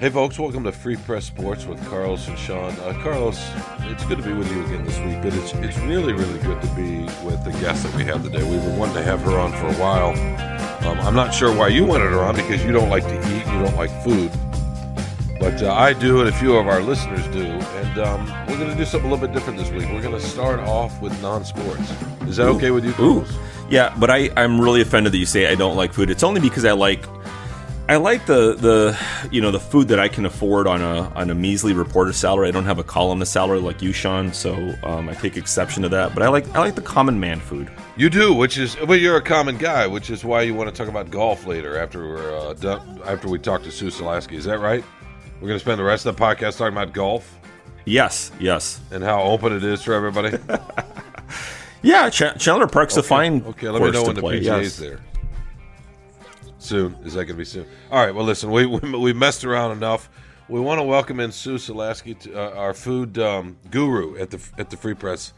Hey 0.00 0.08
folks, 0.08 0.38
welcome 0.38 0.64
to 0.64 0.72
Free 0.72 0.96
Press 0.96 1.26
Sports 1.26 1.66
with 1.66 1.78
Carlos 1.90 2.26
and 2.26 2.38
Sean. 2.38 2.72
Uh, 2.80 2.98
Carlos, 3.02 3.38
it's 3.80 4.02
good 4.06 4.16
to 4.16 4.24
be 4.24 4.32
with 4.32 4.50
you 4.50 4.64
again 4.64 4.82
this 4.82 4.98
week, 5.00 5.20
but 5.20 5.34
it's 5.34 5.52
it's 5.52 5.76
really 5.80 6.14
really 6.14 6.38
good 6.38 6.58
to 6.62 6.68
be 6.68 7.00
with 7.22 7.44
the 7.44 7.50
guest 7.60 7.82
that 7.82 7.94
we 7.94 8.04
have 8.04 8.22
today. 8.22 8.42
We've 8.42 8.62
been 8.62 8.78
wanting 8.78 8.94
to 8.94 9.02
have 9.02 9.20
her 9.20 9.38
on 9.38 9.52
for 9.52 9.66
a 9.66 9.74
while. 9.74 10.12
Um, 10.88 10.98
I'm 11.00 11.14
not 11.14 11.34
sure 11.34 11.54
why 11.54 11.68
you 11.68 11.84
wanted 11.84 12.12
her 12.12 12.20
on 12.20 12.34
because 12.34 12.64
you 12.64 12.72
don't 12.72 12.88
like 12.88 13.02
to 13.02 13.14
eat, 13.14 13.46
you 13.52 13.62
don't 13.62 13.76
like 13.76 13.90
food, 14.02 14.32
but 15.38 15.62
uh, 15.62 15.74
I 15.74 15.92
do, 15.92 16.20
and 16.20 16.30
a 16.30 16.32
few 16.32 16.56
of 16.56 16.66
our 16.66 16.80
listeners 16.80 17.28
do. 17.28 17.44
And 17.44 17.98
um, 17.98 18.26
we're 18.48 18.56
going 18.56 18.70
to 18.70 18.76
do 18.76 18.86
something 18.86 19.10
a 19.10 19.12
little 19.12 19.28
bit 19.28 19.34
different 19.34 19.58
this 19.58 19.70
week. 19.70 19.86
We're 19.92 20.00
going 20.00 20.18
to 20.18 20.26
start 20.26 20.60
off 20.60 20.98
with 21.02 21.12
non-sports. 21.20 21.92
Is 22.22 22.38
that 22.38 22.48
okay 22.48 22.70
with 22.70 22.86
you? 22.86 22.94
Ooh, 23.00 23.26
yeah, 23.68 23.94
but 23.98 24.08
I 24.08 24.30
I'm 24.34 24.62
really 24.62 24.80
offended 24.80 25.12
that 25.12 25.18
you 25.18 25.26
say 25.26 25.52
I 25.52 25.56
don't 25.56 25.76
like 25.76 25.92
food. 25.92 26.08
It's 26.08 26.22
only 26.22 26.40
because 26.40 26.64
I 26.64 26.72
like 26.72 27.04
I 27.90 27.96
like 27.96 28.24
the 28.26 28.54
the 28.54 28.96
you 29.32 29.40
know 29.40 29.50
the 29.50 29.58
food 29.58 29.88
that 29.88 29.98
I 29.98 30.06
can 30.06 30.24
afford 30.24 30.68
on 30.68 30.80
a 30.80 31.10
on 31.16 31.28
a 31.28 31.34
measly 31.34 31.72
reporter 31.72 32.12
salary. 32.12 32.46
I 32.46 32.52
don't 32.52 32.64
have 32.64 32.78
a 32.78 32.84
columnist 32.84 33.32
salary 33.32 33.58
like 33.58 33.82
you, 33.82 33.92
Sean, 33.92 34.32
so 34.32 34.54
um, 34.84 35.08
I 35.08 35.14
take 35.14 35.36
exception 35.36 35.82
to 35.82 35.88
that. 35.88 36.14
But 36.14 36.22
I 36.22 36.28
like 36.28 36.48
I 36.54 36.60
like 36.60 36.76
the 36.76 36.82
common 36.82 37.18
man 37.18 37.40
food. 37.40 37.68
You 37.96 38.08
do, 38.08 38.32
which 38.32 38.58
is 38.58 38.80
well, 38.82 38.96
you're 38.96 39.16
a 39.16 39.22
common 39.22 39.58
guy, 39.58 39.88
which 39.88 40.08
is 40.08 40.24
why 40.24 40.42
you 40.42 40.54
want 40.54 40.72
to 40.72 40.76
talk 40.76 40.88
about 40.88 41.10
golf 41.10 41.46
later 41.46 41.78
after 41.78 42.06
we're 42.06 42.38
uh, 42.38 42.54
done, 42.54 43.02
after 43.06 43.28
we 43.28 43.40
talk 43.40 43.64
to 43.64 43.72
Sue 43.72 43.88
Selasky. 43.88 44.34
Is 44.34 44.44
that 44.44 44.60
right? 44.60 44.84
We're 45.40 45.48
going 45.48 45.58
to 45.58 45.64
spend 45.64 45.80
the 45.80 45.84
rest 45.84 46.06
of 46.06 46.16
the 46.16 46.22
podcast 46.22 46.58
talking 46.58 46.74
about 46.74 46.92
golf 46.92 47.40
Yes, 47.86 48.30
yes, 48.38 48.80
and 48.92 49.02
how 49.02 49.20
open 49.22 49.52
it 49.52 49.64
is 49.64 49.82
for 49.82 49.94
everybody. 49.94 50.38
yeah. 51.82 52.08
Ch- 52.08 52.38
Chandler 52.38 52.68
Park's 52.68 52.96
a 52.96 53.02
fine 53.02 53.42
Okay, 53.44 53.68
let 53.68 53.82
me 53.82 53.90
know 53.90 54.04
when 54.04 54.14
the 54.14 54.20
play. 54.20 54.38
PGA's 54.38 54.44
yes. 54.44 54.76
there. 54.76 55.00
Soon 56.60 56.94
is 57.04 57.14
that 57.14 57.24
going 57.24 57.28
to 57.28 57.34
be 57.34 57.44
soon? 57.44 57.66
All 57.90 58.04
right. 58.04 58.14
Well, 58.14 58.24
listen, 58.24 58.50
we 58.50 58.66
we, 58.66 58.78
we 58.96 59.12
messed 59.12 59.44
around 59.44 59.72
enough. 59.72 60.10
We 60.48 60.60
want 60.60 60.78
to 60.78 60.82
welcome 60.82 61.20
in 61.20 61.32
Sue 61.32 61.56
Selasky, 61.56 62.18
to, 62.20 62.34
uh, 62.34 62.58
our 62.58 62.74
food 62.74 63.18
um, 63.18 63.56
guru 63.70 64.16
at 64.18 64.30
the 64.30 64.40
at 64.58 64.70
the 64.70 64.76
Free 64.76 64.94
Press. 64.94 65.32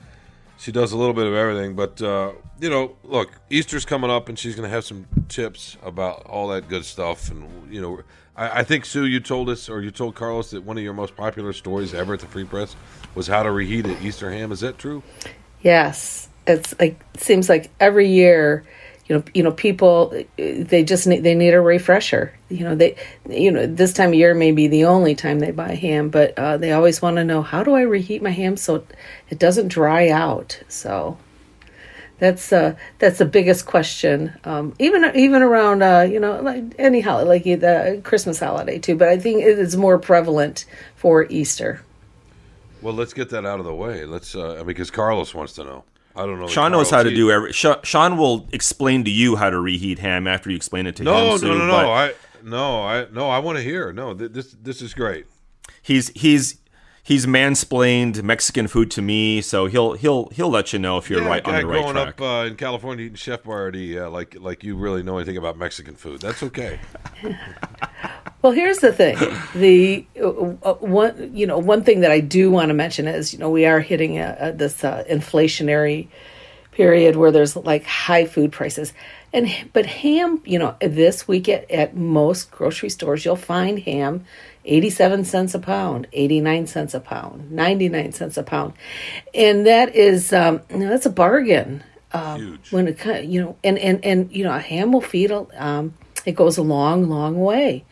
She 0.58 0.72
does 0.72 0.92
a 0.92 0.96
little 0.96 1.14
bit 1.14 1.26
of 1.26 1.34
everything, 1.34 1.74
but 1.74 2.00
uh, 2.02 2.32
you 2.60 2.70
know, 2.70 2.96
look, 3.04 3.30
Easter's 3.50 3.84
coming 3.84 4.10
up, 4.10 4.28
and 4.28 4.38
she's 4.38 4.54
going 4.54 4.68
to 4.68 4.74
have 4.74 4.84
some 4.84 5.06
tips 5.28 5.76
about 5.82 6.24
all 6.26 6.48
that 6.48 6.68
good 6.68 6.84
stuff. 6.84 7.30
And 7.30 7.72
you 7.72 7.80
know, 7.80 8.00
I, 8.36 8.60
I 8.60 8.64
think 8.64 8.84
Sue, 8.84 9.06
you 9.06 9.20
told 9.20 9.48
us, 9.48 9.68
or 9.68 9.80
you 9.80 9.90
told 9.90 10.14
Carlos 10.14 10.50
that 10.50 10.62
one 10.64 10.76
of 10.76 10.82
your 10.82 10.92
most 10.92 11.16
popular 11.16 11.52
stories 11.52 11.94
ever 11.94 12.14
at 12.14 12.20
the 12.20 12.26
Free 12.26 12.44
Press 12.44 12.74
was 13.14 13.26
how 13.26 13.42
to 13.42 13.50
reheat 13.50 13.86
an 13.86 13.96
Easter 14.02 14.30
ham. 14.30 14.50
Is 14.52 14.60
that 14.60 14.78
true? 14.78 15.02
Yes, 15.62 16.28
it's 16.46 16.74
like 16.80 17.04
it 17.14 17.20
seems 17.20 17.48
like 17.48 17.70
every 17.78 18.08
year, 18.08 18.64
you 19.12 19.18
know, 19.18 19.24
you 19.34 19.42
know, 19.42 19.52
people 19.52 20.24
they 20.36 20.82
just 20.82 21.06
need 21.06 21.22
they 21.22 21.34
need 21.34 21.52
a 21.52 21.60
refresher. 21.60 22.32
You 22.48 22.64
know, 22.64 22.74
they 22.74 22.96
you 23.28 23.50
know 23.50 23.66
this 23.66 23.92
time 23.92 24.10
of 24.10 24.14
year 24.14 24.32
may 24.32 24.52
be 24.52 24.68
the 24.68 24.86
only 24.86 25.14
time 25.14 25.38
they 25.38 25.50
buy 25.50 25.74
ham, 25.74 26.08
but 26.08 26.38
uh, 26.38 26.56
they 26.56 26.72
always 26.72 27.02
want 27.02 27.16
to 27.16 27.24
know 27.24 27.42
how 27.42 27.62
do 27.62 27.74
I 27.74 27.82
reheat 27.82 28.22
my 28.22 28.30
ham 28.30 28.56
so 28.56 28.86
it 29.28 29.38
doesn't 29.38 29.68
dry 29.68 30.08
out. 30.08 30.62
So 30.68 31.18
that's 32.20 32.54
uh 32.54 32.74
that's 33.00 33.18
the 33.18 33.26
biggest 33.26 33.66
question. 33.66 34.32
Um, 34.44 34.74
even 34.78 35.04
even 35.14 35.42
around 35.42 35.82
uh, 35.82 36.08
you 36.10 36.18
know 36.18 36.40
like 36.40 36.64
any 36.78 37.00
holiday 37.00 37.28
like 37.28 37.44
the 37.44 38.00
Christmas 38.04 38.38
holiday 38.38 38.78
too, 38.78 38.96
but 38.96 39.08
I 39.08 39.18
think 39.18 39.42
it 39.42 39.58
is 39.58 39.76
more 39.76 39.98
prevalent 39.98 40.64
for 40.96 41.26
Easter. 41.28 41.82
Well, 42.80 42.94
let's 42.94 43.12
get 43.12 43.28
that 43.28 43.44
out 43.44 43.60
of 43.60 43.66
the 43.66 43.74
way. 43.74 44.06
Let's 44.06 44.34
uh, 44.34 44.64
because 44.64 44.90
Carlos 44.90 45.34
wants 45.34 45.52
to 45.54 45.64
know. 45.64 45.84
I 46.14 46.26
don't 46.26 46.38
know. 46.40 46.46
Sean 46.48 46.72
knows 46.72 46.90
how 46.90 47.02
to 47.02 47.10
do 47.14 47.30
every. 47.30 47.52
Sean 47.52 48.16
will 48.16 48.48
explain 48.52 49.04
to 49.04 49.10
you 49.10 49.36
how 49.36 49.50
to 49.50 49.58
reheat 49.60 49.98
ham 49.98 50.26
after 50.26 50.50
you 50.50 50.56
explain 50.56 50.86
it 50.86 50.96
to 50.96 51.02
No, 51.04 51.32
him. 51.32 51.38
Sue, 51.38 51.48
no, 51.48 51.58
no, 51.58 51.66
no. 51.66 51.90
I 51.92 52.12
no, 52.42 52.82
I 52.82 53.06
no. 53.12 53.28
I 53.30 53.38
want 53.38 53.58
to 53.58 53.64
hear. 53.64 53.92
No, 53.92 54.14
th- 54.14 54.32
this 54.32 54.54
this 54.62 54.82
is 54.82 54.92
great. 54.94 55.26
he's 55.82 56.08
he's 56.10 56.58
he's 57.02 57.24
mansplained 57.26 58.22
Mexican 58.22 58.68
food 58.68 58.90
to 58.92 59.00
me, 59.02 59.40
so 59.40 59.66
he'll 59.66 59.94
he'll 59.94 60.28
he'll 60.30 60.50
let 60.50 60.72
you 60.72 60.78
know 60.78 60.98
if 60.98 61.08
you're 61.08 61.22
yeah, 61.22 61.28
right 61.28 61.44
on 61.46 61.54
the 61.60 61.66
right 61.66 61.80
growing 61.80 61.94
track. 61.94 62.20
up 62.20 62.20
uh, 62.20 62.46
in 62.46 62.56
California 62.56 63.06
eating 63.06 63.16
Chef 63.16 63.42
Boyardee, 63.42 64.00
uh, 64.00 64.10
like 64.10 64.36
like 64.38 64.62
you 64.62 64.76
really 64.76 65.02
know 65.02 65.16
anything 65.18 65.36
about 65.38 65.56
Mexican 65.56 65.94
food. 65.94 66.20
That's 66.20 66.42
okay. 66.42 66.78
Well, 68.42 68.52
here's 68.52 68.78
the 68.78 68.92
thing. 68.92 69.16
The 69.54 70.04
uh, 70.20 70.28
uh, 70.28 70.74
one, 70.74 71.30
you 71.34 71.46
know, 71.46 71.58
one 71.58 71.84
thing 71.84 72.00
that 72.00 72.10
I 72.10 72.20
do 72.20 72.50
want 72.50 72.68
to 72.68 72.74
mention 72.74 73.06
is, 73.06 73.32
you 73.32 73.38
know, 73.38 73.50
we 73.50 73.66
are 73.66 73.78
hitting 73.80 74.18
a, 74.18 74.36
a, 74.38 74.52
this 74.52 74.82
uh, 74.82 75.04
inflationary 75.08 76.08
period 76.72 77.14
where 77.16 77.30
there's 77.30 77.54
like 77.54 77.84
high 77.84 78.24
food 78.24 78.50
prices, 78.50 78.92
and 79.32 79.48
but 79.72 79.86
ham, 79.86 80.42
you 80.44 80.58
know, 80.58 80.74
this 80.80 81.28
week 81.28 81.48
at, 81.48 81.70
at 81.70 81.96
most 81.96 82.50
grocery 82.50 82.88
stores, 82.90 83.24
you'll 83.24 83.36
find 83.36 83.78
ham. 83.80 84.24
87 84.64 85.24
cents 85.24 85.54
a 85.56 85.58
pound, 85.58 86.06
89 86.12 86.68
cents 86.68 86.94
a 86.94 87.00
pound, 87.00 87.50
99 87.50 88.12
cents 88.12 88.36
a 88.36 88.44
pound. 88.44 88.74
And 89.34 89.66
that 89.66 89.96
is, 89.96 90.32
um, 90.32 90.60
you 90.70 90.78
know, 90.78 90.88
that's 90.88 91.04
a 91.04 91.10
bargain. 91.10 91.82
Um, 92.12 92.40
Huge. 92.40 92.72
When 92.72 92.86
it, 92.86 93.24
you 93.24 93.42
know, 93.42 93.56
and, 93.64 93.76
and, 93.76 94.04
and, 94.04 94.30
you 94.30 94.44
know, 94.44 94.54
a 94.54 94.60
ham 94.60 94.92
will 94.92 95.00
feed, 95.00 95.32
a- 95.32 95.46
um, 95.58 95.94
it 96.24 96.36
goes 96.36 96.58
a 96.58 96.62
long, 96.62 97.08
long 97.08 97.40
way. 97.40 97.84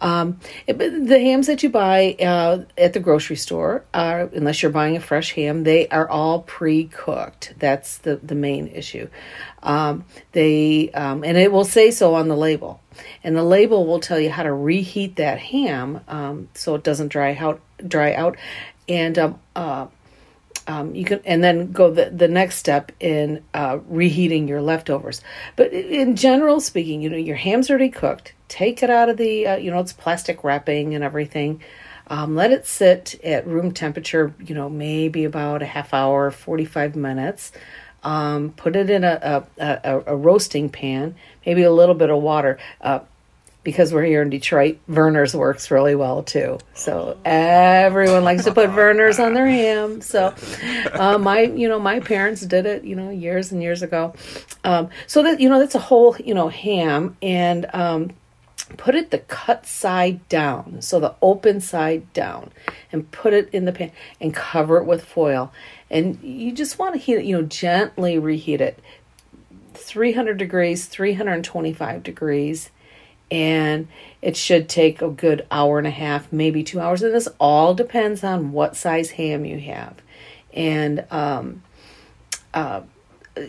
Um, 0.00 0.38
it- 0.66 0.78
the 0.78 1.18
hams 1.18 1.46
that 1.46 1.62
you 1.62 1.70
buy 1.70 2.16
uh, 2.20 2.64
at 2.76 2.92
the 2.92 3.00
grocery 3.00 3.36
store, 3.36 3.84
are, 3.94 4.22
unless 4.34 4.62
you're 4.62 4.72
buying 4.72 4.96
a 4.96 5.00
fresh 5.00 5.32
ham, 5.32 5.64
they 5.64 5.88
are 5.88 6.08
all 6.08 6.40
pre-cooked. 6.42 7.54
That's 7.58 7.98
the 7.98 8.16
the 8.16 8.34
main 8.34 8.68
issue. 8.68 9.08
Um, 9.62 10.04
they 10.32 10.90
um, 10.90 11.24
and 11.24 11.36
it 11.36 11.50
will 11.50 11.64
say 11.64 11.90
so 11.90 12.14
on 12.14 12.28
the 12.28 12.36
label, 12.36 12.80
and 13.24 13.36
the 13.36 13.42
label 13.42 13.86
will 13.86 14.00
tell 14.00 14.20
you 14.20 14.30
how 14.30 14.42
to 14.42 14.52
reheat 14.52 15.16
that 15.16 15.38
ham 15.38 16.00
um, 16.08 16.48
so 16.54 16.74
it 16.74 16.84
doesn't 16.84 17.08
dry 17.08 17.34
out. 17.34 17.60
Dry 17.86 18.14
out, 18.14 18.36
and 18.88 19.18
um, 19.18 19.38
uh, 19.54 19.86
um, 20.66 20.94
you 20.94 21.04
can 21.04 21.20
and 21.24 21.42
then 21.42 21.72
go 21.72 21.90
the, 21.90 22.10
the 22.10 22.28
next 22.28 22.56
step 22.56 22.92
in 23.00 23.42
uh, 23.54 23.78
reheating 23.86 24.48
your 24.48 24.60
leftovers. 24.60 25.20
But 25.56 25.72
in 25.72 26.16
general 26.16 26.60
speaking 26.60 27.02
you 27.02 27.10
know 27.10 27.16
your 27.16 27.36
ham's 27.36 27.70
already 27.70 27.90
cooked. 27.90 28.32
Take 28.48 28.82
it 28.82 28.90
out 28.90 29.08
of 29.08 29.16
the 29.16 29.46
uh, 29.46 29.56
you 29.56 29.70
know 29.70 29.80
it's 29.80 29.92
plastic 29.92 30.44
wrapping 30.44 30.94
and 30.94 31.04
everything. 31.04 31.62
Um, 32.08 32.36
let 32.36 32.52
it 32.52 32.66
sit 32.66 33.18
at 33.24 33.46
room 33.46 33.72
temperature 33.72 34.34
you 34.44 34.54
know 34.54 34.68
maybe 34.68 35.24
about 35.24 35.62
a 35.62 35.66
half 35.66 35.94
hour 35.94 36.30
45 36.30 36.96
minutes. 36.96 37.52
Um, 38.02 38.52
put 38.52 38.76
it 38.76 38.88
in 38.88 39.02
a, 39.02 39.44
a, 39.58 39.64
a, 39.64 40.02
a 40.06 40.16
roasting 40.16 40.68
pan 40.68 41.16
maybe 41.44 41.62
a 41.62 41.72
little 41.72 41.94
bit 41.94 42.10
of 42.10 42.22
water. 42.22 42.58
Uh, 42.80 43.00
because 43.66 43.92
we're 43.92 44.04
here 44.04 44.22
in 44.22 44.30
Detroit, 44.30 44.78
Vernors 44.88 45.34
works 45.34 45.72
really 45.72 45.96
well 45.96 46.22
too. 46.22 46.60
So 46.74 47.18
everyone 47.24 48.22
likes 48.22 48.44
to 48.44 48.54
put 48.54 48.70
Vernors 48.70 49.18
on 49.18 49.34
their 49.34 49.48
ham. 49.48 50.02
So 50.02 50.32
uh, 50.92 51.18
my, 51.18 51.40
you 51.40 51.68
know, 51.68 51.80
my 51.80 51.98
parents 51.98 52.42
did 52.42 52.64
it, 52.64 52.84
you 52.84 52.94
know, 52.94 53.10
years 53.10 53.50
and 53.50 53.60
years 53.60 53.82
ago. 53.82 54.14
Um, 54.62 54.90
so 55.08 55.24
that 55.24 55.40
you 55.40 55.48
know, 55.48 55.58
that's 55.58 55.74
a 55.74 55.80
whole, 55.80 56.16
you 56.16 56.32
know, 56.32 56.46
ham, 56.46 57.16
and 57.20 57.66
um, 57.74 58.12
put 58.76 58.94
it 58.94 59.10
the 59.10 59.18
cut 59.18 59.66
side 59.66 60.28
down, 60.28 60.80
so 60.80 61.00
the 61.00 61.16
open 61.20 61.60
side 61.60 62.12
down, 62.12 62.52
and 62.92 63.10
put 63.10 63.32
it 63.32 63.48
in 63.52 63.64
the 63.64 63.72
pan 63.72 63.90
and 64.20 64.32
cover 64.32 64.76
it 64.76 64.84
with 64.84 65.04
foil. 65.04 65.52
And 65.90 66.22
you 66.22 66.52
just 66.52 66.78
want 66.78 66.94
to 66.94 67.00
heat 67.00 67.16
it, 67.16 67.24
you 67.24 67.36
know, 67.36 67.42
gently 67.42 68.16
reheat 68.16 68.60
it. 68.60 68.78
300 69.74 70.36
degrees, 70.36 70.86
325 70.86 72.04
degrees 72.04 72.70
and 73.30 73.88
it 74.22 74.36
should 74.36 74.68
take 74.68 75.02
a 75.02 75.08
good 75.08 75.46
hour 75.50 75.78
and 75.78 75.86
a 75.86 75.90
half, 75.90 76.32
maybe 76.32 76.62
two 76.62 76.80
hours. 76.80 77.02
And 77.02 77.14
this 77.14 77.28
all 77.38 77.74
depends 77.74 78.22
on 78.22 78.52
what 78.52 78.76
size 78.76 79.10
ham 79.10 79.44
you 79.44 79.58
have, 79.58 79.96
and 80.52 81.04
um, 81.10 81.62
uh, 82.54 82.82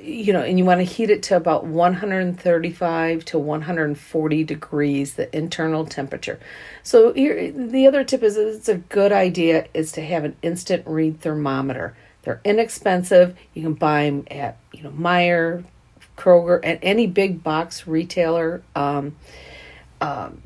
you 0.04 0.34
know, 0.34 0.42
and 0.42 0.58
you 0.58 0.66
want 0.66 0.80
to 0.80 0.84
heat 0.84 1.10
it 1.10 1.24
to 1.24 1.38
about 1.38 1.66
135 1.66 3.26
to 3.26 3.40
140 3.40 4.44
degrees, 4.44 5.14
the 5.14 5.36
internal 5.36 5.86
temperature. 5.86 6.40
So 6.84 7.14
here, 7.14 7.52
the 7.52 7.88
other 7.88 8.04
tip 8.04 8.22
is 8.22 8.38
it's 8.38 8.68
a 8.68 8.76
good 8.76 9.12
idea 9.12 9.68
is 9.74 9.92
to 9.94 10.02
have 10.02 10.26
an 10.26 10.36
instant 10.42 10.84
read 10.86 11.22
thermometer. 11.22 11.96
They're 12.24 12.42
inexpensive. 12.44 13.38
You 13.54 13.64
can 13.64 13.74
buy 13.76 14.06
them 14.06 14.28
at 14.30 14.58
you 14.74 14.84
know 14.84 14.92
Meijer, 14.92 15.64
Kroger, 16.18 16.60
and 16.64 16.80
any 16.82 17.08
big 17.08 17.42
box 17.42 17.88
retailer. 17.88 18.62
Um, 18.76 19.16
um, 20.02 20.42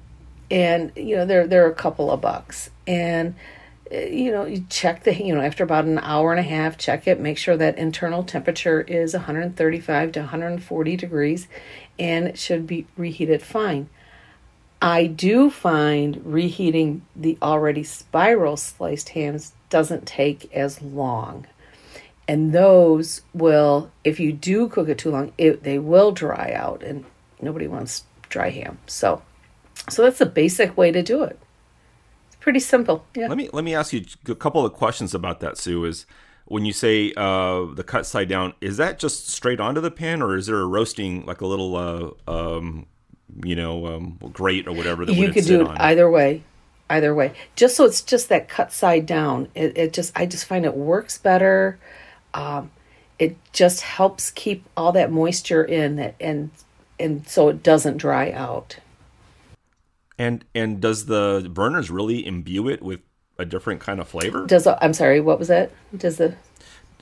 and 0.50 0.92
you 0.96 1.16
know 1.16 1.26
they're 1.26 1.48
they're 1.48 1.70
a 1.70 1.76
couple 1.76 2.12
of 2.12 2.22
bucks, 2.22 2.70
and 2.86 3.36
uh, 3.92 3.98
you 3.98 4.32
know 4.32 4.46
you 4.46 4.66
check 4.70 5.04
the 5.04 5.16
you 5.16 5.34
know 5.34 5.42
after 5.42 5.64
about 5.64 5.86
an 5.86 6.00
hour 6.00 6.32
and 6.32 6.40
a 6.40 6.44
half, 6.44 6.78
check 6.78 7.08
it, 7.08 7.20
make 7.20 7.38
sure 7.38 7.58
that 7.58 7.78
internal 7.78 8.24
temperature 8.24 8.82
is 8.82 9.14
135 9.14 10.12
to 10.14 10.20
140 10.20 10.96
degrees, 10.98 11.48
and 11.98 12.28
it 12.28 12.38
should 12.38 12.68
be 12.68 12.86
reheated 12.98 13.42
fine. 13.42 13.90
I 14.82 15.06
do 15.06 15.52
find 15.52 16.22
reheating 16.26 17.04
the 17.16 17.38
already 17.42 17.84
spiral 17.84 18.58
sliced 18.58 19.10
hams 19.10 19.54
doesn't 19.70 20.08
take 20.08 20.52
as 20.54 20.82
long. 20.82 21.46
And 22.28 22.52
those 22.54 23.22
will, 23.34 23.92
if 24.04 24.20
you 24.20 24.32
do 24.32 24.68
cook 24.70 24.90
it 24.90 24.98
too 24.98 25.12
long, 25.12 25.34
it, 25.38 25.64
they 25.64 25.78
will 25.78 26.12
dry 26.12 26.54
out, 26.54 26.82
and 26.82 27.06
nobody 27.42 27.68
wants 27.68 28.06
dry 28.30 28.50
ham. 28.50 28.80
So, 28.88 29.22
so 29.90 30.04
that's 30.04 30.20
the 30.20 30.26
basic 30.26 30.78
way 30.78 30.92
to 30.92 31.02
do 31.02 31.24
it. 31.24 31.40
It's 32.28 32.36
pretty 32.38 32.60
simple. 32.60 33.06
Yeah. 33.16 33.28
Let 33.28 33.38
me 33.38 33.50
let 33.54 33.64
me 33.64 33.76
ask 33.76 33.94
you 33.94 34.06
a 34.28 34.36
couple 34.36 34.66
of 34.66 34.74
questions 34.74 35.14
about 35.14 35.40
that, 35.42 35.58
Sue. 35.58 35.86
Is 35.86 36.06
when 36.46 36.66
you 36.66 36.74
say 36.74 37.14
uh, 37.16 37.66
the 37.74 37.84
cut 37.86 38.06
side 38.06 38.28
down, 38.28 38.54
is 38.62 38.78
that 38.78 39.00
just 39.00 39.30
straight 39.30 39.60
onto 39.60 39.82
the 39.82 39.92
pan, 39.92 40.22
or 40.22 40.36
is 40.36 40.48
there 40.48 40.60
a 40.60 40.66
roasting 40.66 41.26
like 41.26 41.42
a 41.42 41.48
little, 41.48 41.76
uh, 41.76 42.32
um, 42.32 42.86
you 43.44 43.56
know, 43.56 43.88
um, 43.88 44.20
grate 44.34 44.68
or 44.68 44.74
whatever 44.74 45.06
that 45.06 45.14
you 45.14 45.32
could 45.32 45.46
do 45.46 45.62
it 45.62 45.68
on? 45.68 45.78
either 45.78 46.10
way 46.10 46.44
either 46.92 47.16
way 47.16 47.34
just 47.56 47.76
so 47.76 47.86
it's 47.86 48.02
just 48.02 48.30
that 48.30 48.50
cut 48.50 48.72
side 48.72 49.06
down 49.06 49.48
it, 49.56 49.78
it 49.78 49.94
just 49.94 50.12
i 50.16 50.26
just 50.26 50.46
find 50.46 50.66
it 50.66 50.76
works 50.76 51.18
better 51.18 51.80
um, 52.34 52.70
it 53.18 53.38
just 53.54 53.82
helps 53.82 54.30
keep 54.32 54.66
all 54.76 54.92
that 54.92 55.12
moisture 55.12 55.64
in 55.64 56.00
it 56.00 56.16
and 56.20 56.52
and 57.00 57.28
so 57.28 57.50
it 57.50 57.64
doesn't 57.64 57.98
dry 57.98 58.32
out 58.32 58.78
and 60.22 60.46
and 60.54 60.80
does 60.80 61.08
the 61.08 61.50
Vernors 61.52 61.90
really 61.90 62.26
imbue 62.26 62.70
it 62.70 62.82
with 62.84 63.02
a 63.40 63.46
different 63.46 63.82
kind 63.82 64.00
of 64.00 64.08
flavor 64.08 64.46
does 64.46 64.68
i'm 64.68 64.94
sorry 64.94 65.20
what 65.20 65.40
was 65.40 65.48
that 65.48 65.72
does 65.98 66.18
the 66.18 66.36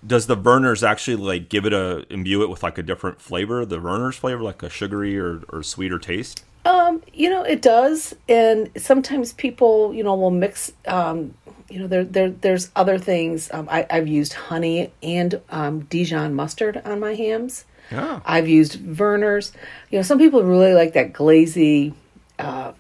does 0.06 0.28
the 0.28 0.38
Vernors 0.38 0.88
actually 0.88 1.18
like 1.18 1.50
give 1.50 1.66
it 1.66 1.74
a 1.74 2.06
imbue 2.10 2.42
it 2.44 2.50
with 2.50 2.64
like 2.64 2.78
a 2.78 2.84
different 2.84 3.22
flavor 3.22 3.66
the 3.66 3.78
Vernors 3.80 4.16
flavor 4.16 4.42
like 4.42 4.64
a 4.64 4.70
sugary 4.70 5.20
or, 5.20 5.42
or 5.50 5.62
sweeter 5.62 6.00
taste 6.00 6.44
um, 6.66 7.02
you 7.14 7.30
know, 7.30 7.42
it 7.44 7.62
does, 7.62 8.14
and 8.28 8.70
sometimes 8.76 9.32
people, 9.32 9.94
you 9.94 10.04
know, 10.04 10.14
will 10.14 10.30
mix. 10.30 10.72
Um, 10.86 11.34
you 11.70 11.80
know, 11.80 11.88
there, 11.88 12.04
there, 12.04 12.30
there's 12.30 12.70
other 12.76 12.98
things. 12.98 13.50
Um, 13.54 13.70
I, 13.72 13.88
I've 13.90 14.08
used 14.08 14.34
honey 14.34 14.92
and 15.02 15.42
um, 15.50 15.82
Dijon 15.82 16.34
mustard 16.34 16.82
on 16.84 17.00
my 17.00 17.16
hams. 17.16 17.64
Yeah. 17.92 18.20
I've 18.26 18.48
used 18.48 18.80
Vernors. 18.80 19.52
You 19.90 20.00
know, 20.00 20.04
some 20.04 20.18
people 20.20 20.44
really 20.44 20.74
like 20.74 20.94
that 20.94 21.14
glazy, 21.14 21.94
uh, 22.38 22.74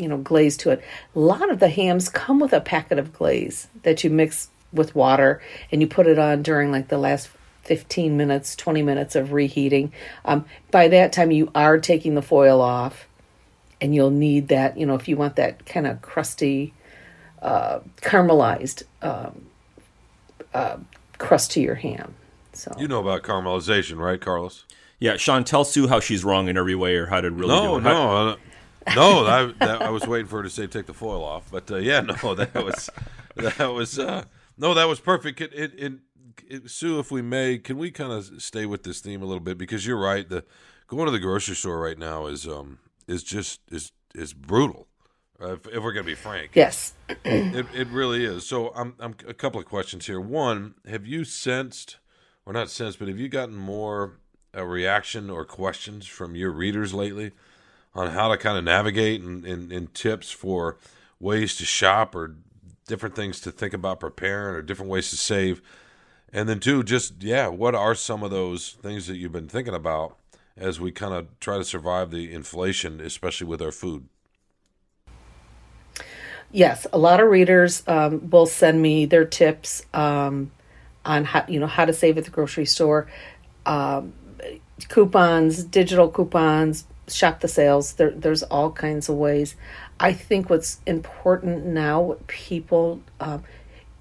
you 0.00 0.08
know, 0.08 0.18
glaze 0.18 0.56
to 0.58 0.70
it. 0.70 0.82
A 1.14 1.18
lot 1.18 1.50
of 1.50 1.60
the 1.60 1.68
hams 1.68 2.08
come 2.08 2.40
with 2.40 2.52
a 2.52 2.60
packet 2.60 2.98
of 2.98 3.12
glaze 3.12 3.68
that 3.82 4.02
you 4.02 4.10
mix 4.10 4.48
with 4.72 4.94
water 4.94 5.40
and 5.70 5.80
you 5.80 5.86
put 5.86 6.06
it 6.06 6.18
on 6.18 6.42
during 6.42 6.72
like 6.72 6.88
the 6.88 6.98
last 6.98 7.30
15 7.62 8.16
minutes, 8.16 8.56
20 8.56 8.82
minutes 8.82 9.14
of 9.14 9.32
reheating. 9.32 9.92
Um, 10.24 10.44
by 10.70 10.88
that 10.88 11.12
time, 11.12 11.30
you 11.30 11.50
are 11.54 11.78
taking 11.78 12.14
the 12.14 12.22
foil 12.22 12.60
off 12.60 13.06
and 13.80 13.94
you'll 13.94 14.10
need 14.10 14.48
that, 14.48 14.76
you 14.78 14.86
know, 14.86 14.94
if 14.94 15.08
you 15.08 15.16
want 15.16 15.36
that 15.36 15.66
kind 15.66 15.86
of 15.86 16.02
crusty, 16.02 16.74
uh, 17.42 17.80
caramelized 18.00 18.82
um, 19.02 19.46
uh, 20.52 20.76
crust 21.18 21.52
to 21.52 21.60
your 21.60 21.76
ham. 21.76 22.14
So 22.52 22.74
you 22.78 22.88
know 22.88 23.00
about 23.00 23.22
caramelization, 23.22 23.98
right, 23.98 24.20
Carlos? 24.20 24.64
Yeah, 24.98 25.16
Sean, 25.16 25.44
tell 25.44 25.64
Sue 25.64 25.86
how 25.86 26.00
she's 26.00 26.24
wrong 26.24 26.48
in 26.48 26.58
every 26.58 26.74
way, 26.74 26.96
or 26.96 27.06
how 27.06 27.22
to 27.22 27.30
really 27.30 27.54
no, 27.54 27.62
do 27.62 27.76
it. 27.78 27.90
No, 27.90 28.16
uh, 28.16 28.36
no, 28.96 29.26
I, 29.26 29.52
that, 29.58 29.82
I 29.82 29.90
was 29.90 30.06
waiting 30.06 30.26
for 30.26 30.38
her 30.38 30.42
to 30.42 30.50
say 30.50 30.66
take 30.66 30.86
the 30.86 30.94
foil 30.94 31.22
off, 31.22 31.50
but 31.50 31.70
uh, 31.70 31.76
yeah, 31.76 32.00
no, 32.22 32.34
that 32.34 32.54
was 32.54 32.88
that 33.36 33.72
was 33.72 33.98
uh, 33.98 34.24
no, 34.56 34.74
that 34.74 34.88
was 34.88 35.00
perfect. 35.00 35.40
It, 35.40 35.52
it, 35.52 35.72
it, 35.76 35.92
it, 36.48 36.70
Sue, 36.70 36.98
if 36.98 37.10
we 37.10 37.20
may, 37.20 37.58
can 37.58 37.76
we 37.76 37.90
kind 37.90 38.12
of 38.12 38.42
stay 38.42 38.66
with 38.66 38.82
this 38.82 39.00
theme 39.00 39.22
a 39.22 39.26
little 39.26 39.40
bit 39.40 39.58
because 39.58 39.86
you're 39.86 40.00
right. 40.00 40.28
The 40.28 40.44
going 40.86 41.06
to 41.06 41.12
the 41.12 41.18
grocery 41.18 41.56
store 41.56 41.78
right 41.78 41.98
now 41.98 42.26
is 42.26 42.46
um, 42.46 42.78
is 43.06 43.22
just 43.22 43.60
is 43.70 43.92
is 44.14 44.32
brutal. 44.32 44.86
Uh, 45.40 45.54
if, 45.54 45.66
if, 45.68 45.82
we're 45.82 45.92
gonna 45.92 46.04
be 46.04 46.14
frank, 46.14 46.50
yes, 46.54 46.94
it 47.24 47.66
it 47.74 47.88
really 47.88 48.24
is. 48.24 48.46
So 48.46 48.72
I'm 48.74 48.94
I'm 48.98 49.14
a 49.28 49.34
couple 49.34 49.60
of 49.60 49.66
questions 49.66 50.06
here. 50.06 50.20
One, 50.20 50.74
have 50.88 51.06
you 51.06 51.24
sensed, 51.24 51.98
or 52.46 52.52
not 52.52 52.70
sensed, 52.70 52.98
but 52.98 53.08
have 53.08 53.18
you 53.18 53.28
gotten 53.28 53.56
more 53.56 54.18
a 54.52 54.66
reaction 54.66 55.30
or 55.30 55.44
questions 55.44 56.06
from 56.06 56.34
your 56.34 56.50
readers 56.50 56.92
lately 56.92 57.32
on 57.94 58.10
how 58.10 58.28
to 58.28 58.36
kind 58.36 58.56
of 58.56 58.64
navigate 58.64 59.20
and, 59.20 59.44
and, 59.44 59.72
and 59.72 59.94
tips 59.94 60.30
for 60.30 60.78
ways 61.18 61.56
to 61.56 61.64
shop 61.64 62.14
or 62.14 62.36
different 62.86 63.14
things 63.14 63.40
to 63.40 63.50
think 63.50 63.74
about 63.74 64.00
preparing 64.00 64.56
or 64.56 64.62
different 64.62 64.90
ways 64.90 65.10
to 65.10 65.16
save? 65.16 65.60
And 66.32 66.48
then 66.48 66.60
two, 66.60 66.82
just 66.82 67.22
yeah, 67.22 67.48
what 67.48 67.74
are 67.74 67.94
some 67.94 68.22
of 68.22 68.30
those 68.30 68.76
things 68.80 69.06
that 69.06 69.16
you've 69.16 69.32
been 69.32 69.48
thinking 69.48 69.74
about 69.74 70.16
as 70.60 70.78
we 70.78 70.92
kind 70.92 71.14
of 71.14 71.26
try 71.40 71.56
to 71.56 71.64
survive 71.64 72.10
the 72.10 72.32
inflation, 72.32 73.00
especially 73.00 73.46
with 73.46 73.62
our 73.62 73.72
food. 73.72 74.06
Yes, 76.52 76.86
a 76.92 76.98
lot 76.98 77.20
of 77.20 77.28
readers 77.28 77.82
um, 77.86 78.28
will 78.30 78.46
send 78.46 78.82
me 78.82 79.06
their 79.06 79.24
tips 79.24 79.84
um, 79.94 80.50
on 81.04 81.24
how 81.24 81.44
you 81.48 81.58
know 81.58 81.66
how 81.66 81.84
to 81.84 81.92
save 81.92 82.18
at 82.18 82.24
the 82.24 82.30
grocery 82.30 82.66
store, 82.66 83.06
um, 83.66 84.12
coupons, 84.88 85.62
digital 85.64 86.08
coupons, 86.10 86.86
shop 87.14 87.40
the 87.40 87.48
sales. 87.48 87.94
There, 87.94 88.10
there's 88.10 88.42
all 88.44 88.70
kinds 88.72 89.08
of 89.08 89.16
ways. 89.16 89.54
I 89.98 90.12
think 90.12 90.48
what's 90.48 90.80
important 90.86 91.66
now, 91.66 92.16
people, 92.26 93.00
um, 93.20 93.44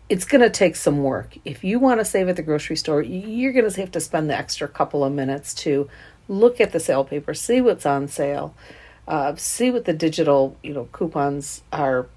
it's 0.08 0.26
going 0.26 0.42
to 0.42 0.50
take 0.50 0.76
some 0.76 1.04
work. 1.04 1.38
If 1.46 1.64
you 1.64 1.80
want 1.80 2.00
to 2.00 2.06
save 2.06 2.30
at 2.30 2.36
the 2.36 2.42
grocery 2.42 2.76
store, 2.76 3.02
you're 3.02 3.54
going 3.54 3.70
to 3.70 3.82
have 3.82 3.92
to 3.92 4.00
spend 4.00 4.30
the 4.30 4.38
extra 4.38 4.68
couple 4.68 5.04
of 5.04 5.14
minutes 5.14 5.54
to 5.56 5.90
look 6.28 6.62
at 6.62 6.72
the 6.72 6.80
sale 6.80 7.04
paper, 7.04 7.34
see 7.34 7.60
what's 7.60 7.86
on 7.86 8.08
sale, 8.08 8.54
uh, 9.10 9.36
see 9.36 9.72
what 9.72 9.86
the 9.86 9.94
digital 9.94 10.56
you 10.62 10.74
know 10.74 10.88
coupons 10.92 11.64
are 11.74 12.08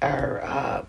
are 0.00 0.40
uh, 0.42 0.84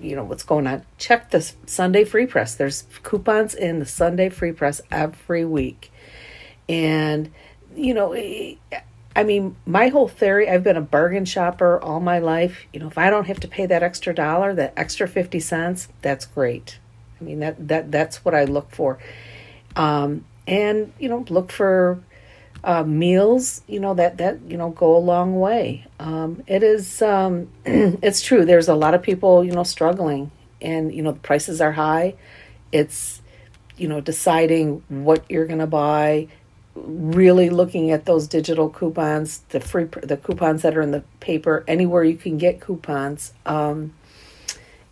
you 0.00 0.16
know 0.16 0.24
what's 0.24 0.42
going 0.42 0.66
on. 0.66 0.84
Check 0.98 1.30
the 1.30 1.52
Sunday 1.66 2.04
Free 2.04 2.26
Press. 2.26 2.54
There's 2.54 2.84
coupons 3.02 3.54
in 3.54 3.78
the 3.78 3.86
Sunday 3.86 4.30
Free 4.30 4.52
Press 4.52 4.80
every 4.90 5.44
week, 5.44 5.92
and 6.68 7.30
you 7.76 7.94
know. 7.94 8.14
I 9.16 9.22
mean, 9.22 9.54
my 9.64 9.88
whole 9.88 10.08
theory, 10.08 10.50
I've 10.50 10.64
been 10.64 10.76
a 10.76 10.80
bargain 10.80 11.24
shopper 11.24 11.80
all 11.80 12.00
my 12.00 12.18
life. 12.18 12.66
You 12.72 12.80
know, 12.80 12.88
if 12.88 12.98
I 12.98 13.10
don't 13.10 13.28
have 13.28 13.38
to 13.40 13.48
pay 13.48 13.64
that 13.64 13.80
extra 13.80 14.12
dollar, 14.12 14.52
that 14.54 14.72
extra 14.76 15.06
50 15.06 15.38
cents, 15.38 15.86
that's 16.02 16.26
great. 16.26 16.80
I 17.20 17.24
mean, 17.24 17.38
that, 17.38 17.68
that 17.68 17.92
that's 17.92 18.24
what 18.24 18.34
I 18.34 18.42
look 18.42 18.72
for. 18.72 18.98
Um, 19.76 20.24
and 20.46 20.92
you 20.98 21.08
know 21.08 21.24
look 21.28 21.50
for 21.50 22.02
uh, 22.62 22.82
meals 22.82 23.62
you 23.66 23.80
know 23.80 23.94
that 23.94 24.18
that 24.18 24.40
you 24.46 24.56
know 24.56 24.70
go 24.70 24.96
a 24.96 24.98
long 24.98 25.38
way 25.38 25.86
um, 26.00 26.42
it 26.46 26.62
is 26.62 27.02
um, 27.02 27.48
it's 27.64 28.22
true 28.22 28.44
there's 28.44 28.68
a 28.68 28.74
lot 28.74 28.94
of 28.94 29.02
people 29.02 29.44
you 29.44 29.52
know 29.52 29.62
struggling 29.62 30.30
and 30.60 30.94
you 30.94 31.02
know 31.02 31.12
the 31.12 31.20
prices 31.20 31.60
are 31.60 31.72
high 31.72 32.14
it's 32.72 33.20
you 33.76 33.88
know 33.88 34.00
deciding 34.00 34.82
what 34.88 35.24
you're 35.30 35.46
going 35.46 35.58
to 35.58 35.66
buy 35.66 36.28
really 36.74 37.50
looking 37.50 37.90
at 37.90 38.04
those 38.04 38.26
digital 38.26 38.68
coupons 38.68 39.38
the 39.50 39.60
free 39.60 39.84
the 40.02 40.16
coupons 40.16 40.62
that 40.62 40.76
are 40.76 40.82
in 40.82 40.90
the 40.90 41.04
paper 41.20 41.64
anywhere 41.68 42.02
you 42.02 42.16
can 42.16 42.36
get 42.36 42.60
coupons 42.60 43.32
um, 43.46 43.94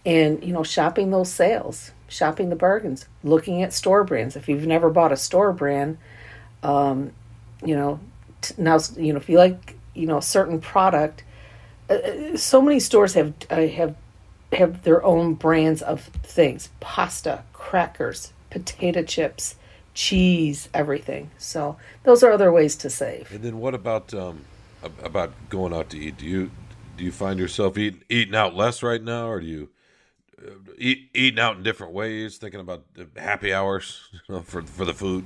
and 0.07 0.45
you 0.45 0.53
know 0.53 0.63
shopping 0.63 1.11
those 1.11 1.31
sales 1.31 1.91
shopping 2.13 2.51
the 2.51 2.57
bargains, 2.57 3.07
looking 3.25 3.63
at 3.63 3.73
store 3.73 4.05
brands. 4.05 4.37
If 4.37 4.49
you've 4.49 4.67
never 4.67 4.91
bought 4.91 5.13
a 5.13 5.17
store 5.17 5.53
brand, 5.53 5.99
um, 6.63 7.13
you 7.65 7.75
know, 7.75 7.99
t- 8.43 8.55
now 8.59 8.79
you 8.97 9.13
know 9.13 9.19
if 9.19 9.29
you 9.29 9.39
like 9.39 9.77
you 9.95 10.07
know 10.07 10.19
a 10.19 10.23
certain 10.23 10.61
product, 10.61 11.25
uh, 11.89 11.95
uh 11.95 12.37
so 12.37 12.61
many 12.61 12.79
stores 12.79 13.15
have 13.15 13.33
uh, 13.51 13.67
have 13.69 13.97
have 14.53 14.83
their 14.83 15.03
own 15.05 15.35
brands 15.35 15.83
of 15.83 16.03
things: 16.23 16.69
pasta, 16.81 17.43
crackers, 17.53 18.33
potato 18.51 19.03
chips, 19.03 19.57
cheese, 19.95 20.69
everything. 20.73 21.31
So 21.39 21.77
those 22.05 22.23
are 22.23 22.33
other 22.33 22.53
ways 22.53 22.77
to 22.77 22.91
save. 22.91 23.31
And 23.33 23.43
then 23.43 23.59
what 23.59 23.75
about 23.75 24.13
um, 24.15 24.45
about 25.03 25.33
going 25.49 25.73
out 25.73 25.91
to 25.91 25.99
eat? 25.99 26.17
Do 26.17 26.27
you 26.27 26.51
do 26.97 27.05
you 27.05 27.13
find 27.13 27.39
yourself 27.39 27.79
eating 27.79 28.03
eating 28.09 28.35
out 28.35 28.55
less 28.55 28.83
right 28.83 29.03
now, 29.03 29.29
or 29.29 29.41
do 29.41 29.47
you 29.47 29.69
eat, 30.79 31.11
eating 31.15 31.41
out 31.41 31.57
in 31.57 31.63
different 31.63 31.93
ways, 31.93 32.39
thinking 32.39 32.61
about 32.61 32.85
happy 33.17 33.53
hours 33.53 34.09
you 34.13 34.35
know, 34.35 34.43
for 34.43 34.63
for 34.63 34.85
the 34.85 34.95
food. 34.95 35.25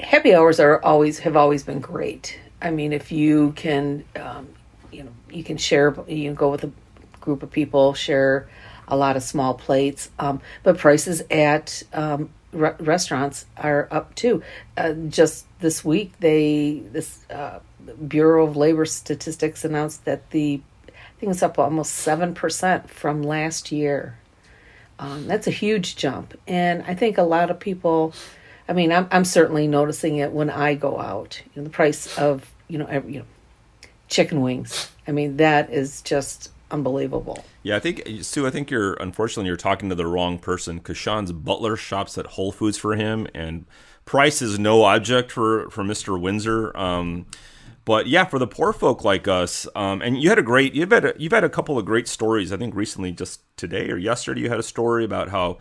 Happy 0.00 0.34
hours 0.34 0.58
are 0.60 0.82
always 0.82 1.20
have 1.20 1.36
always 1.36 1.62
been 1.62 1.80
great. 1.80 2.38
I 2.60 2.70
mean, 2.70 2.92
if 2.92 3.12
you 3.12 3.52
can, 3.52 4.04
um, 4.16 4.48
you 4.90 5.04
know, 5.04 5.12
you 5.30 5.44
can 5.44 5.56
share, 5.56 5.94
you 6.08 6.28
can 6.28 6.34
go 6.34 6.50
with 6.50 6.64
a 6.64 6.72
group 7.20 7.42
of 7.42 7.50
people, 7.50 7.94
share 7.94 8.48
a 8.88 8.96
lot 8.96 9.16
of 9.16 9.22
small 9.22 9.54
plates. 9.54 10.10
Um, 10.18 10.40
but 10.62 10.78
prices 10.78 11.22
at 11.30 11.82
um, 11.92 12.30
re- 12.54 12.74
restaurants 12.78 13.46
are 13.56 13.88
up 13.90 14.14
too. 14.14 14.42
Uh, 14.76 14.92
just 14.92 15.46
this 15.60 15.84
week, 15.84 16.12
they 16.20 16.82
this 16.92 17.24
uh, 17.30 17.60
Bureau 18.08 18.46
of 18.46 18.56
Labor 18.56 18.86
Statistics 18.86 19.64
announced 19.64 20.04
that 20.04 20.30
the 20.30 20.60
it's 21.30 21.42
up 21.42 21.58
almost 21.58 21.94
seven 21.94 22.34
percent 22.34 22.90
from 22.90 23.22
last 23.22 23.72
year. 23.72 24.18
Um, 24.98 25.26
that's 25.26 25.46
a 25.46 25.50
huge 25.50 25.96
jump, 25.96 26.38
and 26.46 26.84
I 26.86 26.94
think 26.94 27.18
a 27.18 27.22
lot 27.22 27.50
of 27.50 27.58
people. 27.58 28.14
I 28.68 28.72
mean, 28.72 28.92
I'm 28.92 29.08
I'm 29.10 29.24
certainly 29.24 29.66
noticing 29.66 30.16
it 30.16 30.32
when 30.32 30.50
I 30.50 30.74
go 30.74 31.00
out. 31.00 31.40
You 31.54 31.62
know, 31.62 31.64
the 31.64 31.70
price 31.70 32.16
of 32.18 32.50
you 32.68 32.78
know 32.78 32.86
every, 32.86 33.14
you 33.14 33.18
know 33.20 33.26
chicken 34.08 34.40
wings. 34.40 34.90
I 35.08 35.12
mean, 35.12 35.38
that 35.38 35.70
is 35.70 36.02
just 36.02 36.50
unbelievable. 36.74 37.42
Yeah, 37.62 37.76
I 37.76 37.80
think 37.80 38.02
Sue. 38.20 38.46
I 38.46 38.50
think 38.50 38.70
you're 38.70 38.94
unfortunately 38.94 39.46
you're 39.46 39.56
talking 39.56 39.88
to 39.88 39.94
the 39.94 40.06
wrong 40.06 40.38
person 40.38 40.76
because 40.76 40.98
Sean's 40.98 41.32
butler 41.32 41.76
shops 41.76 42.18
at 42.18 42.26
Whole 42.26 42.52
Foods 42.52 42.76
for 42.76 42.96
him, 42.96 43.26
and 43.34 43.64
price 44.04 44.42
is 44.42 44.58
no 44.58 44.84
object 44.84 45.32
for 45.32 45.70
for 45.70 45.82
Mister 45.82 46.18
Windsor. 46.18 46.76
Um, 46.76 47.26
but 47.86 48.06
yeah, 48.06 48.24
for 48.24 48.38
the 48.38 48.46
poor 48.46 48.72
folk 48.72 49.04
like 49.04 49.26
us, 49.28 49.66
um, 49.74 50.02
and 50.02 50.22
you 50.22 50.28
had 50.28 50.38
a 50.38 50.42
great 50.42 50.74
you've 50.74 50.90
had 50.90 51.04
a, 51.04 51.14
you've 51.16 51.32
had 51.32 51.44
a 51.44 51.48
couple 51.48 51.78
of 51.78 51.84
great 51.86 52.08
stories. 52.08 52.52
I 52.52 52.56
think 52.56 52.74
recently, 52.74 53.12
just 53.12 53.40
today 53.56 53.90
or 53.90 53.96
yesterday, 53.96 54.42
you 54.42 54.50
had 54.50 54.58
a 54.58 54.62
story 54.62 55.04
about 55.04 55.28
how 55.30 55.58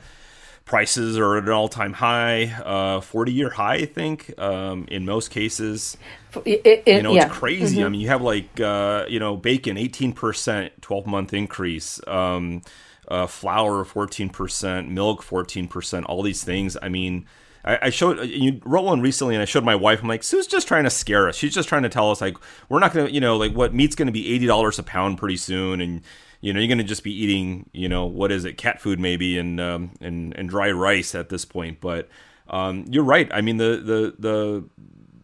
prices 0.65 1.17
are 1.17 1.37
at 1.37 1.43
an 1.43 1.49
all-time 1.49 1.93
high, 1.93 2.45
uh, 2.63 3.01
40-year 3.01 3.49
high, 3.49 3.75
I 3.75 3.85
think, 3.85 4.33
um, 4.39 4.85
in 4.89 5.05
most 5.05 5.29
cases. 5.29 5.97
It, 6.45 6.61
it, 6.65 6.87
you 6.87 7.01
know, 7.03 7.13
yeah. 7.13 7.25
it's 7.25 7.35
crazy. 7.35 7.77
Mm-hmm. 7.77 7.85
I 7.85 7.89
mean, 7.89 8.01
you 8.01 8.07
have 8.07 8.21
like, 8.21 8.59
uh, 8.59 9.05
you 9.07 9.19
know, 9.19 9.35
bacon, 9.35 9.75
18%, 9.77 10.71
12-month 10.81 11.33
increase, 11.33 11.99
um, 12.07 12.61
uh, 13.07 13.27
flour, 13.27 13.83
14%, 13.83 14.89
milk, 14.89 15.23
14%, 15.23 16.05
all 16.07 16.21
these 16.23 16.43
things. 16.43 16.77
I 16.81 16.89
mean, 16.89 17.25
I, 17.65 17.79
I 17.83 17.89
showed 17.89 18.25
you 18.27 18.61
wrote 18.65 18.85
one 18.85 19.01
recently, 19.01 19.35
and 19.35 19.41
I 19.41 19.45
showed 19.45 19.63
my 19.63 19.75
wife. 19.75 20.01
I'm 20.01 20.07
like, 20.07 20.23
Sue's 20.23 20.47
just 20.47 20.67
trying 20.67 20.83
to 20.83 20.89
scare 20.89 21.27
us. 21.29 21.35
She's 21.35 21.53
just 21.53 21.69
trying 21.69 21.83
to 21.83 21.89
tell 21.89 22.11
us 22.11 22.21
like 22.21 22.37
we're 22.69 22.79
not 22.79 22.93
gonna, 22.93 23.09
you 23.09 23.21
know, 23.21 23.37
like 23.37 23.53
what 23.53 23.73
meat's 23.73 23.95
gonna 23.95 24.11
be 24.11 24.33
eighty 24.33 24.45
dollars 24.45 24.79
a 24.79 24.83
pound 24.83 25.17
pretty 25.17 25.37
soon, 25.37 25.79
and 25.79 26.01
you 26.43 26.51
know 26.51 26.59
you're 26.59 26.67
going 26.67 26.77
to 26.77 26.83
just 26.83 27.03
be 27.03 27.13
eating 27.13 27.69
you 27.71 27.87
know 27.87 28.05
what 28.05 28.29
is 28.29 28.43
it 28.43 28.57
cat 28.57 28.81
food 28.81 28.99
maybe 28.99 29.37
and 29.37 29.61
um, 29.61 29.91
and 30.01 30.35
and 30.37 30.49
dry 30.49 30.69
rice 30.69 31.15
at 31.15 31.29
this 31.29 31.45
point 31.45 31.79
but 31.79 32.09
um, 32.49 32.85
you're 32.89 33.03
right 33.03 33.29
i 33.33 33.39
mean 33.41 33.57
the 33.57 33.81
the 33.83 34.15
the 34.19 34.63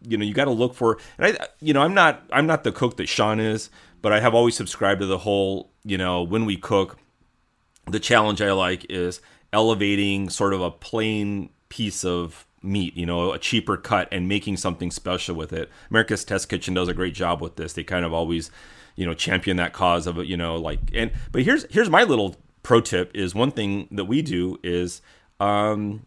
you 0.08 0.16
know 0.16 0.24
you 0.24 0.32
got 0.32 0.46
to 0.46 0.50
look 0.50 0.74
for 0.74 0.98
and 1.18 1.38
i 1.38 1.46
you 1.60 1.74
know 1.74 1.82
i'm 1.82 1.92
not 1.92 2.24
i'm 2.32 2.46
not 2.46 2.64
the 2.64 2.72
cook 2.72 2.96
that 2.96 3.08
sean 3.08 3.38
is 3.38 3.68
but 4.00 4.12
i 4.12 4.18
have 4.18 4.34
always 4.34 4.56
subscribed 4.56 5.00
to 5.00 5.06
the 5.06 5.18
whole 5.18 5.70
you 5.84 5.98
know 5.98 6.22
when 6.22 6.46
we 6.46 6.56
cook 6.56 6.98
the 7.86 8.00
challenge 8.00 8.40
i 8.40 8.50
like 8.50 8.86
is 8.88 9.20
elevating 9.52 10.30
sort 10.30 10.54
of 10.54 10.62
a 10.62 10.70
plain 10.70 11.50
piece 11.68 12.04
of 12.04 12.46
meat, 12.62 12.96
you 12.96 13.06
know, 13.06 13.32
a 13.32 13.38
cheaper 13.38 13.76
cut 13.76 14.08
and 14.12 14.28
making 14.28 14.56
something 14.56 14.90
special 14.90 15.34
with 15.34 15.52
it. 15.52 15.70
America's 15.90 16.24
Test 16.24 16.48
Kitchen 16.48 16.74
does 16.74 16.88
a 16.88 16.94
great 16.94 17.14
job 17.14 17.40
with 17.40 17.56
this. 17.56 17.72
They 17.72 17.84
kind 17.84 18.04
of 18.04 18.12
always 18.12 18.50
you 19.00 19.06
know 19.06 19.14
champion 19.14 19.56
that 19.56 19.72
cause 19.72 20.06
of 20.06 20.22
you 20.26 20.36
know 20.36 20.56
like 20.56 20.78
and 20.92 21.10
but 21.32 21.42
here's 21.42 21.64
here's 21.70 21.88
my 21.88 22.04
little 22.04 22.36
pro 22.62 22.82
tip 22.82 23.10
is 23.14 23.34
one 23.34 23.50
thing 23.50 23.88
that 23.90 24.04
we 24.04 24.20
do 24.20 24.58
is 24.62 25.00
um 25.40 26.04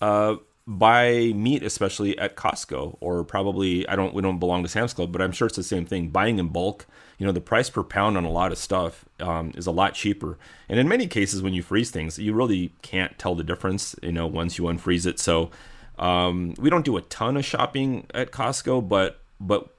uh 0.00 0.34
buy 0.66 1.32
meat 1.34 1.62
especially 1.62 2.16
at 2.18 2.36
Costco 2.36 2.96
or 3.00 3.24
probably 3.24 3.86
I 3.88 3.96
don't 3.96 4.14
we 4.14 4.22
don't 4.22 4.38
belong 4.38 4.62
to 4.62 4.70
Sam's 4.70 4.94
Club 4.94 5.12
but 5.12 5.20
I'm 5.20 5.32
sure 5.32 5.46
it's 5.48 5.56
the 5.56 5.62
same 5.62 5.84
thing. 5.84 6.08
Buying 6.08 6.38
in 6.38 6.48
bulk 6.48 6.86
you 7.18 7.26
know 7.26 7.32
the 7.32 7.40
price 7.42 7.68
per 7.68 7.82
pound 7.82 8.16
on 8.16 8.24
a 8.24 8.30
lot 8.30 8.52
of 8.52 8.58
stuff 8.58 9.04
um, 9.18 9.52
is 9.54 9.66
a 9.66 9.70
lot 9.70 9.92
cheaper. 9.92 10.38
And 10.68 10.78
in 10.78 10.88
many 10.88 11.06
cases 11.08 11.42
when 11.42 11.52
you 11.52 11.62
freeze 11.62 11.90
things 11.90 12.18
you 12.18 12.32
really 12.32 12.72
can't 12.80 13.18
tell 13.18 13.34
the 13.34 13.44
difference 13.44 13.94
you 14.02 14.12
know 14.12 14.26
once 14.26 14.56
you 14.56 14.64
unfreeze 14.64 15.06
it. 15.06 15.18
So 15.18 15.50
um, 15.98 16.54
we 16.56 16.70
don't 16.70 16.86
do 16.86 16.96
a 16.96 17.02
ton 17.02 17.36
of 17.36 17.44
shopping 17.44 18.06
at 18.14 18.30
Costco 18.30 18.88
but 18.88 19.20
but 19.40 19.74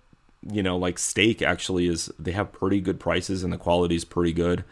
you 0.50 0.64
know, 0.64 0.78
like 0.78 0.98
steak 0.98 1.42
actually 1.42 1.88
is 1.88 2.12
they 2.18 2.32
have 2.32 2.52
pretty 2.52 2.82
good 2.82 3.00
prices 3.00 3.44
and 3.44 3.54
the 3.54 3.58
quality 3.58 3.96
is 3.96 4.06
pretty 4.06 4.34
good. 4.34 4.64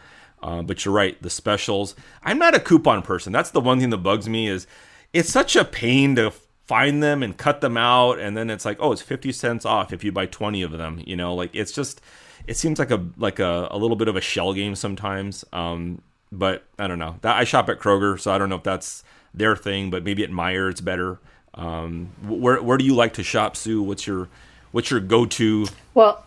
Uh, 0.42 0.62
but 0.62 0.84
you're 0.84 0.94
right, 0.94 1.20
the 1.22 1.30
specials. 1.30 1.94
I'm 2.22 2.38
not 2.38 2.54
a 2.54 2.60
coupon 2.60 3.02
person. 3.02 3.32
That's 3.32 3.50
the 3.50 3.60
one 3.60 3.78
thing 3.78 3.90
that 3.90 3.98
bugs 3.98 4.28
me 4.28 4.48
is 4.48 4.66
it's 5.12 5.30
such 5.30 5.54
a 5.54 5.64
pain 5.64 6.16
to 6.16 6.32
find 6.64 7.02
them 7.02 7.22
and 7.22 7.36
cut 7.36 7.60
them 7.60 7.76
out, 7.76 8.18
and 8.18 8.36
then 8.36 8.48
it's 8.48 8.64
like, 8.64 8.78
oh, 8.80 8.92
it's 8.92 9.02
50 9.02 9.32
cents 9.32 9.66
off 9.66 9.92
if 9.92 10.02
you 10.02 10.12
buy 10.12 10.26
20 10.26 10.62
of 10.62 10.72
them. 10.72 11.02
You 11.04 11.16
know, 11.16 11.34
like 11.34 11.50
it's 11.52 11.72
just 11.72 12.00
it 12.46 12.56
seems 12.56 12.78
like 12.78 12.90
a 12.90 13.04
like 13.16 13.38
a, 13.38 13.68
a 13.70 13.76
little 13.76 13.96
bit 13.96 14.08
of 14.08 14.16
a 14.16 14.20
shell 14.20 14.54
game 14.54 14.74
sometimes. 14.74 15.44
Um, 15.52 16.00
but 16.32 16.64
I 16.78 16.86
don't 16.86 16.98
know. 16.98 17.16
I 17.22 17.44
shop 17.44 17.68
at 17.68 17.80
Kroger, 17.80 18.18
so 18.18 18.32
I 18.32 18.38
don't 18.38 18.48
know 18.48 18.56
if 18.56 18.62
that's 18.62 19.04
their 19.34 19.56
thing, 19.56 19.90
but 19.90 20.04
maybe 20.04 20.24
at 20.24 20.30
Meijer 20.30 20.70
it's 20.70 20.80
better. 20.80 21.20
Um, 21.54 22.12
where 22.22 22.62
where 22.62 22.78
do 22.78 22.84
you 22.84 22.94
like 22.94 23.14
to 23.14 23.22
shop, 23.22 23.56
Sue? 23.56 23.82
What's 23.82 24.06
your 24.06 24.28
What's 24.72 24.90
your 24.90 25.00
go-to? 25.00 25.66
Well, 25.94 26.24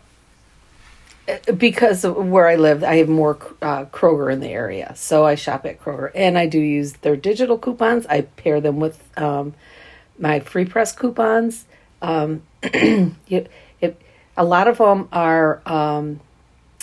because 1.56 2.04
of 2.04 2.16
where 2.16 2.46
I 2.46 2.56
live, 2.56 2.84
I 2.84 2.96
have 2.96 3.08
more 3.08 3.38
uh, 3.62 3.86
Kroger 3.86 4.30
in 4.32 4.40
the 4.40 4.48
area, 4.48 4.92
so 4.94 5.24
I 5.24 5.34
shop 5.34 5.64
at 5.64 5.80
Kroger, 5.80 6.10
and 6.14 6.36
I 6.36 6.46
do 6.46 6.58
use 6.58 6.94
their 6.94 7.16
digital 7.16 7.56
coupons. 7.56 8.06
I 8.06 8.22
pair 8.22 8.60
them 8.60 8.78
with 8.78 9.02
um, 9.18 9.54
my 10.18 10.40
free 10.40 10.66
press 10.66 10.92
coupons. 10.92 11.64
Um, 12.02 12.42
it, 12.62 13.50
it, 13.80 14.00
a 14.36 14.44
lot 14.44 14.68
of 14.68 14.78
them 14.78 15.08
are, 15.12 15.62
um, 15.64 16.20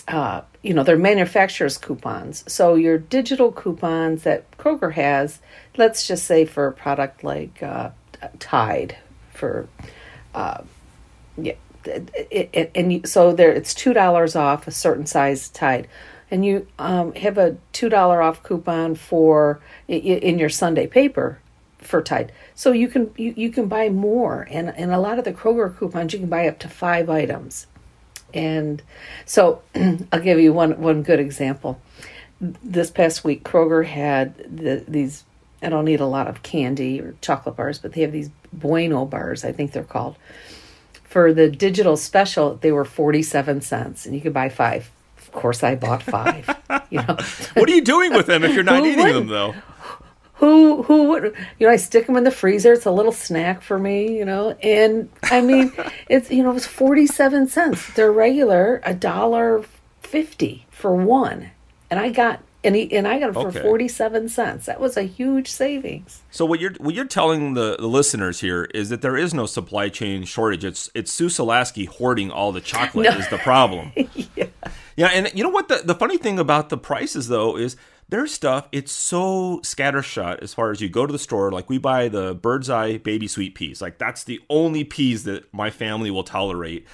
uh, 0.07 0.41
you 0.63 0.73
know, 0.73 0.83
they're 0.83 0.97
manufacturers 0.97 1.77
coupons. 1.77 2.43
So 2.51 2.73
your 2.73 2.97
digital 2.97 3.51
coupons 3.51 4.23
that 4.23 4.49
Kroger 4.57 4.93
has, 4.93 5.39
let's 5.77 6.07
just 6.07 6.25
say 6.25 6.45
for 6.45 6.65
a 6.65 6.73
product 6.73 7.23
like 7.23 7.61
uh, 7.61 7.91
Tide, 8.39 8.97
for 9.33 9.67
uh, 10.33 10.61
yeah, 11.37 11.53
it, 11.85 12.49
it, 12.53 12.71
and 12.75 13.07
so 13.07 13.33
there 13.33 13.51
it's 13.51 13.73
two 13.73 13.93
dollars 13.93 14.35
off 14.35 14.67
a 14.67 14.71
certain 14.71 15.05
size 15.05 15.49
Tide, 15.49 15.87
and 16.29 16.45
you 16.45 16.67
um, 16.79 17.13
have 17.15 17.37
a 17.37 17.57
two 17.71 17.89
dollar 17.89 18.21
off 18.21 18.43
coupon 18.43 18.95
for 18.95 19.59
in 19.87 20.39
your 20.39 20.49
Sunday 20.49 20.87
paper 20.87 21.39
for 21.79 22.01
Tide. 22.01 22.31
So 22.55 22.71
you 22.71 22.87
can 22.87 23.11
you, 23.17 23.33
you 23.35 23.49
can 23.51 23.67
buy 23.67 23.89
more, 23.89 24.47
and 24.49 24.69
and 24.75 24.91
a 24.91 24.99
lot 24.99 25.19
of 25.19 25.25
the 25.25 25.33
Kroger 25.33 25.75
coupons 25.75 26.13
you 26.13 26.19
can 26.19 26.29
buy 26.29 26.47
up 26.47 26.59
to 26.59 26.69
five 26.69 27.09
items, 27.09 27.67
and 28.33 28.81
so 29.25 29.61
I'll 30.11 30.21
give 30.21 30.39
you 30.39 30.53
one 30.53 30.79
one 30.79 31.03
good 31.03 31.19
example. 31.19 31.81
This 32.39 32.89
past 32.89 33.23
week, 33.23 33.43
Kroger 33.43 33.85
had 33.85 34.35
the, 34.37 34.83
these. 34.87 35.25
I 35.63 35.69
don't 35.69 35.85
need 35.85 35.99
a 35.99 36.07
lot 36.07 36.27
of 36.27 36.41
candy 36.41 36.99
or 36.99 37.13
chocolate 37.21 37.55
bars, 37.55 37.77
but 37.77 37.93
they 37.93 38.01
have 38.01 38.11
these 38.11 38.31
Bueno 38.51 39.05
bars. 39.05 39.45
I 39.45 39.51
think 39.51 39.73
they're 39.73 39.83
called 39.83 40.15
for 41.11 41.33
the 41.33 41.49
digital 41.49 41.97
special, 41.97 42.55
they 42.55 42.71
were 42.71 42.85
47 42.85 43.59
cents 43.59 44.05
and 44.05 44.15
you 44.15 44.21
could 44.21 44.33
buy 44.33 44.47
five. 44.47 44.89
Of 45.17 45.31
course, 45.33 45.61
I 45.61 45.75
bought 45.75 46.01
five. 46.01 46.47
you 46.89 46.99
know, 46.99 47.17
what 47.53 47.69
are 47.69 47.73
you 47.73 47.81
doing 47.81 48.13
with 48.13 48.27
them 48.27 48.45
if 48.45 48.53
you're 48.53 48.63
not 48.73 48.85
eating 48.85 49.13
them 49.13 49.27
though? 49.27 49.53
Who 50.35 50.81
who 50.83 51.09
would 51.09 51.35
you 51.59 51.67
know? 51.67 51.71
I 51.71 51.75
stick 51.75 52.07
them 52.07 52.17
in 52.17 52.23
the 52.23 52.31
freezer. 52.31 52.73
It's 52.73 52.87
a 52.87 52.91
little 52.91 53.11
snack 53.11 53.61
for 53.61 53.77
me, 53.77 54.17
you 54.17 54.25
know. 54.25 54.57
And 54.63 55.09
I 55.23 55.41
mean, 55.41 55.71
it's 56.09 56.31
you 56.31 56.41
know, 56.41 56.49
it 56.49 56.55
was 56.55 56.65
forty 56.65 57.05
seven 57.05 57.47
cents. 57.47 57.93
They're 57.93 58.11
regular 58.11 58.81
a 58.83 58.95
dollar 58.95 59.63
fifty 60.01 60.65
for 60.71 60.95
one, 60.95 61.51
and 61.91 61.99
I 61.99 62.09
got 62.09 62.41
and 62.63 62.75
he, 62.75 62.91
and 62.95 63.07
I 63.07 63.19
got 63.19 63.29
it 63.29 63.33
for 63.33 63.47
okay. 63.47 63.61
forty 63.61 63.87
seven 63.87 64.29
cents. 64.29 64.65
That 64.65 64.79
was 64.79 64.97
a 64.97 65.03
huge 65.03 65.47
savings. 65.47 66.21
So 66.29 66.45
what 66.45 66.59
you're 66.59 66.73
what 66.73 66.93
you're 66.93 67.05
telling 67.05 67.53
the, 67.53 67.75
the 67.77 67.87
listeners 67.87 68.39
here 68.39 68.65
is 68.73 68.89
that 68.89 69.01
there 69.01 69.17
is 69.17 69.33
no 69.33 69.45
supply 69.45 69.89
chain 69.89 70.23
shortage. 70.25 70.63
It's 70.63 70.89
it's 70.93 71.11
Sue 71.11 71.27
Selasky 71.27 71.87
hoarding 71.87 72.31
all 72.31 72.51
the 72.51 72.61
chocolate 72.61 73.09
no. 73.09 73.17
is 73.17 73.27
the 73.29 73.37
problem. 73.37 73.91
yeah. 74.35 74.45
Yeah, 74.95 75.07
and 75.07 75.31
you 75.33 75.43
know 75.43 75.49
what 75.49 75.67
the 75.67 75.81
the 75.83 75.95
funny 75.95 76.17
thing 76.17 76.37
about 76.37 76.69
the 76.69 76.77
prices 76.77 77.27
though 77.27 77.57
is 77.57 77.75
their 78.09 78.27
stuff 78.27 78.67
it's 78.73 78.91
so 78.91 79.59
scattershot 79.63 80.39
as 80.43 80.53
far 80.53 80.69
as 80.69 80.81
you 80.81 80.89
go 80.89 81.07
to 81.07 81.13
the 81.13 81.17
store 81.17 81.49
like 81.49 81.69
we 81.69 81.77
buy 81.77 82.09
the 82.09 82.35
bird's 82.35 82.69
eye 82.69 82.97
baby 82.97 83.25
sweet 83.25 83.55
peas 83.55 83.81
like 83.81 83.97
that's 83.97 84.25
the 84.25 84.39
only 84.49 84.83
peas 84.83 85.23
that 85.23 85.51
my 85.53 85.69
family 85.69 86.11
will 86.11 86.23
tolerate 86.23 86.85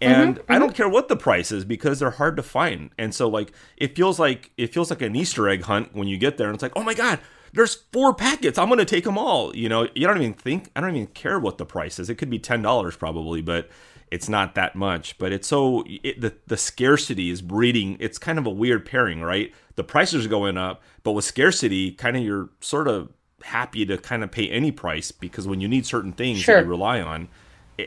and 0.00 0.36
mm-hmm, 0.36 0.52
I 0.52 0.58
don't 0.58 0.68
mm-hmm. 0.68 0.76
care 0.76 0.88
what 0.88 1.08
the 1.08 1.16
price 1.16 1.52
is 1.52 1.64
because 1.64 1.98
they're 1.98 2.10
hard 2.10 2.36
to 2.36 2.42
find. 2.42 2.90
And 2.98 3.14
so 3.14 3.28
like 3.28 3.52
it 3.76 3.94
feels 3.96 4.18
like 4.18 4.50
it 4.56 4.72
feels 4.72 4.90
like 4.90 5.02
an 5.02 5.14
Easter 5.14 5.48
egg 5.48 5.62
hunt 5.62 5.94
when 5.94 6.08
you 6.08 6.18
get 6.18 6.36
there 6.36 6.48
and 6.48 6.54
it's 6.54 6.62
like, 6.62 6.72
"Oh 6.76 6.82
my 6.82 6.94
god, 6.94 7.20
there's 7.52 7.74
four 7.92 8.14
packets. 8.14 8.58
I'm 8.58 8.68
going 8.68 8.78
to 8.78 8.84
take 8.84 9.04
them 9.04 9.18
all." 9.18 9.54
You 9.54 9.68
know, 9.68 9.88
you 9.94 10.06
don't 10.06 10.16
even 10.18 10.34
think 10.34 10.70
I 10.74 10.80
don't 10.80 10.96
even 10.96 11.08
care 11.08 11.38
what 11.38 11.58
the 11.58 11.66
price 11.66 11.98
is. 11.98 12.08
It 12.08 12.16
could 12.16 12.30
be 12.30 12.38
$10 12.38 12.98
probably, 12.98 13.42
but 13.42 13.68
it's 14.10 14.28
not 14.28 14.54
that 14.56 14.74
much, 14.74 15.18
but 15.18 15.32
it's 15.32 15.46
so 15.46 15.84
it, 15.86 16.20
the 16.20 16.34
the 16.46 16.56
scarcity 16.56 17.30
is 17.30 17.42
breeding. 17.42 17.96
It's 18.00 18.18
kind 18.18 18.38
of 18.38 18.46
a 18.46 18.50
weird 18.50 18.84
pairing, 18.84 19.22
right? 19.22 19.52
The 19.76 19.84
prices 19.84 20.26
are 20.26 20.28
going 20.28 20.56
up, 20.56 20.82
but 21.02 21.12
with 21.12 21.24
scarcity, 21.24 21.92
kind 21.92 22.16
of 22.16 22.22
you're 22.22 22.48
sort 22.60 22.88
of 22.88 23.10
happy 23.42 23.86
to 23.86 23.96
kind 23.96 24.22
of 24.22 24.30
pay 24.30 24.48
any 24.50 24.72
price 24.72 25.12
because 25.12 25.46
when 25.46 25.60
you 25.60 25.68
need 25.68 25.86
certain 25.86 26.12
things 26.12 26.40
sure. 26.40 26.56
that 26.56 26.64
you 26.64 26.68
rely 26.68 27.00
on, 27.00 27.28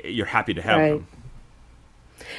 you're 0.05 0.25
happy 0.25 0.53
to 0.53 0.61
have 0.61 0.79
right. 0.79 0.91
them. 0.91 1.07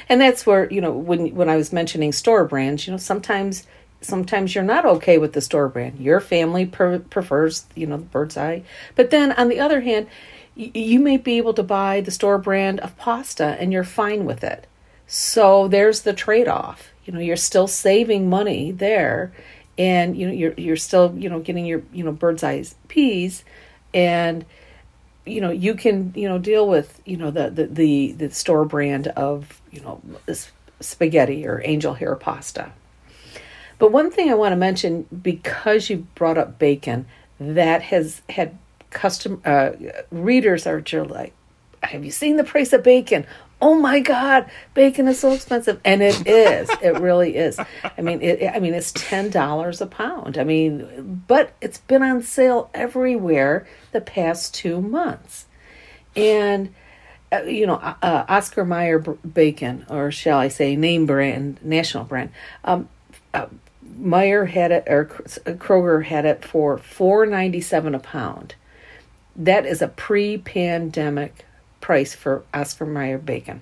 And 0.09 0.19
that's 0.21 0.45
where, 0.45 0.71
you 0.71 0.81
know, 0.81 0.91
when 0.91 1.35
when 1.35 1.49
I 1.49 1.55
was 1.55 1.73
mentioning 1.73 2.11
store 2.11 2.45
brands, 2.45 2.87
you 2.87 2.91
know, 2.91 2.97
sometimes 2.97 3.65
sometimes 4.01 4.53
you're 4.53 4.63
not 4.63 4.85
okay 4.85 5.17
with 5.17 5.33
the 5.33 5.41
store 5.41 5.67
brand. 5.67 5.99
Your 5.99 6.19
family 6.19 6.65
per- 6.65 6.99
prefers, 6.99 7.65
you 7.75 7.87
know, 7.87 7.97
the 7.97 8.03
bird's 8.03 8.37
eye. 8.37 8.63
But 8.95 9.09
then 9.09 9.31
on 9.33 9.49
the 9.49 9.59
other 9.59 9.81
hand, 9.81 10.07
y- 10.55 10.71
you 10.73 10.99
may 10.99 11.17
be 11.17 11.37
able 11.37 11.53
to 11.55 11.63
buy 11.63 12.01
the 12.01 12.11
store 12.11 12.37
brand 12.37 12.79
of 12.81 12.97
pasta 12.97 13.57
and 13.59 13.73
you're 13.73 13.83
fine 13.83 14.25
with 14.25 14.43
it. 14.43 14.67
So 15.07 15.67
there's 15.67 16.01
the 16.01 16.13
trade-off. 16.13 16.91
You 17.05 17.13
know, 17.13 17.19
you're 17.19 17.35
still 17.37 17.67
saving 17.67 18.29
money 18.29 18.71
there 18.71 19.31
and 19.77 20.15
you 20.17 20.27
know 20.27 20.33
you're 20.33 20.53
you're 20.53 20.77
still, 20.77 21.13
you 21.17 21.29
know, 21.29 21.39
getting 21.39 21.65
your, 21.65 21.83
you 21.91 22.03
know, 22.03 22.11
bird's 22.11 22.43
eye 22.43 22.63
peas 22.87 23.43
and 23.93 24.45
you 25.25 25.41
know 25.41 25.49
you 25.49 25.73
can 25.73 26.13
you 26.15 26.29
know 26.29 26.37
deal 26.37 26.67
with 26.67 27.01
you 27.05 27.17
know 27.17 27.31
the 27.31 27.49
the 27.49 27.65
the, 27.65 28.11
the 28.13 28.29
store 28.29 28.65
brand 28.65 29.07
of 29.07 29.59
you 29.75 29.81
know 29.81 30.01
spaghetti 30.79 31.47
or 31.47 31.61
angel 31.63 31.93
hair 31.93 32.15
pasta. 32.15 32.71
But 33.77 33.91
one 33.91 34.09
thing 34.09 34.29
i 34.29 34.33
want 34.33 34.53
to 34.53 34.57
mention 34.57 35.05
because 35.21 35.89
you 35.89 36.07
brought 36.15 36.37
up 36.37 36.57
bacon 36.57 37.05
that 37.39 37.81
has 37.81 38.21
had 38.29 38.57
custom 38.89 39.41
uh, 39.43 39.71
readers 40.11 40.65
are 40.65 40.79
just 40.79 41.09
like 41.09 41.33
have 41.83 42.03
you 42.03 42.11
seen 42.11 42.37
the 42.37 42.43
price 42.43 42.73
of 42.73 42.81
bacon? 42.81 43.27
Oh 43.61 43.75
my 43.75 43.99
god 43.99 44.49
bacon 44.73 45.07
is 45.07 45.19
so 45.19 45.31
expensive. 45.31 45.79
And 45.85 46.01
it 46.01 46.27
is 46.27 46.69
it 46.81 46.99
really 46.99 47.35
is. 47.35 47.59
I 47.83 48.01
mean 48.01 48.21
it 48.21 48.49
i 48.53 48.59
mean 48.59 48.73
it's 48.73 48.91
ten 48.91 49.29
dollars 49.29 49.81
a 49.81 49.87
pound. 49.87 50.37
I 50.37 50.43
mean 50.43 51.23
but 51.27 51.53
it's 51.61 51.77
been 51.79 52.03
on 52.03 52.21
sale 52.23 52.69
everywhere 52.73 53.67
the 53.91 54.01
past 54.01 54.53
two 54.53 54.81
months. 54.81 55.45
And 56.15 56.73
you 57.41 57.67
know 57.67 57.75
uh, 57.75 57.95
uh, 58.01 58.25
oscar 58.27 58.65
mayer 58.65 58.99
bacon 58.99 59.85
or 59.89 60.11
shall 60.11 60.39
i 60.39 60.47
say 60.47 60.75
name 60.75 61.05
brand 61.05 61.59
national 61.63 62.03
brand 62.03 62.31
um, 62.63 62.89
uh, 63.33 63.47
Meijer 63.99 64.49
had 64.49 64.71
it 64.71 64.83
or 64.87 65.05
kroger 65.05 66.03
had 66.03 66.25
it 66.25 66.43
for 66.43 66.77
4.97 66.77 67.95
a 67.95 67.99
pound 67.99 68.55
that 69.35 69.65
is 69.65 69.81
a 69.81 69.87
pre-pandemic 69.87 71.45
price 71.85 72.15
for 72.15 72.43
Oscar 72.51 72.87
Mayer 72.87 73.19
bacon. 73.19 73.61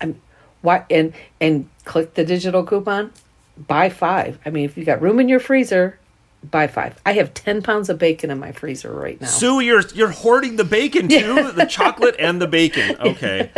I'm 0.00 0.18
why 0.62 0.86
and 0.88 1.12
and 1.42 1.68
click 1.84 2.14
the 2.14 2.24
digital 2.24 2.64
coupon, 2.64 3.12
buy 3.58 3.90
five. 3.90 4.38
I 4.46 4.50
mean, 4.50 4.64
if 4.64 4.78
you 4.78 4.84
got 4.86 5.02
room 5.02 5.20
in 5.20 5.28
your 5.28 5.40
freezer, 5.40 5.98
buy 6.42 6.66
five. 6.66 7.00
I 7.04 7.12
have 7.14 7.34
ten 7.34 7.62
pounds 7.62 7.88
of 7.88 7.98
bacon 7.98 8.30
in 8.30 8.38
my 8.38 8.52
freezer 8.52 8.92
right 8.92 9.20
now. 9.20 9.26
Sue, 9.26 9.60
you're 9.60 9.82
you're 9.94 10.10
hoarding 10.10 10.56
the 10.56 10.64
bacon 10.64 11.08
too, 11.08 11.52
the 11.54 11.66
chocolate 11.66 12.16
and 12.18 12.40
the 12.40 12.48
bacon. 12.48 12.96
Okay. 13.00 13.50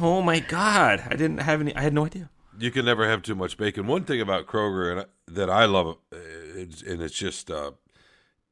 Oh 0.00 0.22
my 0.22 0.40
god, 0.40 1.02
I 1.06 1.16
didn't 1.16 1.38
have 1.38 1.60
any. 1.60 1.74
I 1.74 1.80
had 1.82 1.94
no 1.94 2.06
idea. 2.06 2.30
You 2.58 2.70
can 2.70 2.84
never 2.84 3.08
have 3.08 3.22
too 3.22 3.34
much 3.34 3.56
bacon. 3.56 3.86
One 3.86 4.04
thing 4.04 4.20
about 4.20 4.46
Kroger 4.46 4.92
and 4.92 5.06
that 5.36 5.50
I 5.50 5.64
love, 5.64 5.96
uh, 6.12 6.16
it's, 6.54 6.82
and 6.82 7.00
it's 7.00 7.14
just, 7.14 7.50
uh, 7.50 7.72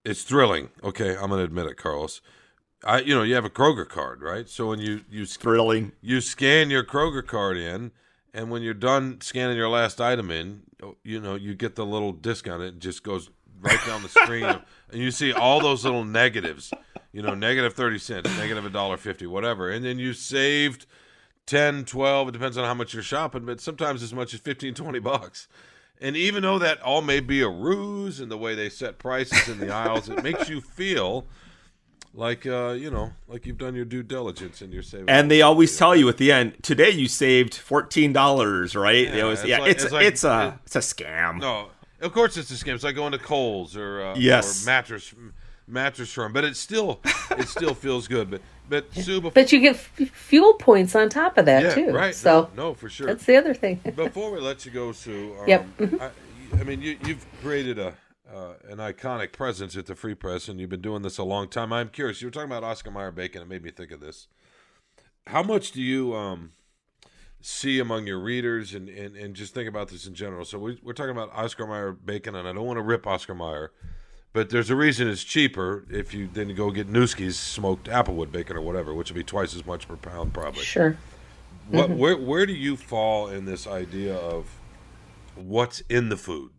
it's 0.04 0.22
thrilling. 0.22 0.70
Okay, 0.82 1.10
I'm 1.16 1.30
gonna 1.30 1.44
admit 1.44 1.66
it, 1.66 1.76
Carlos. 1.76 2.20
I, 2.84 3.00
you 3.00 3.14
know, 3.14 3.22
you 3.22 3.34
have 3.34 3.44
a 3.44 3.50
Kroger 3.50 3.87
card, 3.87 4.22
right? 4.22 4.49
So 4.49 4.68
when 4.68 4.78
you 4.78 5.02
you 5.10 5.26
Thrilling. 5.26 5.92
you 6.00 6.20
scan 6.20 6.70
your 6.70 6.82
Kroger 6.82 7.26
card 7.26 7.58
in, 7.58 7.92
and 8.32 8.50
when 8.50 8.62
you're 8.62 8.75
done 8.75 9.20
scanning 9.20 9.56
your 9.56 9.68
last 9.68 10.00
item 10.00 10.30
in, 10.30 10.62
you 11.04 11.20
know, 11.20 11.34
you 11.34 11.54
get 11.54 11.76
the 11.76 11.84
little 11.84 12.12
discount. 12.12 12.62
It 12.62 12.78
just 12.78 13.02
goes 13.02 13.30
right 13.61 13.79
down 13.87 14.02
the 14.02 14.09
screen, 14.09 14.45
and 14.45 15.00
you 15.00 15.11
see 15.11 15.33
all 15.33 15.61
those 15.61 15.85
little 15.85 16.05
negatives. 16.05 16.73
You 17.12 17.23
know, 17.23 17.35
negative 17.35 17.75
thirty 17.75 17.99
cents, 17.99 18.29
negative 18.38 18.64
a 18.64 18.71
dollar 18.71 18.97
fifty, 18.97 19.26
whatever, 19.26 19.71
and 19.71 19.85
then 19.85 19.99
you 19.99 20.12
saved 20.12 20.87
10, 21.47 21.85
12, 21.85 22.29
It 22.29 22.31
depends 22.31 22.57
on 22.57 22.64
how 22.64 22.75
much 22.75 22.95
you're 22.95 23.02
shopping, 23.02 23.45
but 23.45 23.61
sometimes 23.61 24.05
as 24.05 24.14
much 24.14 24.33
as 24.35 24.38
15, 24.38 24.73
20 24.73 24.99
bucks. 25.00 25.49
And 26.00 26.17
even 26.17 26.45
though 26.45 26.61
that 26.61 26.81
all 26.81 27.02
may 27.02 27.19
be 27.19 27.40
a 27.40 27.49
ruse 27.49 28.21
and 28.21 28.31
the 28.31 28.37
way 28.38 28.55
they 28.55 28.69
set 28.69 28.99
prices 28.99 29.49
in 29.49 29.59
the 29.59 29.75
aisles, 29.75 30.09
it 30.09 30.23
makes 30.23 30.49
you 30.49 30.61
feel 30.61 31.26
like 32.14 32.47
uh, 32.47 32.71
you 32.79 32.90
know, 32.90 33.12
like 33.29 33.47
you've 33.47 33.59
done 33.59 33.75
your 33.75 33.85
due 33.85 34.02
diligence 34.05 34.61
and 34.62 34.73
you're 34.73 34.83
saving. 34.83 35.09
And 35.11 35.29
they 35.31 35.43
always 35.43 35.76
tell 35.76 35.97
you 35.97 36.09
at 36.09 36.19
the 36.19 36.31
end, 36.31 36.55
today 36.62 36.90
you 36.90 37.09
saved 37.09 37.55
fourteen 37.55 38.12
dollars, 38.12 38.76
right? 38.76 39.07
Yeah, 39.07 39.12
They 39.12 39.21
always- 39.23 39.40
it's 39.40 39.49
yeah, 39.49 39.59
like- 39.59 39.70
it's 39.73 39.85
it's 39.85 39.92
like- 39.92 40.07
it's 40.07 40.25
a 40.25 40.61
it's 40.64 40.77
a 40.77 40.79
scam. 40.81 41.40
No, 41.40 41.68
of 42.00 42.12
course 42.12 42.36
it's 42.36 42.50
a 42.50 42.54
scam. 42.54 42.74
It's 42.74 42.84
like 42.84 42.94
going 42.94 43.12
to 43.12 43.18
Kohl's 43.18 43.76
or 43.76 44.02
uh, 44.02 44.14
Yes. 44.16 44.64
or 44.64 44.66
mattress 44.66 45.14
mattress 45.66 46.12
firm, 46.12 46.32
but 46.32 46.44
it 46.44 46.56
still 46.56 47.00
it 47.38 47.48
still 47.48 47.74
feels 47.74 48.08
good. 48.08 48.30
But 48.30 48.42
but 48.68 48.94
Sue, 48.94 49.20
before, 49.20 49.32
But 49.32 49.50
you 49.52 49.60
get 49.60 49.74
f- 49.76 49.92
fuel 50.12 50.54
points 50.54 50.94
on 50.94 51.08
top 51.08 51.36
of 51.38 51.46
that 51.46 51.62
yeah, 51.62 51.74
too. 51.74 51.92
right? 51.92 52.14
So 52.14 52.50
no, 52.56 52.68
no, 52.68 52.74
for 52.74 52.88
sure. 52.88 53.06
that's 53.08 53.24
the 53.24 53.36
other 53.36 53.52
thing. 53.54 53.76
before 53.96 54.30
we 54.30 54.40
let 54.40 54.64
you 54.64 54.70
go, 54.70 54.92
Sue. 54.92 55.34
Um, 55.40 55.48
Yep. 55.48 55.66
Mm-hmm. 55.78 56.02
I, 56.02 56.10
I 56.60 56.64
mean, 56.64 56.80
you, 56.82 56.96
you've 57.04 57.24
created 57.42 57.78
a 57.78 57.94
uh, 58.32 58.52
an 58.68 58.78
iconic 58.78 59.32
presence 59.32 59.76
at 59.76 59.86
the 59.86 59.94
Free 59.96 60.14
Press, 60.14 60.48
and 60.48 60.60
you've 60.60 60.70
been 60.70 60.80
doing 60.80 61.02
this 61.02 61.18
a 61.18 61.24
long 61.24 61.48
time. 61.48 61.72
I'm 61.72 61.88
curious. 61.88 62.22
You 62.22 62.28
were 62.28 62.32
talking 62.32 62.48
about 62.48 62.62
Oscar 62.62 62.92
Mayer 62.92 63.10
bacon. 63.10 63.42
It 63.42 63.48
made 63.48 63.62
me 63.64 63.70
think 63.72 63.90
of 63.90 63.98
this. 64.00 64.28
How 65.26 65.42
much 65.42 65.72
do 65.72 65.82
you 65.82 66.14
um, 66.14 66.52
see 67.40 67.79
among 67.79 68.07
your 68.07 68.20
readers, 68.20 68.74
and, 68.74 68.88
and, 68.88 69.16
and 69.16 69.35
just 69.35 69.55
think 69.55 69.68
about 69.68 69.88
this 69.88 70.07
in 70.07 70.14
general? 70.14 70.44
So 70.44 70.59
we, 70.59 70.79
we're 70.83 70.92
talking 70.92 71.12
about 71.12 71.31
Oscar 71.35 71.66
Mayer 71.66 71.92
bacon, 71.92 72.35
and 72.35 72.46
I 72.46 72.53
don't 72.53 72.66
want 72.66 72.76
to 72.76 72.83
rip 72.83 73.07
Oscar 73.07 73.35
Mayer, 73.35 73.72
but 74.33 74.50
there's 74.50 74.70
a 74.70 74.76
reason 74.76 75.09
it's 75.09 75.24
cheaper 75.24 75.85
if 75.90 76.14
you 76.14 76.29
then 76.33 76.55
go 76.55 76.70
get 76.70 76.88
Nueske's 76.88 77.38
smoked 77.38 77.88
applewood 77.88 78.31
bacon 78.31 78.57
or 78.57 78.61
whatever, 78.61 78.94
which 78.94 79.11
would 79.11 79.16
be 79.16 79.24
twice 79.24 79.55
as 79.55 79.66
much 79.66 79.88
per 79.88 79.96
pound 79.96 80.33
probably. 80.33 80.62
Sure. 80.62 80.96
What 81.68 81.90
mm-hmm. 81.90 81.98
where 81.98 82.16
where 82.16 82.46
do 82.46 82.53
you 82.53 82.76
fall 82.76 83.29
in 83.29 83.44
this 83.44 83.66
idea 83.66 84.14
of 84.14 84.46
what's 85.35 85.81
in 85.88 86.09
the 86.09 86.16
food 86.16 86.50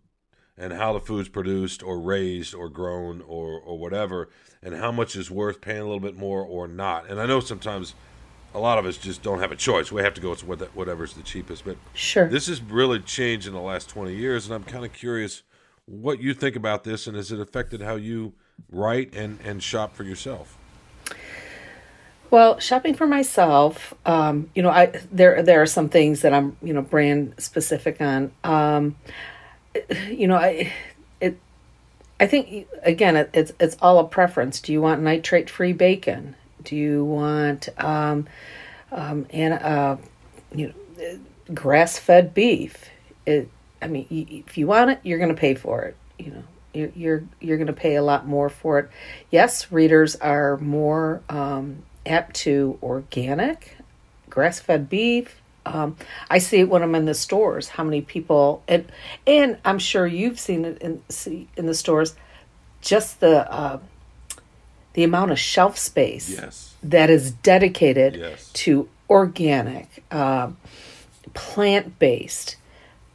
and 0.58 0.74
how 0.74 0.94
the 0.94 1.00
food's 1.00 1.30
produced 1.30 1.84
or 1.84 2.00
raised 2.00 2.54
or 2.54 2.70
grown 2.70 3.22
or 3.22 3.60
or 3.60 3.78
whatever 3.78 4.30
and 4.62 4.76
how 4.76 4.91
much 4.91 5.15
is 5.15 5.32
worth 5.32 5.62
paying 5.62 5.80
a 5.80 5.84
little 5.84 6.00
bit 6.00 6.15
more 6.15 6.44
or 6.44 6.67
not? 6.67 7.10
And 7.10 7.22
I 7.22 7.26
know 7.26 7.39
sometimes 7.39 7.94
a 8.54 8.60
lot 8.60 8.78
of 8.78 8.86
us 8.86 8.98
just 8.98 9.22
don't 9.22 9.40
have 9.40 9.52
a 9.52 9.56
choice. 9.56 9.92
We 9.92 10.02
have 10.02 10.14
to 10.16 10.22
go 10.22 10.30
with 10.46 10.62
whatever's 10.76 11.14
the 11.14 11.24
cheapest. 11.24 11.66
But 11.66 11.78
Sure. 11.94 12.28
this 12.28 12.48
has 12.48 12.62
really 12.62 13.00
changed 13.00 13.48
in 13.48 13.54
the 13.54 13.62
last 13.62 13.90
20 13.90 14.14
years 14.14 14.46
and 14.46 14.54
I'm 14.56 14.64
kind 14.64 14.86
of 14.86 14.94
curious 14.94 15.44
what 15.86 16.22
you 16.22 16.34
think 16.34 16.56
about 16.56 16.84
this 16.84 17.08
and 17.08 17.16
has 17.16 17.32
it 17.32 17.40
affected 17.40 17.82
how 17.82 17.96
you 17.96 18.34
write 18.70 19.14
and 19.14 19.40
and 19.44 19.62
shop 19.62 19.96
for 19.96 20.04
yourself? 20.04 20.58
Well, 22.30 22.60
shopping 22.60 22.94
for 22.94 23.06
myself, 23.06 23.94
um, 24.06 24.50
you 24.56 24.64
know, 24.64 24.70
I 24.70 25.02
there 25.12 25.44
there 25.44 25.62
are 25.62 25.66
some 25.66 25.90
things 25.90 26.22
that 26.22 26.34
I'm 26.34 26.56
you 26.62 26.74
know 26.74 26.82
brand 26.82 27.36
specific 27.40 28.00
on. 28.00 28.32
Um, 28.44 28.96
you 30.08 30.28
know, 30.28 30.36
I 30.36 30.72
it 31.20 31.38
I 32.20 32.28
think 32.28 32.68
again 32.84 33.18
it, 33.18 33.30
it's 33.34 33.52
it's 33.60 33.76
all 33.82 34.00
a 34.00 34.08
preference. 34.08 34.62
Do 34.62 34.72
you 34.72 34.82
want 34.82 35.02
nitrate 35.02 35.50
free 35.50 35.74
bacon? 35.74 36.36
Do 36.63 36.76
you 36.76 37.04
want 37.04 37.69
um, 37.78 38.28
um, 38.91 39.26
and 39.30 39.54
uh, 39.54 39.97
you 40.54 40.67
know 40.67 41.19
grass 41.54 41.97
fed 41.97 42.34
beef? 42.34 42.89
It, 43.26 43.50
I 43.82 43.88
mean, 43.88 44.08
if 44.10 44.58
you 44.58 44.67
want 44.67 44.91
it, 44.91 45.00
you're 45.04 45.17
going 45.17 45.34
to 45.34 45.39
pay 45.39 45.56
for 45.56 45.84
it. 45.84 45.95
You 46.17 46.32
know, 46.32 46.43
you're 46.74 46.91
you're, 46.95 47.24
you're 47.39 47.58
going 47.58 47.67
to 47.67 47.74
pay 47.74 47.95
a 47.95 48.04
lot 48.04 48.28
more 48.28 48.50
for 48.50 48.80
it. 48.80 48.89
Yes, 49.30 49.71
readers 49.71 50.15
are 50.17 50.58
more 50.58 51.21
um, 51.30 51.84
apt 52.06 52.36
to 52.38 52.78
organic, 52.82 53.78
grass 54.30 54.60
fed 54.60 54.89
beef. 54.89 55.41
Um, 55.65 55.95
I 56.30 56.39
see 56.39 56.62
it 56.62 56.69
when 56.69 56.82
I'm 56.82 56.95
in 56.95 57.06
the 57.06 57.13
stores. 57.13 57.69
How 57.69 57.84
many 57.84 58.02
people 58.02 58.63
and 58.67 58.91
and 59.28 59.58
I'm 59.63 59.80
sure 59.80 60.08
you've 60.08 60.39
seen 60.39 60.65
it 60.65 60.82
in 60.82 61.04
see 61.10 61.47
in 61.56 61.67
the 61.67 61.76
stores. 61.76 62.15
Just 62.82 63.19
the 63.19 63.52
uh, 63.52 63.80
the 64.93 65.04
amount 65.04 65.32
of 65.32 65.39
shelf 65.39 65.77
space 65.77 66.30
Yes. 66.30 66.73
that 66.84 67.10
is 67.10 67.32
dedicated 67.32 68.15
Yes. 68.15 68.49
to 68.54 68.89
organic, 69.10 70.04
uh, 70.12 70.49
plant 71.34 71.97
based, 71.99 72.58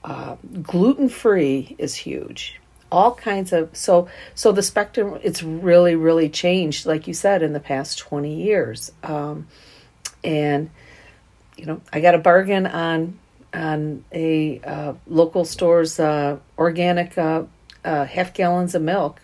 uh, 0.05 0.37
gluten 0.63 1.09
free 1.09 1.75
is 1.79 1.95
huge. 1.97 2.61
All 2.93 3.15
kinds 3.15 3.53
of 3.53 3.77
so 3.77 4.09
so 4.35 4.53
the 4.53 4.63
spectrum 4.63 5.19
it's 5.23 5.43
really 5.43 5.97
really 5.97 6.29
changed 6.29 6.87
like 6.87 7.09
you 7.09 7.15
said 7.15 7.43
in 7.43 7.53
the 7.53 7.59
past 7.61 7.99
twenty 7.99 8.35
years, 8.43 8.93
um, 9.03 9.49
and 10.23 10.71
you 11.57 11.67
know 11.67 11.81
I 11.93 12.01
got 12.01 12.15
a 12.15 12.19
bargain 12.19 12.65
on 12.67 13.19
on 13.53 14.05
a 14.13 14.61
uh, 14.65 14.93
local 15.09 15.45
store's 15.45 15.99
uh, 15.99 16.37
organic 16.57 17.19
uh, 17.19 17.43
uh, 17.85 18.05
half 18.05 18.33
gallons 18.33 18.75
of 18.77 18.83
milk. 18.83 19.21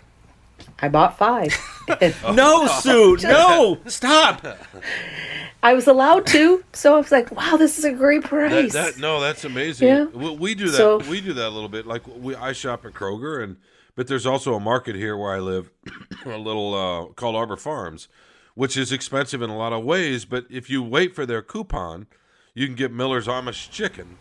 I 0.80 0.88
bought 0.88 1.16
five. 1.16 1.54
No, 2.35 2.66
Sue, 2.66 3.16
no, 3.23 3.79
stop. 3.87 4.45
I 5.64 5.75
was 5.75 5.87
allowed 5.87 6.27
to, 6.29 6.64
so 6.73 6.95
I 6.95 6.99
was 6.99 7.12
like, 7.12 7.31
"Wow, 7.31 7.57
this 7.57 7.79
is 7.79 7.85
a 7.85 7.92
great 7.92 8.25
price." 8.25 8.73
that 8.73 8.99
no, 8.99 9.21
that's 9.21 9.45
amazing. 9.45 9.88
Yeah. 9.88 10.05
We, 10.07 10.31
we 10.37 10.55
do 10.55 10.68
that. 10.71 10.77
So- 10.77 10.99
we 10.99 11.21
do 11.21 11.33
that 11.35 11.47
a 11.47 11.51
little 11.51 11.68
bit. 11.68 11.87
Like 11.87 12.03
we, 12.09 12.35
I 12.35 12.53
shop 12.53 12.85
at 12.85 12.92
Kroger, 12.95 13.42
and 13.42 13.57
but 13.95 14.07
there's 14.09 14.27
also 14.27 14.55
a 14.55 14.61
market 14.61 14.97
here 14.97 15.16
where 15.16 15.33
I 15.33 15.38
live, 15.38 15.71
a 16.27 16.37
little 16.37 16.75
uh, 16.75 17.12
called 17.12 17.37
Arbor 17.37 17.57
Farms, 17.57 18.09
which 18.55 18.77
is 18.77 18.90
expensive 18.90 19.40
in 19.42 19.51
a 19.51 19.57
lot 19.57 19.73
of 19.73 19.85
ways. 19.85 20.25
But 20.25 20.47
if 20.51 20.68
you 20.68 20.83
wait 20.83 21.14
for 21.14 21.27
their 21.27 21.42
coupon, 21.42 22.07
you 22.55 22.66
can 22.66 22.75
get 22.75 22.90
Miller's 22.92 23.27
Amish 23.29 23.71
chicken 23.71 24.16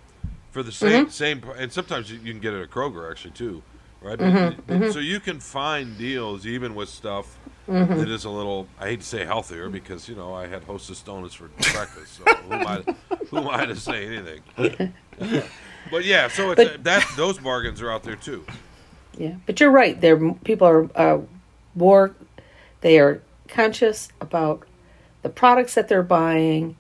for 0.52 0.62
the 0.62 0.71
same 0.71 1.06
Mm-hmm. 1.06 1.12
same. 1.12 1.43
And 1.58 1.71
sometimes 1.71 2.12
you, 2.12 2.19
you 2.19 2.34
can 2.34 2.41
get 2.41 2.54
it 2.54 2.62
at 2.62 2.69
Kroger 2.69 3.10
actually 3.10 3.32
too. 3.32 3.63
right? 4.02 4.19
Mm-hmm, 4.19 4.71
And- 4.71 4.84
and 4.84 4.93
So 4.93 5.00
you 5.00 5.19
can 5.19 5.39
find 5.39 5.97
deals 5.97 6.45
even 6.45 6.76
with 6.76 6.89
stuff 6.89 7.39
that 7.71 8.10
is 8.10 8.25
a 8.25 8.29
little. 8.29 8.67
I 8.79 8.88
hate 8.88 8.99
to 9.01 9.05
say 9.05 9.25
healthier 9.25 9.69
because 9.69 10.07
you 10.10 10.15
know 10.15 10.34
I 10.34 10.47
had 10.47 10.63
Hostess 10.63 11.01
donuts 11.01 11.34
for 11.36 11.47
breakfast. 11.73 12.17
So 12.17 12.23
who 12.23 12.53
am 12.53 12.67
I? 12.67 13.15
Who 13.29 13.38
am 13.38 13.47
I 13.49 13.65
to 13.65 13.75
say 13.75 14.05
anything? 14.05 14.93
but 15.91 16.05
yeah, 16.05 16.27
so 16.27 16.51
it's 16.51 16.62
But- 16.63 16.84
that 16.84 17.05
those 17.15 17.39
bargains 17.39 17.81
are 17.81 17.91
out 17.91 18.03
there 18.03 18.15
too. 18.15 18.45
Yeah, 19.17 19.36
but 19.45 19.60
you're 19.60 19.71
right. 19.71 19.99
There, 19.99 20.34
people 20.36 20.67
are 20.67 20.89
uh, 20.95 21.21
more. 21.75 22.15
They 22.81 22.99
are 22.99 23.21
conscious 23.47 24.10
about 24.21 24.65
the 25.21 25.29
products 25.29 25.73
that 25.75 25.88
they're 25.88 26.01
buying. 26.03 26.77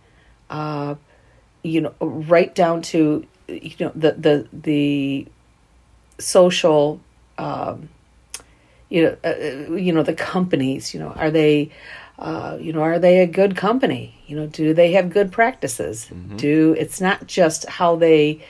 Uh, 0.49 0.95
you 1.63 1.81
know, 1.81 1.93
right 1.99 2.53
down 2.55 2.81
to 2.83 3.25
you 3.47 3.73
know 3.79 3.91
the 3.95 4.11
the 4.13 4.47
the 4.53 5.27
social. 6.19 6.99
Um, 7.37 7.89
you 8.91 9.03
know, 9.03 9.17
uh, 9.23 9.27
uh, 9.27 9.75
you 9.75 9.91
know 9.93 10.03
the 10.03 10.13
companies. 10.13 10.93
You 10.93 10.99
know, 10.99 11.09
are 11.23 11.31
they, 11.31 11.71
uh, 12.19 12.57
you 12.59 12.71
know, 12.73 12.81
are 12.83 12.99
they 12.99 13.19
a 13.21 13.25
good 13.27 13.55
company? 13.55 14.13
You 14.27 14.35
know, 14.35 14.47
do 14.47 14.73
they 14.73 14.91
have 14.91 15.09
good 15.09 15.31
practices? 15.31 16.09
Do 16.35 16.75
it's 16.77 16.99
not 17.01 17.25
just 17.25 17.67
how 17.67 17.95
they 17.95 18.43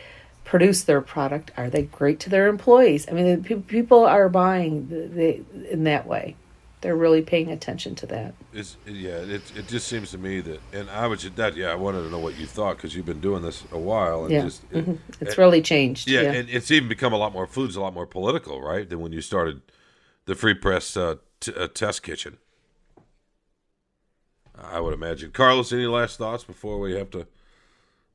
produce 0.43 0.84
their 0.84 0.99
product. 1.01 1.51
Are 1.58 1.69
they 1.69 1.84
great 1.84 2.19
to 2.21 2.30
their 2.30 2.47
employees? 2.47 3.08
I 3.08 3.12
mean, 3.13 3.41
the 3.41 3.47
pe- 3.56 3.62
people 3.62 4.04
are 4.04 4.27
buying 4.27 4.89
the, 4.89 5.08
the, 5.08 5.71
in 5.71 5.86
that 5.86 6.06
way. 6.08 6.36
They're 6.82 6.95
really 6.95 7.21
paying 7.21 7.49
attention 7.51 7.93
to 8.01 8.06
that. 8.08 8.34
It's, 8.51 8.75
yeah, 8.88 9.12
it, 9.36 9.43
it 9.56 9.67
just 9.67 9.88
seems 9.88 10.10
to 10.12 10.17
me 10.17 10.41
that, 10.41 10.60
and 10.73 10.89
I 10.89 11.06
was 11.06 11.23
that. 11.30 11.56
Yeah, 11.56 11.71
I 11.71 11.75
wanted 11.75 12.01
to 12.01 12.10
know 12.10 12.17
what 12.19 12.39
you 12.39 12.47
thought 12.47 12.77
because 12.77 12.95
you've 12.95 13.06
been 13.06 13.21
doing 13.21 13.43
this 13.43 13.63
a 13.71 13.77
while, 13.77 14.23
and 14.25 14.32
Yeah. 14.34 14.41
just 14.41 14.63
it- 14.71 14.88
It's 15.21 15.34
it- 15.34 15.38
really 15.38 15.62
changed. 15.62 16.10
yeah, 16.10 16.21
Yeah. 16.21 16.32
and 16.34 16.49
it's 16.49 16.71
even 16.71 16.89
become 16.89 17.13
a 17.13 17.17
lot 17.17 17.34
more. 17.34 17.45
Food's 17.45 17.75
a 17.75 17.82
lot 17.82 17.93
more 17.93 18.08
political, 18.08 18.60
right? 18.62 18.89
Than 18.89 18.99
when 18.99 19.12
you 19.13 19.21
started 19.21 19.62
the 20.25 20.36
Free 20.36 20.53
Press 20.53 20.95
uh, 20.97 21.15
t- 21.39 21.53
uh, 21.55 21.67
Test 21.67 22.03
Kitchen. 22.03 22.38
I 24.55 24.79
would 24.79 24.93
imagine. 24.93 25.31
Carlos, 25.31 25.71
any 25.73 25.88
last 25.88 26.17
thoughts 26.17 26.43
before 26.43 26.79
we 26.79 26.93
have 26.93 27.10
to 27.12 27.25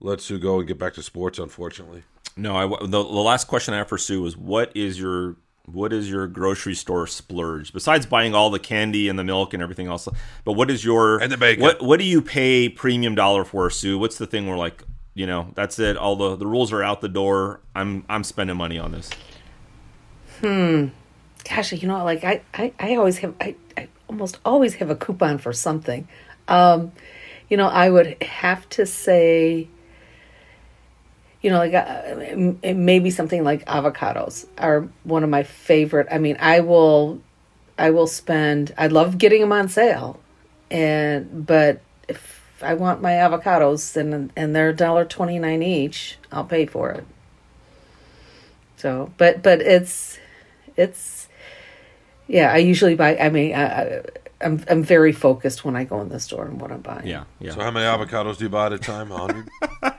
let 0.01 0.21
Sue 0.21 0.39
go 0.39 0.59
and 0.59 0.69
get 0.69 0.79
back 0.79 0.95
to 0.95 1.03
sports? 1.03 1.39
Unfortunately, 1.39 2.05
No, 2.37 2.57
I 2.57 2.67
the, 2.81 2.87
the 2.87 2.99
last 3.03 3.49
question 3.49 3.75
I 3.75 3.79
have 3.79 3.89
for 3.89 3.99
Sue 3.99 4.23
was 4.23 4.37
what 4.37 4.71
is 4.77 4.99
your 5.01 5.37
what 5.65 5.93
is 5.93 6.09
your 6.09 6.29
grocery 6.29 6.75
store 6.75 7.09
splurge 7.09 7.73
besides 7.73 8.07
buying 8.07 8.33
all 8.37 8.51
the 8.51 8.61
candy 8.61 9.09
and 9.09 9.19
the 9.19 9.25
milk 9.25 9.53
and 9.55 9.63
everything 9.63 9.89
else? 9.89 10.07
But 10.45 10.53
what 10.53 10.71
is 10.71 10.85
your 10.85 11.21
And 11.21 11.33
the 11.33 11.37
bacon. 11.37 11.63
What 11.63 11.83
what 11.83 11.99
do 11.99 12.05
you 12.05 12.23
pay 12.23 12.69
premium 12.69 13.17
dollar 13.17 13.45
for, 13.45 13.69
Sue? 13.71 13.99
What's 13.99 14.19
the 14.19 14.27
thing 14.27 14.47
where 14.47 14.57
like 14.59 14.85
you 15.15 15.27
know 15.27 15.51
that's 15.57 15.79
it? 15.81 15.97
All 15.97 16.15
the 16.15 16.37
the 16.37 16.47
rules 16.47 16.73
are 16.73 16.83
out 16.85 17.01
the 17.01 17.09
door. 17.09 17.61
I'm 17.75 18.05
I'm 18.09 18.23
spending 18.23 18.57
money 18.57 18.79
on 18.79 18.93
this. 18.93 19.11
Gosh, 21.49 21.73
you 21.73 21.87
know, 21.87 22.03
like 22.05 22.25
I, 22.25 22.43
I, 22.55 22.73
I 22.79 22.97
always 22.97 23.19
have, 23.19 23.35
I, 23.41 23.55
I 23.77 23.89
almost 24.09 24.39
always 24.45 24.75
have 24.75 24.91
a 24.91 24.97
coupon 24.97 25.39
for 25.39 25.53
something. 25.53 26.09
Um, 26.49 26.93
you 27.49 27.57
know, 27.57 27.69
I 27.69 27.89
would 27.89 28.21
have 28.23 28.69
to 28.71 28.87
say, 28.87 29.69
you 31.43 31.51
know, 31.51 31.59
like 31.59 31.75
uh, 31.75 32.75
maybe 32.75 33.11
something 33.11 33.45
like 33.45 33.65
avocados 33.67 34.47
are 34.59 34.89
one 35.05 35.23
of 35.23 35.31
my 35.31 35.45
favorite. 35.45 36.09
I 36.11 36.19
mean, 36.19 36.37
I 36.41 36.61
will, 36.61 37.21
I 37.79 37.91
will 37.91 38.09
spend. 38.09 38.75
I 38.77 38.89
love 38.89 39.19
getting 39.19 39.41
them 39.41 39.53
on 39.53 39.69
sale, 39.69 40.19
and 40.71 41.47
but 41.47 41.83
if 42.09 42.43
I 42.63 42.75
want 42.75 43.01
my 43.01 43.13
avocados 43.13 43.97
and 43.97 44.33
and 44.35 44.57
they're 44.57 44.73
dollar 44.73 45.05
twenty 45.05 45.39
nine 45.39 45.63
each, 45.63 46.19
I'll 46.33 46.45
pay 46.45 46.67
for 46.67 46.91
it. 46.91 47.05
So, 48.77 49.13
but 49.17 49.43
but 49.43 49.61
it's 49.61 50.19
it's 50.77 51.16
yeah. 52.27 52.53
I 52.53 52.59
usually 52.59 52.95
buy. 52.95 53.17
I 53.17 53.29
mean, 53.31 53.55
I, 53.55 53.65
I, 53.65 54.03
I'm 54.41 54.65
I'm 54.69 54.83
very 54.83 55.13
focused 55.13 55.65
when 55.65 55.77
I 55.77 55.85
go 55.85 56.01
in 56.01 56.09
the 56.09 56.21
store 56.21 56.47
and 56.47 56.61
what 56.61 56.71
I'm 56.71 56.81
buying. 56.81 57.07
Yeah, 57.07 57.25
yeah. 57.41 57.53
so 57.53 57.61
how 57.61 57.71
many 57.71 57.87
avocados 57.87 58.39
do 58.39 58.45
you 58.45 58.51
buy 58.51 58.67
at 58.67 58.73
a 58.73 58.79
time? 58.79 59.11
A 59.13 59.19
hundred. 59.19 59.49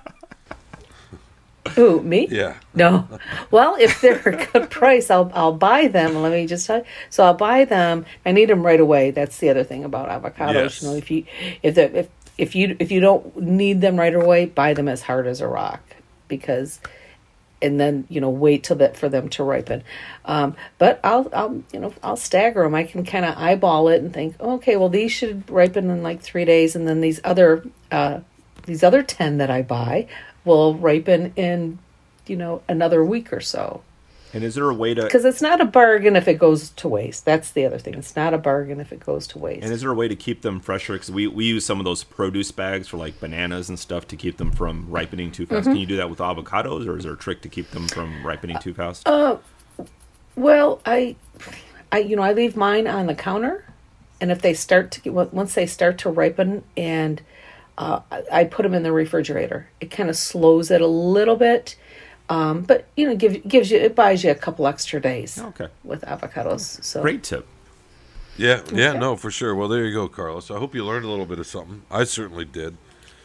Who 1.75 2.01
me? 2.01 2.27
yeah. 2.31 2.55
No. 2.73 3.07
Well, 3.51 3.75
if 3.79 4.01
they're 4.01 4.27
a 4.27 4.45
good 4.45 4.69
price, 4.71 5.11
I'll 5.11 5.31
I'll 5.33 5.53
buy 5.53 5.87
them. 5.87 6.21
Let 6.21 6.31
me 6.31 6.47
just 6.47 6.65
tell 6.65 6.79
you. 6.79 6.85
So 7.09 7.23
I'll 7.23 7.33
buy 7.33 7.65
them. 7.65 8.05
I 8.25 8.31
need 8.31 8.49
them 8.49 8.65
right 8.65 8.79
away. 8.79 9.11
That's 9.11 9.37
the 9.37 9.49
other 9.49 9.63
thing 9.63 9.83
about 9.83 10.09
avocados. 10.09 10.53
Yes. 10.53 10.81
You 10.81 10.89
know, 10.89 10.95
if 10.95 11.11
you 11.11 11.25
if 11.61 11.75
the 11.75 11.99
if 11.99 12.09
if 12.37 12.55
you 12.55 12.75
if 12.79 12.91
you 12.91 12.99
don't 12.99 13.35
need 13.37 13.81
them 13.81 13.97
right 13.97 14.13
away, 14.13 14.45
buy 14.45 14.73
them 14.73 14.87
as 14.87 15.01
hard 15.01 15.27
as 15.27 15.41
a 15.41 15.47
rock 15.47 15.81
because 16.27 16.79
and 17.61 17.79
then 17.79 18.05
you 18.09 18.21
know 18.21 18.29
wait 18.29 18.63
till 18.63 18.77
that 18.77 18.97
for 18.97 19.09
them 19.09 19.29
to 19.29 19.43
ripen. 19.43 19.83
Um, 20.25 20.55
but 20.77 20.99
I'll 21.03 21.29
I'll 21.33 21.63
you 21.73 21.79
know 21.79 21.93
I'll 22.03 22.17
stagger 22.17 22.63
them. 22.63 22.75
I 22.75 22.83
can 22.83 23.05
kind 23.05 23.25
of 23.25 23.37
eyeball 23.37 23.87
it 23.89 24.01
and 24.01 24.13
think, 24.13 24.39
okay, 24.39 24.75
well 24.75 24.89
these 24.89 25.11
should 25.11 25.49
ripen 25.49 25.89
in 25.89 26.03
like 26.03 26.21
three 26.21 26.45
days, 26.45 26.75
and 26.75 26.87
then 26.87 27.01
these 27.01 27.19
other 27.23 27.65
uh, 27.91 28.19
these 28.65 28.83
other 28.83 29.03
ten 29.03 29.37
that 29.37 29.49
I 29.49 29.61
buy 29.61 30.07
will 30.45 30.75
ripen 30.75 31.33
in 31.35 31.79
you 32.27 32.35
know 32.35 32.61
another 32.67 33.03
week 33.03 33.33
or 33.33 33.41
so. 33.41 33.81
And 34.37 34.45
is 34.45 34.53
there 34.53 34.69
a 34.69 34.73
way 34.73 34.93
to 34.93 35.01
Because 35.01 35.25
it's 35.25 35.41
not 35.41 35.59
a 35.59 35.65
bargain 35.65 36.15
if 36.15 36.27
it 36.27 36.35
goes 36.35 36.69
to 36.69 36.87
waste. 36.87 37.25
That's 37.25 37.49
the 37.49 37.65
other 37.65 37.79
thing. 37.79 37.95
It's 37.95 38.15
not 38.15 38.35
a 38.35 38.37
bargain 38.37 38.79
if 38.79 38.93
it 38.93 38.99
goes 38.99 39.25
to 39.29 39.39
waste. 39.39 39.63
And 39.63 39.73
is 39.73 39.81
there 39.81 39.89
a 39.89 39.95
way 39.95 40.07
to 40.07 40.15
keep 40.15 40.43
them 40.43 40.59
fresher? 40.59 40.93
Because 40.93 41.09
we, 41.09 41.25
we 41.25 41.45
use 41.45 41.65
some 41.65 41.79
of 41.79 41.85
those 41.85 42.03
produce 42.03 42.51
bags 42.51 42.87
for 42.87 42.97
like 42.97 43.19
bananas 43.19 43.67
and 43.67 43.79
stuff 43.79 44.07
to 44.09 44.15
keep 44.15 44.37
them 44.37 44.51
from 44.51 44.87
ripening 44.91 45.31
too 45.31 45.47
fast. 45.47 45.65
Can 45.65 45.77
you 45.77 45.87
do 45.87 45.97
that 45.97 46.11
with 46.11 46.19
avocados, 46.19 46.87
or 46.87 46.97
is 46.97 47.03
there 47.03 47.13
a 47.13 47.17
trick 47.17 47.41
to 47.41 47.49
keep 47.49 47.71
them 47.71 47.87
from 47.87 48.23
ripening 48.23 48.59
too 48.59 48.75
fast? 48.75 49.07
Well, 50.35 50.81
I, 50.85 51.15
I 51.91 51.97
you 51.97 52.15
know 52.15 52.21
I 52.21 52.33
leave 52.33 52.55
mine 52.55 52.85
on 52.85 53.07
the 53.07 53.15
counter, 53.15 53.65
and 54.21 54.31
if 54.31 54.43
they 54.43 54.53
start 54.53 54.91
to 54.91 55.01
get 55.01 55.13
once 55.13 55.55
they 55.55 55.65
start 55.65 55.97
to 55.99 56.11
ripen, 56.11 56.63
and 56.77 57.23
uh, 57.77 58.01
I 58.31 58.43
put 58.43 58.63
them 58.63 58.75
in 58.75 58.83
the 58.83 58.91
refrigerator. 58.91 59.67
It 59.81 59.89
kind 59.89 60.09
of 60.09 60.15
slows 60.15 60.69
it 60.69 60.81
a 60.81 60.87
little 60.87 61.35
bit, 61.35 61.75
um, 62.29 62.61
but 62.63 62.85
you 62.95 63.07
know 63.07 63.15
give, 63.15 63.47
gives 63.47 63.71
you 63.71 63.77
it 63.77 63.95
buys 63.95 64.23
you 64.23 64.31
a 64.31 64.35
couple 64.35 64.67
extra 64.67 64.99
days. 65.01 65.39
Okay. 65.39 65.67
With 65.83 66.01
avocados, 66.01 66.83
so 66.83 67.01
Great 67.01 67.23
tip. 67.23 67.47
Yeah, 68.37 68.61
yeah, 68.71 68.89
Okay. 68.91 68.99
no, 68.99 69.15
for 69.15 69.31
sure. 69.31 69.55
Well, 69.55 69.67
there 69.67 69.83
you 69.85 69.93
go, 69.93 70.07
Carlos. 70.07 70.51
I 70.51 70.59
hope 70.59 70.75
you 70.75 70.85
learned 70.85 71.05
a 71.05 71.09
little 71.09 71.25
bit 71.25 71.39
of 71.39 71.47
something. 71.47 71.81
I 71.89 72.03
certainly 72.03 72.45
did. 72.45 72.77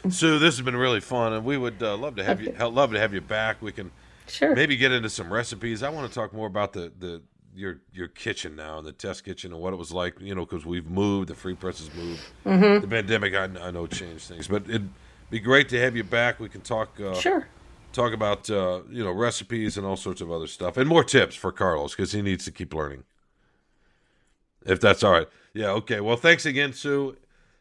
Sue, 0.08 0.38
this 0.38 0.56
has 0.56 0.64
been 0.64 0.74
really 0.76 1.00
fun, 1.00 1.32
and 1.34 1.44
we 1.44 1.58
would 1.58 1.82
uh, 1.82 1.96
love 1.96 2.16
to 2.16 2.24
have 2.24 2.40
you 2.40 2.48
Okay. 2.48 2.58
ha- 2.58 2.66
love 2.68 2.92
to 2.92 2.98
have 2.98 3.12
you 3.12 3.20
back. 3.20 3.60
We 3.60 3.72
can 3.72 3.90
Sure. 4.26 4.54
maybe 4.54 4.76
get 4.76 4.90
into 4.90 5.10
some 5.10 5.32
recipes. 5.32 5.82
I 5.82 5.90
want 5.90 6.08
to 6.08 6.14
talk 6.14 6.32
more 6.32 6.46
about 6.46 6.72
the 6.72 6.90
the 6.98 7.20
your 7.54 7.80
your 7.92 8.08
kitchen 8.08 8.56
now 8.56 8.78
and 8.78 8.86
the 8.86 8.92
test 8.92 9.24
kitchen 9.24 9.52
and 9.52 9.60
what 9.60 9.74
it 9.74 9.76
was 9.76 9.92
like. 9.92 10.18
You 10.20 10.34
know, 10.34 10.46
because 10.46 10.64
we've 10.64 10.86
moved, 10.90 11.28
the 11.28 11.34
free 11.34 11.54
press 11.54 11.78
has 11.80 11.94
moved. 11.94 12.20
Mm-hmm. 12.46 12.80
The 12.80 12.88
pandemic, 12.88 13.34
I, 13.34 13.44
I 13.66 13.70
know, 13.70 13.86
changed 13.86 14.24
things, 14.24 14.48
but 14.48 14.62
it'd 14.68 14.88
be 15.30 15.40
great 15.40 15.68
to 15.68 15.78
have 15.80 15.94
you 15.94 16.04
back. 16.04 16.40
We 16.40 16.48
can 16.48 16.62
talk. 16.62 16.98
Uh, 16.98 17.12
Sure. 17.14 17.46
Talk 17.92 18.12
about 18.12 18.48
uh, 18.50 18.82
you 18.88 19.04
know 19.04 19.12
recipes 19.12 19.76
and 19.76 19.86
all 19.86 19.96
sorts 19.96 20.20
of 20.20 20.30
other 20.30 20.46
stuff 20.46 20.76
and 20.76 20.88
more 20.88 21.04
tips 21.04 21.34
for 21.34 21.52
Carlos 21.52 21.92
because 21.94 22.12
he 22.12 22.22
needs 22.22 22.44
to 22.44 22.50
keep 22.50 22.74
learning. 22.74 23.04
If 24.64 24.80
that's 24.80 25.02
all 25.02 25.12
right, 25.12 25.28
yeah, 25.54 25.70
okay. 25.70 26.00
Well, 26.00 26.16
thanks 26.16 26.46
again, 26.46 26.72
Sue, 26.72 27.16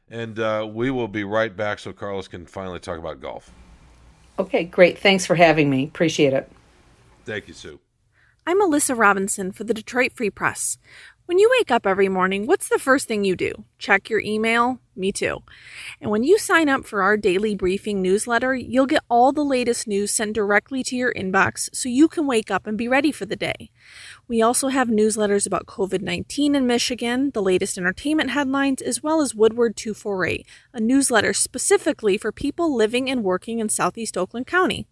and 0.10 0.40
uh, 0.40 0.68
we 0.72 0.92
will 0.92 1.08
be 1.08 1.24
right 1.24 1.56
back 1.56 1.80
so 1.80 1.94
Carlos 1.94 2.28
can 2.28 2.46
finally 2.46 2.80
talk 2.80 2.98
about 2.98 3.20
golf. 3.20 3.52
Okay, 4.40 4.64
great. 4.64 4.98
Thanks 4.98 5.26
for 5.26 5.36
having 5.36 5.70
me. 5.70 5.86
Appreciate 5.86 6.34
it. 6.34 6.52
Thank 7.26 7.48
you, 7.48 7.54
Sue. 7.54 7.80
I'm 8.48 8.60
Alyssa 8.60 8.98
Robinson 8.98 9.52
for 9.52 9.64
the 9.64 9.74
Detroit 9.74 10.14
Free 10.14 10.32
Press. 10.32 10.78
When 11.26 11.38
you 11.38 11.50
wake 11.60 11.72
up 11.72 11.86
every 11.86 12.10
morning, 12.10 12.48
what's 12.48 12.68
the 12.68 12.80
first 12.80 13.08
thing 13.08 13.24
you 13.24 13.36
do? 13.36 13.54
Check 13.78 14.10
your 14.10 14.20
email? 14.20 14.80
Me 15.02 15.12
too. 15.12 15.40
And 16.00 16.12
when 16.12 16.22
you 16.22 16.38
sign 16.38 16.70
up 16.70 16.86
for 16.86 17.02
our 17.02 17.18
daily 17.18 17.56
briefing 17.56 18.04
newsletter, 18.04 18.54
you'll 18.54 18.86
get 18.86 19.04
all 19.10 19.32
the 19.32 19.44
latest 19.44 19.88
news 19.88 20.12
sent 20.12 20.34
directly 20.34 20.84
to 20.84 20.96
your 20.96 21.12
inbox 21.12 21.70
so 21.74 21.90
you 21.90 22.08
can 22.08 22.28
wake 22.28 22.52
up 22.52 22.68
and 22.68 22.78
be 22.78 22.88
ready 22.88 23.12
for 23.12 23.26
the 23.26 23.36
day. 23.36 23.72
We 24.28 24.44
also 24.44 24.68
have 24.68 24.90
newsletters 24.90 25.48
about 25.48 25.66
COVID 25.66 26.02
19 26.04 26.54
in 26.54 26.68
Michigan, 26.68 27.32
the 27.34 27.42
latest 27.42 27.80
entertainment 27.80 28.30
headlines, 28.30 28.80
as 28.80 29.02
well 29.02 29.22
as 29.22 29.34
Woodward 29.34 29.76
248, 29.76 30.46
a 30.72 30.80
newsletter 30.80 31.34
specifically 31.34 32.16
for 32.16 32.32
people 32.32 32.76
living 32.76 33.10
and 33.10 33.24
working 33.24 33.58
in 33.58 33.70
Southeast 33.70 34.16
Oakland 34.16 34.46
County. 34.46 34.86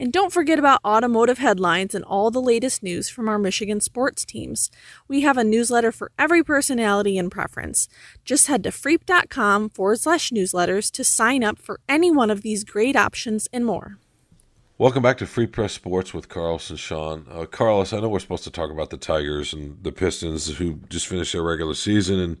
And 0.00 0.12
don't 0.12 0.32
forget 0.32 0.58
about 0.58 0.80
automotive 0.84 1.38
headlines 1.38 1.94
and 1.94 2.04
all 2.04 2.32
the 2.32 2.42
latest 2.42 2.82
news 2.82 3.08
from 3.08 3.28
our 3.28 3.38
Michigan 3.38 3.80
sports 3.80 4.24
teams. 4.24 4.68
We 5.06 5.20
have 5.20 5.38
a 5.38 5.44
newsletter 5.44 5.92
for 5.92 6.10
every 6.18 6.42
personality 6.42 7.16
and 7.16 7.30
preference. 7.30 7.86
Just 8.24 8.48
head 8.48 8.64
to 8.64 8.70
freep.com 8.70 9.43
forward 9.72 10.00
slash 10.00 10.30
newsletters 10.30 10.90
to 10.92 11.04
sign 11.04 11.44
up 11.44 11.58
for 11.58 11.78
any 11.88 12.10
one 12.10 12.30
of 12.30 12.42
these 12.42 12.64
great 12.64 12.96
options 12.96 13.48
and 13.52 13.64
more. 13.64 13.98
Welcome 14.78 15.02
back 15.02 15.18
to 15.18 15.26
Free 15.26 15.46
Press 15.46 15.72
Sports 15.72 16.12
with 16.12 16.28
Carlos 16.28 16.68
and 16.70 16.78
Sean. 16.78 17.26
Uh, 17.30 17.44
Carlos, 17.46 17.92
I 17.92 18.00
know 18.00 18.08
we're 18.08 18.18
supposed 18.18 18.44
to 18.44 18.50
talk 18.50 18.70
about 18.70 18.90
the 18.90 18.96
Tigers 18.96 19.52
and 19.52 19.78
the 19.84 19.92
Pistons, 19.92 20.56
who 20.56 20.80
just 20.88 21.06
finished 21.06 21.32
their 21.32 21.42
regular 21.42 21.74
season 21.74 22.18
and 22.18 22.36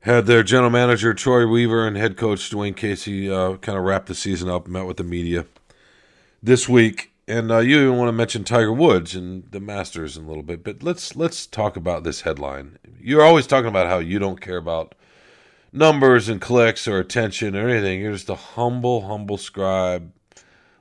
had 0.00 0.26
their 0.26 0.42
general 0.42 0.70
manager 0.70 1.14
Troy 1.14 1.46
Weaver 1.46 1.86
and 1.86 1.96
head 1.96 2.16
coach 2.16 2.50
Dwayne 2.50 2.76
Casey 2.76 3.30
uh, 3.30 3.56
kind 3.56 3.76
of 3.76 3.84
wrap 3.84 4.06
the 4.06 4.14
season 4.14 4.48
up, 4.48 4.68
met 4.68 4.86
with 4.86 4.98
the 4.98 5.04
media 5.04 5.46
this 6.42 6.68
week. 6.68 7.12
and 7.28 7.50
uh, 7.50 7.58
you 7.58 7.80
even 7.80 7.96
want 7.96 8.08
to 8.08 8.12
mention 8.12 8.44
Tiger 8.44 8.72
Woods 8.72 9.14
and 9.14 9.50
the 9.50 9.60
Masters 9.60 10.16
in 10.16 10.24
a 10.24 10.28
little 10.28 10.42
bit. 10.42 10.62
But 10.64 10.82
let's 10.82 11.16
let's 11.16 11.46
talk 11.46 11.76
about 11.76 12.04
this 12.04 12.22
headline. 12.22 12.78
You're 13.00 13.22
always 13.22 13.46
talking 13.46 13.68
about 13.68 13.86
how 13.86 13.98
you 13.98 14.18
don't 14.18 14.40
care 14.40 14.56
about 14.56 14.94
numbers 15.72 16.28
and 16.28 16.40
clicks 16.40 16.86
or 16.86 16.98
attention 16.98 17.56
or 17.56 17.68
anything. 17.68 18.00
You're 18.00 18.12
just 18.12 18.28
a 18.28 18.34
humble, 18.34 19.06
humble 19.08 19.38
scribe 19.38 20.12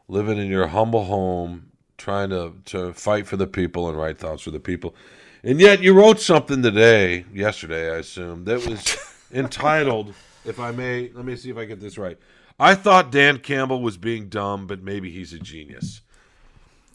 living 0.08 0.38
in 0.38 0.48
your 0.48 0.68
humble 0.68 1.06
home, 1.06 1.72
trying 1.98 2.30
to 2.32 2.54
to 2.66 2.94
fight 2.94 3.28
for 3.28 3.38
the 3.38 3.48
people 3.48 3.88
and 3.88 3.98
write 3.98 4.18
thoughts 4.18 4.44
for 4.44 4.52
the 4.52 4.60
people. 4.60 4.96
And 5.44 5.60
yet, 5.60 5.82
you 5.82 5.94
wrote 5.94 6.20
something 6.20 6.62
today, 6.62 7.26
yesterday, 7.34 7.92
I 7.92 7.98
assume, 7.98 8.46
that 8.46 8.66
was 8.68 8.98
entitled, 9.34 10.14
if 10.46 10.60
I 10.60 10.70
may, 10.72 11.10
let 11.16 11.26
me 11.26 11.36
see 11.36 11.50
if 11.50 11.58
I 11.58 11.66
get 11.66 11.80
this 11.80 11.98
right. 11.98 12.18
I 12.60 12.76
thought 12.76 13.12
Dan 13.12 13.40
Campbell 13.40 13.82
was 13.82 13.98
being 13.98 14.30
dumb, 14.30 14.68
but 14.68 14.84
maybe 14.84 15.10
he's 15.10 15.34
a 15.34 15.40
genius. 15.40 16.02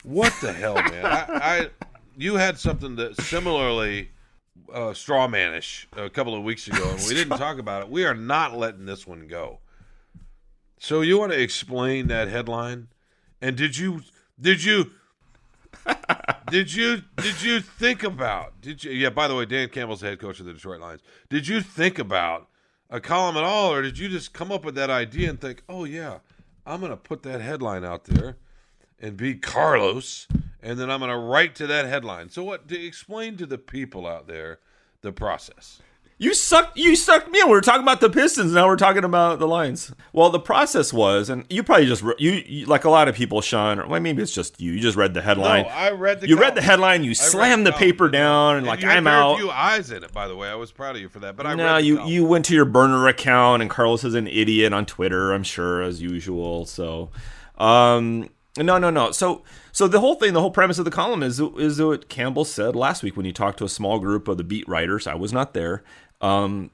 What 0.05 0.33
the 0.41 0.53
hell, 0.53 0.77
man? 0.77 1.05
I, 1.05 1.27
I 1.29 1.71
you 2.17 2.37
had 2.37 2.59
something 2.59 2.95
that 2.97 3.21
similarly 3.21 4.11
uh, 4.73 4.93
strawmanish 4.93 5.87
a 5.97 6.11
couple 6.11 6.35
of 6.35 6.43
weeks 6.43 6.67
ago, 6.69 6.89
and 6.91 7.01
we 7.09 7.15
didn't 7.15 7.39
talk 7.39 7.59
about 7.59 7.83
it. 7.83 7.89
We 7.89 8.05
are 8.05 8.15
not 8.15 8.57
letting 8.57 8.87
this 8.87 9.07
one 9.07 9.27
go. 9.27 9.59
So 10.79 11.01
you 11.01 11.19
want 11.19 11.33
to 11.33 11.41
explain 11.41 12.09
that 12.09 12.29
headline? 12.29 12.89
And 13.41 13.57
did 13.57 13.79
you 13.79 14.03
did 14.41 14.63
you 14.63 14.91
did 16.51 16.73
you 16.73 17.03
did 17.17 17.43
you 17.43 17.61
think 17.61 18.03
about 18.03 18.61
did 18.61 18.85
you 18.85 18.91
yeah 18.93 19.11
by 19.11 19.29
the 19.29 19.35
way 19.35 19.47
Dan 19.47 19.69
Campbell's 19.69 20.01
the 20.01 20.09
head 20.09 20.21
coach 20.21 20.41
of 20.41 20.47
the 20.47 20.53
Detroit 20.53 20.81
Lions 20.81 21.03
did 21.29 21.49
you 21.49 21.61
think 21.61 21.99
about 21.99 22.49
a 22.91 23.01
column 23.01 23.37
at 23.37 23.45
all 23.45 23.73
or 23.73 23.83
did 23.83 23.99
you 23.99 24.09
just 24.09 24.33
come 24.33 24.51
up 24.51 24.65
with 24.65 24.75
that 24.75 24.91
idea 24.91 25.29
and 25.31 25.41
think 25.41 25.63
oh 25.69 25.85
yeah 25.85 26.19
I'm 26.65 26.81
gonna 26.81 26.97
put 26.97 27.23
that 27.23 27.41
headline 27.41 27.85
out 27.85 28.05
there 28.05 28.37
and 29.01 29.17
be 29.17 29.35
Carlos 29.35 30.27
and 30.63 30.79
then 30.79 30.91
I'm 30.91 31.01
gonna 31.01 31.19
write 31.19 31.55
to 31.57 31.67
that 31.67 31.87
headline 31.87 32.29
so 32.31 32.43
what 32.45 32.69
to 32.69 32.81
explain 32.87 33.37
to 33.39 33.47
the 33.47 33.59
people 33.59 34.07
out 34.07 34.27
there 34.27 34.59
the 35.03 35.13
process 35.13 35.81
You 36.19 36.33
sucked. 36.33 36.79
You 36.79 36.97
sucked 36.97 37.31
me 37.31 37.41
in. 37.41 37.47
We 37.47 37.53
were 37.53 37.61
talking 37.61 37.83
about 37.83 38.01
the 38.01 38.09
Pistons. 38.09 38.55
Now 38.55 38.69
we're 38.69 38.77
talking 38.77 39.05
about 39.05 39.39
the 39.39 39.47
Lions. 39.47 39.93
Well, 40.15 40.31
the 40.31 40.41
process 40.41 40.91
was, 40.91 41.29
and 41.29 41.45
you 41.51 41.63
probably 41.63 41.85
just 41.85 42.03
you, 42.19 42.43
you 42.47 42.65
like 42.65 42.85
a 42.85 42.89
lot 42.89 43.07
of 43.07 43.15
people, 43.15 43.43
Sean. 43.43 43.79
Or 43.79 43.87
well, 43.87 44.01
maybe 44.01 44.23
it's 44.23 44.33
just 44.33 44.59
you. 44.59 44.73
You 44.73 44.81
just 44.81 44.97
read 44.97 45.13
the 45.13 45.21
headline. 45.21 45.65
No, 45.65 45.69
I 45.69 45.91
read 45.91 46.23
the 46.23 46.29
You 46.29 46.39
read 46.39 46.55
the 46.55 46.63
headline. 46.63 47.05
You 47.05 47.11
I 47.11 47.13
slammed 47.13 47.67
the 47.67 47.71
column. 47.73 47.85
paper 47.85 48.09
down, 48.09 48.57
and, 48.57 48.67
like 48.67 48.81
you 48.81 48.89
I'm 48.89 49.07
out. 49.07 49.37
few 49.37 49.51
eyes 49.51 49.91
in 49.91 50.03
it 50.05 50.13
by 50.15 50.27
the 50.27 50.35
way 50.35 50.49
I 50.49 50.55
was 50.55 50.73
proud 50.73 50.97
of 50.97 51.03
you 51.03 51.11
for 51.11 51.19
that 51.19 51.37
but 51.37 51.47
I 51.47 51.55
no, 51.55 51.77
you 51.77 51.97
column. 51.99 52.11
you 52.11 52.25
went 52.25 52.47
to 52.47 52.55
your 52.55 52.65
burner 52.65 53.07
account, 53.09 53.61
and 53.61 53.71
Carlos 53.71 54.03
is 54.03 54.15
an 54.15 54.27
idiot 54.27 54.73
on 54.73 54.87
Twitter. 54.87 55.33
I'm 55.35 55.45
sure, 55.45 55.83
as 55.83 56.01
usual. 56.01 56.65
So, 56.65 57.11
um, 57.59 58.31
no, 58.63 58.79
no, 58.79 58.91
no. 58.91 59.11
So, 59.11 59.43
so 59.73 59.89
the 59.89 60.01
whole 60.01 60.15
thing, 60.15 60.33
the 60.33 60.41
whole 60.41 60.51
premise 60.51 60.79
of 60.79 60.85
the 60.85 60.91
column 60.91 61.23
is 61.23 61.41
is 61.41 61.81
what 61.81 62.09
Campbell 62.09 62.45
said 62.45 62.75
last 62.77 63.03
week 63.03 63.17
when 63.17 63.27
he 63.27 63.33
talked 63.33 63.59
to 63.59 63.65
a 63.65 63.69
small 63.69 63.99
group 63.99 64.29
of 64.29 64.37
the 64.37 64.45
beat 64.45 64.67
writers. 64.69 65.07
I 65.07 65.15
was 65.15 65.33
not 65.33 65.55
there. 65.55 65.83
Um, 66.21 66.71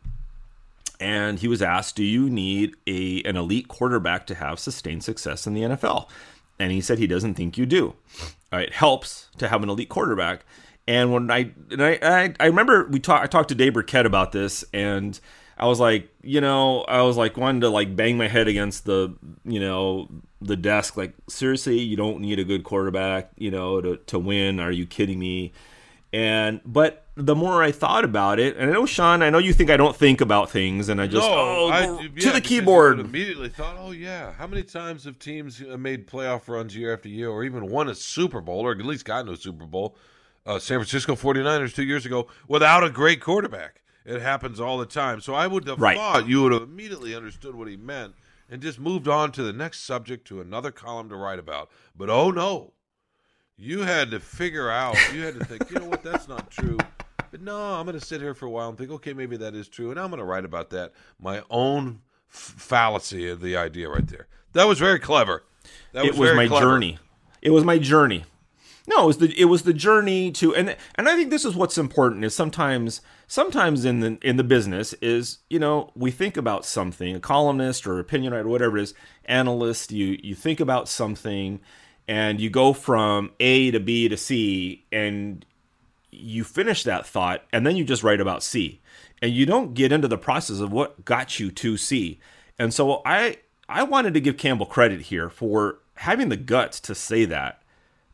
and 1.00 1.40
he 1.40 1.48
was 1.48 1.60
asked, 1.60 1.96
"Do 1.96 2.04
you 2.04 2.30
need 2.30 2.76
a 2.86 3.22
an 3.24 3.36
elite 3.36 3.68
quarterback 3.68 4.26
to 4.28 4.34
have 4.36 4.58
sustained 4.58 5.02
success 5.02 5.46
in 5.46 5.54
the 5.54 5.62
NFL?" 5.62 6.08
And 6.58 6.70
he 6.70 6.80
said 6.80 6.98
he 6.98 7.08
doesn't 7.08 7.34
think 7.34 7.58
you 7.58 7.66
do. 7.66 7.94
Uh, 8.52 8.58
it 8.58 8.72
helps 8.72 9.28
to 9.38 9.48
have 9.48 9.62
an 9.62 9.68
elite 9.68 9.88
quarterback. 9.88 10.44
And 10.86 11.12
when 11.12 11.30
I 11.30 11.50
and 11.70 11.82
I 11.82 11.98
I, 12.02 12.34
I 12.38 12.46
remember 12.46 12.86
we 12.88 13.00
talked 13.00 13.24
I 13.24 13.26
talked 13.26 13.48
to 13.48 13.54
Dave 13.54 13.74
Birkett 13.74 14.06
about 14.06 14.32
this, 14.32 14.64
and 14.72 15.18
I 15.62 15.66
was 15.66 15.78
like, 15.78 16.08
you 16.22 16.40
know, 16.40 16.82
I 16.82 17.02
was 17.02 17.16
like 17.16 17.36
wanting 17.36 17.60
to 17.60 17.68
like 17.68 17.94
bang 17.94 18.18
my 18.18 18.26
head 18.26 18.48
against 18.48 18.84
the 18.84 19.14
you 19.44 19.60
know 19.60 20.08
the 20.40 20.56
desk, 20.56 20.96
like 20.96 21.14
seriously, 21.28 21.78
you 21.78 21.96
don't 21.96 22.18
need 22.20 22.40
a 22.40 22.44
good 22.44 22.64
quarterback, 22.64 23.30
you 23.36 23.52
know, 23.52 23.80
to 23.80 23.96
to 23.96 24.18
win. 24.18 24.58
Are 24.58 24.72
you 24.72 24.86
kidding 24.86 25.20
me? 25.20 25.52
And 26.12 26.60
but 26.66 27.06
the 27.14 27.36
more 27.36 27.62
I 27.62 27.70
thought 27.70 28.04
about 28.04 28.40
it, 28.40 28.56
and 28.56 28.70
I 28.70 28.72
know 28.72 28.86
Sean, 28.86 29.22
I 29.22 29.30
know 29.30 29.38
you 29.38 29.52
think 29.52 29.70
I 29.70 29.76
don't 29.76 29.94
think 29.94 30.20
about 30.20 30.50
things, 30.50 30.88
and 30.88 31.00
I 31.00 31.06
just 31.06 31.28
no, 31.28 31.32
oh, 31.32 31.70
I, 31.70 32.02
yeah, 32.02 32.08
to 32.22 32.30
the 32.32 32.40
keyboard. 32.40 32.98
Immediately 32.98 33.50
thought, 33.50 33.76
oh 33.78 33.92
yeah, 33.92 34.32
how 34.32 34.48
many 34.48 34.64
times 34.64 35.04
have 35.04 35.20
teams 35.20 35.62
uh, 35.62 35.76
made 35.76 36.08
playoff 36.08 36.48
runs 36.48 36.74
year 36.74 36.92
after 36.92 37.08
year, 37.08 37.28
or 37.30 37.44
even 37.44 37.70
won 37.70 37.88
a 37.88 37.94
Super 37.94 38.40
Bowl, 38.40 38.66
or 38.66 38.72
at 38.72 38.78
least 38.78 39.04
gotten 39.04 39.26
to 39.26 39.32
a 39.34 39.36
Super 39.36 39.66
Bowl? 39.66 39.96
Uh, 40.44 40.58
San 40.58 40.78
Francisco 40.78 41.14
49ers 41.14 41.72
two 41.72 41.84
years 41.84 42.04
ago 42.04 42.26
without 42.48 42.82
a 42.82 42.90
great 42.90 43.20
quarterback. 43.20 43.81
It 44.04 44.20
happens 44.20 44.58
all 44.60 44.78
the 44.78 44.86
time. 44.86 45.20
So 45.20 45.34
I 45.34 45.46
would 45.46 45.66
have 45.68 45.80
Right. 45.80 45.96
thought 45.96 46.26
you 46.26 46.42
would 46.42 46.52
have 46.52 46.62
immediately 46.62 47.14
understood 47.14 47.54
what 47.54 47.68
he 47.68 47.76
meant 47.76 48.14
and 48.50 48.60
just 48.60 48.78
moved 48.80 49.06
on 49.08 49.32
to 49.32 49.42
the 49.42 49.52
next 49.52 49.80
subject 49.84 50.26
to 50.28 50.40
another 50.40 50.70
column 50.70 51.08
to 51.08 51.16
write 51.16 51.38
about. 51.38 51.70
But 51.96 52.10
oh 52.10 52.30
no, 52.30 52.72
you 53.56 53.82
had 53.82 54.10
to 54.10 54.20
figure 54.20 54.70
out. 54.70 54.96
You 55.14 55.22
had 55.22 55.38
to 55.38 55.44
think. 55.44 55.70
You 55.70 55.78
know 55.80 55.86
what? 55.86 56.02
That's 56.02 56.26
not 56.28 56.50
true. 56.50 56.78
But 57.30 57.40
no, 57.40 57.56
I'm 57.74 57.86
going 57.86 57.98
to 57.98 58.04
sit 58.04 58.20
here 58.20 58.34
for 58.34 58.44
a 58.46 58.50
while 58.50 58.68
and 58.68 58.76
think. 58.76 58.90
Okay, 58.90 59.14
maybe 59.14 59.36
that 59.38 59.54
is 59.54 59.68
true, 59.68 59.90
and 59.90 59.98
I'm 59.98 60.08
going 60.10 60.18
to 60.18 60.24
write 60.24 60.44
about 60.44 60.68
that. 60.70 60.92
My 61.18 61.42
own 61.48 62.00
f- 62.30 62.54
fallacy 62.58 63.28
of 63.30 63.40
the 63.40 63.56
idea 63.56 63.88
right 63.88 64.06
there. 64.06 64.26
That 64.52 64.64
was 64.64 64.78
very 64.78 64.98
clever. 64.98 65.44
That 65.92 66.04
it 66.04 66.14
was 66.16 66.34
my 66.34 66.46
clever. 66.46 66.66
journey. 66.66 66.98
It 67.40 67.50
was 67.50 67.64
my 67.64 67.78
journey. 67.78 68.24
No, 68.86 69.04
it 69.04 69.06
was 69.06 69.18
the 69.18 69.40
it 69.40 69.44
was 69.44 69.62
the 69.62 69.72
journey 69.72 70.32
to 70.32 70.54
and 70.54 70.76
and 70.96 71.08
I 71.08 71.16
think 71.16 71.30
this 71.30 71.44
is 71.44 71.54
what's 71.54 71.78
important 71.78 72.24
is 72.24 72.34
sometimes 72.34 73.00
sometimes 73.26 73.84
in 73.84 74.00
the 74.00 74.18
in 74.22 74.36
the 74.36 74.44
business 74.44 74.92
is 74.94 75.38
you 75.48 75.58
know 75.58 75.90
we 75.94 76.10
think 76.10 76.36
about 76.36 76.64
something 76.64 77.14
a 77.14 77.20
columnist 77.20 77.86
or 77.86 77.98
opinion 77.98 78.32
writer 78.32 78.48
whatever 78.48 78.78
it 78.78 78.82
is 78.82 78.94
analyst 79.24 79.92
you 79.92 80.18
you 80.22 80.34
think 80.34 80.58
about 80.58 80.88
something 80.88 81.60
and 82.08 82.40
you 82.40 82.50
go 82.50 82.72
from 82.72 83.30
A 83.38 83.70
to 83.70 83.78
B 83.78 84.08
to 84.08 84.16
C 84.16 84.84
and 84.90 85.46
you 86.10 86.42
finish 86.42 86.82
that 86.82 87.06
thought 87.06 87.44
and 87.52 87.64
then 87.64 87.76
you 87.76 87.84
just 87.84 88.02
write 88.02 88.20
about 88.20 88.42
C 88.42 88.82
and 89.22 89.32
you 89.32 89.46
don't 89.46 89.72
get 89.72 89.92
into 89.92 90.08
the 90.08 90.18
process 90.18 90.58
of 90.58 90.72
what 90.72 91.04
got 91.04 91.38
you 91.38 91.50
to 91.52 91.76
C. 91.76 92.18
And 92.58 92.74
so 92.74 93.00
I 93.06 93.38
I 93.68 93.84
wanted 93.84 94.12
to 94.14 94.20
give 94.20 94.36
Campbell 94.36 94.66
credit 94.66 95.02
here 95.02 95.30
for 95.30 95.78
having 95.94 96.28
the 96.28 96.36
guts 96.36 96.80
to 96.80 96.94
say 96.94 97.24
that. 97.26 97.61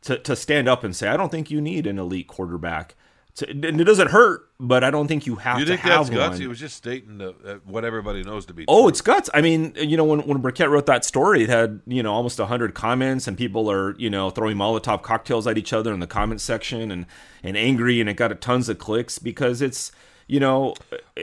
To, 0.03 0.17
to 0.17 0.35
stand 0.35 0.69
up 0.69 0.83
and 0.85 0.95
say, 0.95 1.09
I 1.09 1.17
don't 1.17 1.29
think 1.29 1.51
you 1.51 1.59
need 1.59 1.85
an 1.85 1.99
elite 1.99 2.27
quarterback. 2.27 2.95
To, 3.35 3.49
and 3.49 3.63
it 3.79 3.83
doesn't 3.83 4.11
hurt, 4.11 4.49
but 4.59 4.83
I 4.83 4.91
don't 4.91 5.07
think 5.07 5.25
you 5.27 5.35
have 5.35 5.59
You 5.59 5.65
to 5.65 5.71
think 5.71 5.81
have 5.81 6.07
that's 6.07 6.09
guts? 6.09 6.31
one. 6.31 6.41
He 6.41 6.47
was 6.47 6.59
just 6.59 6.75
stating 6.77 7.17
the, 7.19 7.29
uh, 7.45 7.55
what 7.65 7.83
everybody 7.85 8.23
knows 8.23 8.45
to 8.47 8.53
be. 8.53 8.65
Oh, 8.67 8.83
true. 8.83 8.89
it's 8.89 9.01
guts. 9.01 9.29
I 9.33 9.41
mean, 9.41 9.73
you 9.75 9.97
know, 9.97 10.05
when 10.05 10.21
when 10.21 10.39
Birkett 10.39 10.69
wrote 10.69 10.85
that 10.87 11.03
story, 11.05 11.43
it 11.43 11.49
had 11.49 11.81
you 11.85 12.01
know 12.01 12.13
almost 12.13 12.39
hundred 12.39 12.73
comments, 12.73 13.27
and 13.27 13.37
people 13.37 13.69
are 13.69 13.93
you 13.97 14.09
know 14.09 14.29
throwing 14.29 14.57
Molotov 14.57 15.01
cocktails 15.03 15.45
at 15.47 15.57
each 15.57 15.73
other 15.73 15.93
in 15.93 15.99
the 15.99 16.07
comment 16.07 16.41
section, 16.41 16.91
and 16.91 17.05
and 17.43 17.55
angry, 17.57 17.99
and 17.99 18.09
it 18.09 18.15
got 18.15 18.31
a 18.31 18.35
tons 18.35 18.67
of 18.69 18.77
clicks 18.77 19.19
because 19.19 19.61
it's 19.61 19.91
you 20.27 20.39
know, 20.39 20.75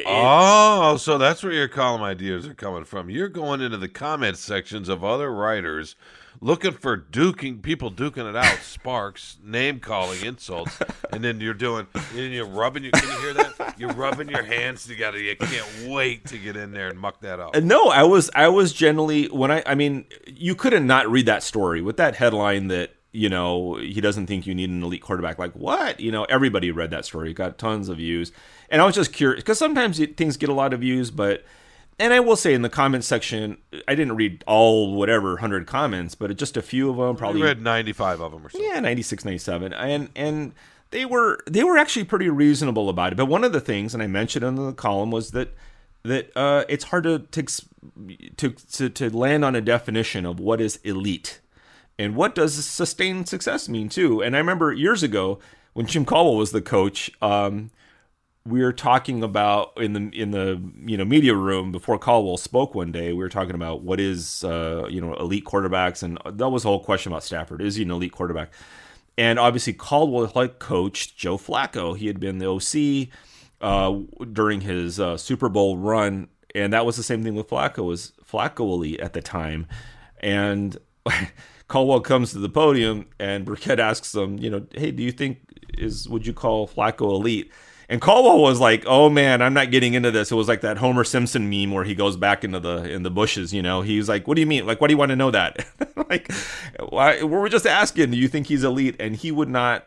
Oh, 0.06 0.96
so 0.98 1.16
that's 1.18 1.42
where 1.42 1.52
your 1.52 1.68
column 1.68 2.02
ideas 2.02 2.46
are 2.46 2.54
coming 2.54 2.84
from. 2.84 3.08
You're 3.08 3.28
going 3.28 3.60
into 3.60 3.76
the 3.76 3.88
comment 3.88 4.36
sections 4.36 4.88
of 4.88 5.04
other 5.04 5.32
writers 5.32 5.94
looking 6.40 6.72
for 6.72 6.96
duking 6.96 7.62
people 7.62 7.90
duking 7.90 8.28
it 8.28 8.36
out, 8.36 8.58
sparks, 8.58 9.38
name 9.42 9.80
calling, 9.80 10.24
insults, 10.24 10.78
and 11.12 11.22
then 11.22 11.40
you're 11.40 11.54
doing 11.54 11.86
and 12.14 12.32
you're 12.32 12.46
rubbing 12.46 12.84
your 12.84 12.92
can 12.92 13.08
you 13.08 13.18
hear 13.20 13.34
that? 13.34 13.74
You're 13.78 13.92
rubbing 13.92 14.28
your 14.28 14.42
hands 14.42 14.86
together. 14.86 15.18
You 15.18 15.36
can't 15.36 15.88
wait 15.88 16.26
to 16.26 16.38
get 16.38 16.56
in 16.56 16.72
there 16.72 16.88
and 16.88 16.98
muck 16.98 17.20
that 17.20 17.40
up. 17.40 17.56
No, 17.62 17.88
I 17.88 18.02
was 18.04 18.30
I 18.34 18.48
was 18.48 18.72
generally 18.72 19.26
when 19.26 19.50
I 19.50 19.62
I 19.66 19.74
mean 19.74 20.06
you 20.26 20.54
couldn't 20.54 20.86
not 20.86 21.10
read 21.10 21.26
that 21.26 21.42
story 21.42 21.82
with 21.82 21.96
that 21.96 22.16
headline 22.16 22.68
that 22.68 22.94
you 23.12 23.28
know 23.28 23.76
he 23.76 24.00
doesn't 24.00 24.26
think 24.26 24.46
you 24.46 24.54
need 24.54 24.70
an 24.70 24.82
elite 24.82 25.02
quarterback. 25.02 25.38
Like 25.38 25.52
what? 25.52 26.00
You 26.00 26.12
know 26.12 26.24
everybody 26.24 26.70
read 26.70 26.90
that 26.90 27.04
story. 27.04 27.32
Got 27.32 27.58
tons 27.58 27.88
of 27.88 27.98
views, 27.98 28.32
and 28.70 28.82
I 28.82 28.84
was 28.84 28.94
just 28.94 29.12
curious 29.12 29.42
because 29.42 29.58
sometimes 29.58 30.00
it, 30.00 30.16
things 30.16 30.36
get 30.36 30.48
a 30.48 30.54
lot 30.54 30.72
of 30.72 30.80
views, 30.80 31.10
but 31.10 31.44
and 31.98 32.12
I 32.12 32.20
will 32.20 32.36
say 32.36 32.52
in 32.54 32.62
the 32.62 32.68
comment 32.68 33.04
section 33.04 33.58
I 33.88 33.94
didn't 33.94 34.16
read 34.16 34.44
all 34.46 34.94
whatever 34.94 35.36
hundred 35.38 35.66
comments, 35.66 36.14
but 36.14 36.36
just 36.36 36.56
a 36.56 36.62
few 36.62 36.90
of 36.90 36.96
them 36.96 37.16
probably 37.16 37.42
read 37.42 37.62
95 37.62 38.20
of 38.20 38.32
them 38.32 38.46
or 38.46 38.50
something. 38.50 38.68
yeah 38.68 38.80
96 38.80 39.24
97 39.24 39.72
and 39.72 40.10
and 40.14 40.52
they 40.90 41.04
were 41.04 41.40
they 41.48 41.64
were 41.64 41.76
actually 41.78 42.04
pretty 42.04 42.28
reasonable 42.28 42.88
about 42.88 43.12
it. 43.12 43.16
But 43.16 43.26
one 43.26 43.44
of 43.44 43.52
the 43.52 43.60
things 43.60 43.94
and 43.94 44.02
i 44.02 44.06
mentioned 44.06 44.44
in 44.44 44.54
the 44.56 44.72
column 44.72 45.10
was 45.10 45.30
that 45.32 45.54
that 46.02 46.30
uh, 46.36 46.64
it's 46.68 46.84
hard 46.84 47.04
to 47.04 47.18
to, 47.18 47.42
to 48.36 48.50
to 48.50 48.88
to 48.90 49.16
land 49.16 49.44
on 49.44 49.56
a 49.56 49.60
definition 49.60 50.24
of 50.24 50.38
what 50.38 50.60
is 50.60 50.78
elite 50.84 51.40
and 51.98 52.14
what 52.14 52.34
does 52.34 52.64
sustained 52.64 53.28
success 53.28 53.68
mean 53.68 53.88
too. 53.88 54.22
And 54.22 54.36
i 54.36 54.38
remember 54.38 54.72
years 54.72 55.02
ago 55.02 55.38
when 55.72 55.86
jim 55.86 56.04
caldwell 56.04 56.36
was 56.36 56.52
the 56.52 56.62
coach 56.62 57.10
um, 57.20 57.70
we 58.46 58.62
were 58.62 58.72
talking 58.72 59.22
about 59.22 59.72
in 59.76 59.92
the 59.92 60.10
in 60.20 60.30
the 60.30 60.60
you 60.84 60.96
know 60.96 61.04
media 61.04 61.34
room 61.34 61.72
before 61.72 61.98
Caldwell 61.98 62.36
spoke 62.36 62.74
one 62.74 62.92
day. 62.92 63.08
We 63.08 63.18
were 63.18 63.28
talking 63.28 63.54
about 63.54 63.82
what 63.82 64.00
is 64.00 64.44
uh, 64.44 64.86
you 64.88 65.00
know 65.00 65.14
elite 65.14 65.44
quarterbacks, 65.44 66.02
and 66.02 66.18
that 66.38 66.48
was 66.48 66.62
the 66.62 66.68
whole 66.68 66.82
question 66.82 67.12
about 67.12 67.24
Stafford. 67.24 67.60
Is 67.60 67.76
he 67.76 67.82
an 67.82 67.90
elite 67.90 68.12
quarterback? 68.12 68.52
And 69.18 69.38
obviously 69.38 69.72
Caldwell 69.72 70.30
like 70.34 70.58
coached 70.58 71.16
Joe 71.16 71.38
Flacco. 71.38 71.96
He 71.96 72.06
had 72.06 72.20
been 72.20 72.38
the 72.38 72.46
OC 72.46 73.08
uh, 73.60 73.98
during 74.32 74.60
his 74.60 75.00
uh, 75.00 75.16
Super 75.16 75.48
Bowl 75.48 75.78
run, 75.78 76.28
and 76.54 76.72
that 76.72 76.86
was 76.86 76.96
the 76.96 77.02
same 77.02 77.24
thing 77.24 77.34
with 77.34 77.48
Flacco. 77.48 77.84
Was 77.84 78.12
Flacco 78.24 78.60
elite 78.60 79.00
at 79.00 79.12
the 79.12 79.22
time? 79.22 79.66
And 80.20 80.76
Caldwell 81.68 82.00
comes 82.00 82.32
to 82.32 82.38
the 82.38 82.48
podium 82.48 83.06
and 83.18 83.44
Birkett 83.44 83.80
asks 83.80 84.14
him, 84.14 84.38
you 84.38 84.50
know, 84.50 84.66
hey, 84.74 84.90
do 84.90 85.02
you 85.02 85.12
think 85.12 85.38
is 85.76 86.08
would 86.08 86.26
you 86.26 86.32
call 86.32 86.68
Flacco 86.68 87.12
elite? 87.12 87.50
And 87.88 88.00
Caldwell 88.00 88.40
was 88.40 88.60
like, 88.60 88.84
"Oh 88.86 89.08
man, 89.08 89.42
I'm 89.42 89.54
not 89.54 89.70
getting 89.70 89.94
into 89.94 90.10
this." 90.10 90.32
It 90.32 90.34
was 90.34 90.48
like 90.48 90.62
that 90.62 90.78
Homer 90.78 91.04
Simpson 91.04 91.48
meme 91.48 91.70
where 91.70 91.84
he 91.84 91.94
goes 91.94 92.16
back 92.16 92.42
into 92.42 92.58
the 92.58 92.90
in 92.90 93.02
the 93.02 93.10
bushes. 93.10 93.52
You 93.52 93.62
know, 93.62 93.82
he's 93.82 94.08
like, 94.08 94.26
"What 94.26 94.34
do 94.34 94.40
you 94.40 94.46
mean? 94.46 94.66
Like, 94.66 94.80
why 94.80 94.88
do 94.88 94.92
you 94.92 94.98
want 94.98 95.10
to 95.10 95.16
know 95.16 95.30
that? 95.30 95.66
like, 96.10 96.30
why? 96.88 97.22
we're 97.22 97.48
just 97.48 97.66
asking. 97.66 98.10
Do 98.10 98.16
you 98.16 98.28
think 98.28 98.48
he's 98.48 98.64
elite?" 98.64 98.96
And 98.98 99.14
he 99.14 99.30
would 99.30 99.48
not 99.48 99.86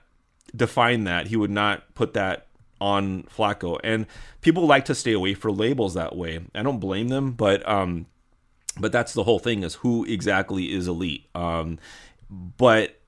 define 0.56 1.04
that. 1.06 1.28
He 1.28 1.36
would 1.36 1.52
not 1.52 1.94
put 1.94 2.14
that 2.14 2.48
on 2.82 3.24
Flacco. 3.24 3.80
And 3.84 4.06
people 4.42 4.66
like 4.66 4.86
to 4.86 4.96
stay 4.96 5.14
away 5.14 5.34
for 5.34 5.52
labels 5.52 5.94
that 5.96 6.16
way. 6.16 6.40
I 6.56 6.64
don't 6.64 6.80
blame 6.80 7.10
them, 7.10 7.32
but 7.34 7.68
um, 7.68 8.06
but 8.80 8.92
that's 8.92 9.14
the 9.14 9.24
whole 9.24 9.40
thing 9.40 9.64
is 9.64 9.76
who 9.76 10.06
exactly 10.06 10.74
is 10.74 10.88
elite. 10.88 11.28
Um, 11.36 11.80
but 12.30 13.00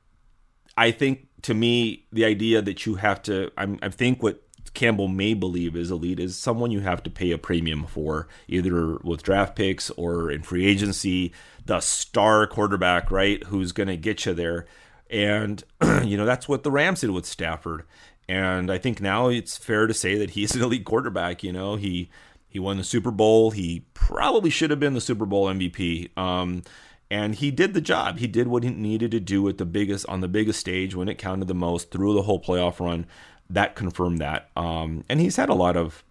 I 0.78 0.92
think 0.92 1.28
to 1.44 1.54
me, 1.54 2.06
the 2.12 2.26
idea 2.26 2.62
that 2.62 2.86
you 2.86 2.96
have 2.96 3.22
to, 3.24 3.52
I'm, 3.58 3.80
I 3.82 3.90
think 3.90 4.22
what 4.22 4.44
Campbell 4.74 5.08
may 5.08 5.34
believe 5.34 5.76
is 5.76 5.92
elite 5.92 6.20
is 6.20 6.38
someone 6.38 6.72
you 6.72 6.80
have 6.80 7.04
to 7.04 7.10
pay 7.10 7.32
a 7.32 7.38
premium 7.38 7.86
for, 7.86 8.28
either 8.48 8.98
with 9.04 9.24
draft 9.24 9.56
picks 9.56 9.90
or 9.92 10.32
in 10.32 10.44
free 10.44 10.66
agency, 10.66 11.34
the 11.66 11.80
star 11.80 12.48
quarterback, 12.48 13.12
right, 13.12 13.44
who's 13.46 13.72
going 13.72 13.90
to 13.90 13.98
get 13.98 14.26
you 14.26 14.34
there. 14.34 14.66
And, 15.10 15.64
you 16.04 16.16
know, 16.16 16.26
that's 16.26 16.48
what 16.48 16.64
the 16.64 16.72
Rams 16.72 17.02
did 17.02 17.12
with 17.12 17.26
Stafford. 17.26 17.84
And 18.30 18.72
I 18.72 18.78
think 18.78 19.02
now 19.02 19.28
it's 19.28 19.58
fair 19.58 19.88
to 19.88 19.94
say 19.94 20.18
that 20.18 20.32
he's 20.32 20.56
an 20.56 20.62
elite 20.62 20.86
quarterback. 20.86 21.44
You 21.44 21.52
know, 21.52 21.76
he 21.76 22.10
he 22.48 22.60
won 22.60 22.78
the 22.78 22.84
Super 22.84 23.12
Bowl. 23.12 23.52
He 23.52 23.86
probably 23.94 24.50
should 24.50 24.70
have 24.70 24.80
been 24.80 24.94
the 24.94 25.02
Super 25.02 25.26
Bowl 25.26 25.48
MVP. 25.48 26.18
Um, 26.18 26.64
and 27.10 27.36
he 27.36 27.52
did 27.52 27.74
the 27.74 27.82
job. 27.82 28.20
He 28.20 28.28
did 28.28 28.48
what 28.48 28.64
he 28.64 28.70
needed 28.70 29.12
to 29.12 29.20
do 29.20 29.48
at 29.50 29.58
the 29.58 29.66
biggest 29.66 30.06
on 30.08 30.22
the 30.22 30.30
biggest 30.30 30.62
stage 30.62 30.96
when 30.96 31.10
it 31.10 31.18
counted 31.18 31.50
the 31.50 31.54
most 31.54 31.92
through 31.92 32.14
the 32.14 32.22
whole 32.22 32.42
playoff 32.42 32.80
run 32.80 33.06
that 33.54 33.76
confirmed 33.76 34.20
that. 34.20 34.50
Um, 34.56 35.04
and 35.10 35.20
he's 35.20 35.36
had 35.36 35.50
a 35.50 35.54
lot 35.54 35.78
of 35.78 36.04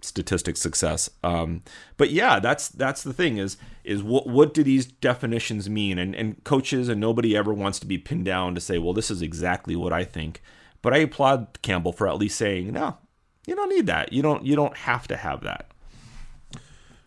statistic 0.00 0.56
success. 0.56 1.10
Um, 1.22 1.62
but 1.96 2.10
yeah, 2.10 2.38
that's 2.38 2.68
that's 2.68 3.02
the 3.02 3.12
thing 3.12 3.38
is 3.38 3.56
is 3.82 4.02
what 4.02 4.26
what 4.26 4.54
do 4.54 4.62
these 4.62 4.86
definitions 4.86 5.68
mean? 5.68 5.98
And 5.98 6.14
and 6.14 6.42
coaches 6.44 6.88
and 6.88 7.00
nobody 7.00 7.36
ever 7.36 7.52
wants 7.52 7.78
to 7.80 7.86
be 7.86 7.98
pinned 7.98 8.24
down 8.24 8.54
to 8.54 8.60
say, 8.60 8.78
well, 8.78 8.92
this 8.92 9.10
is 9.10 9.22
exactly 9.22 9.74
what 9.74 9.92
I 9.92 10.04
think. 10.04 10.42
But 10.82 10.92
I 10.92 10.98
applaud 10.98 11.58
Campbell 11.62 11.92
for 11.92 12.06
at 12.06 12.18
least 12.18 12.36
saying, 12.36 12.72
no, 12.72 12.98
you 13.46 13.56
don't 13.56 13.70
need 13.70 13.86
that. 13.86 14.12
You 14.12 14.22
don't 14.22 14.44
you 14.44 14.54
don't 14.54 14.76
have 14.76 15.08
to 15.08 15.16
have 15.16 15.42
that. 15.42 15.70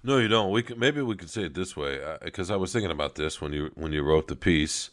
No, 0.03 0.17
you 0.17 0.27
don't. 0.27 0.51
We 0.51 0.63
maybe 0.75 1.01
we 1.01 1.15
could 1.15 1.29
say 1.29 1.43
it 1.43 1.53
this 1.53 1.75
way 1.75 1.99
because 2.23 2.49
uh, 2.49 2.55
I 2.55 2.57
was 2.57 2.73
thinking 2.73 2.91
about 2.91 3.15
this 3.15 3.41
when 3.41 3.53
you 3.53 3.71
when 3.75 3.91
you 3.91 4.03
wrote 4.03 4.27
the 4.27 4.35
piece. 4.35 4.89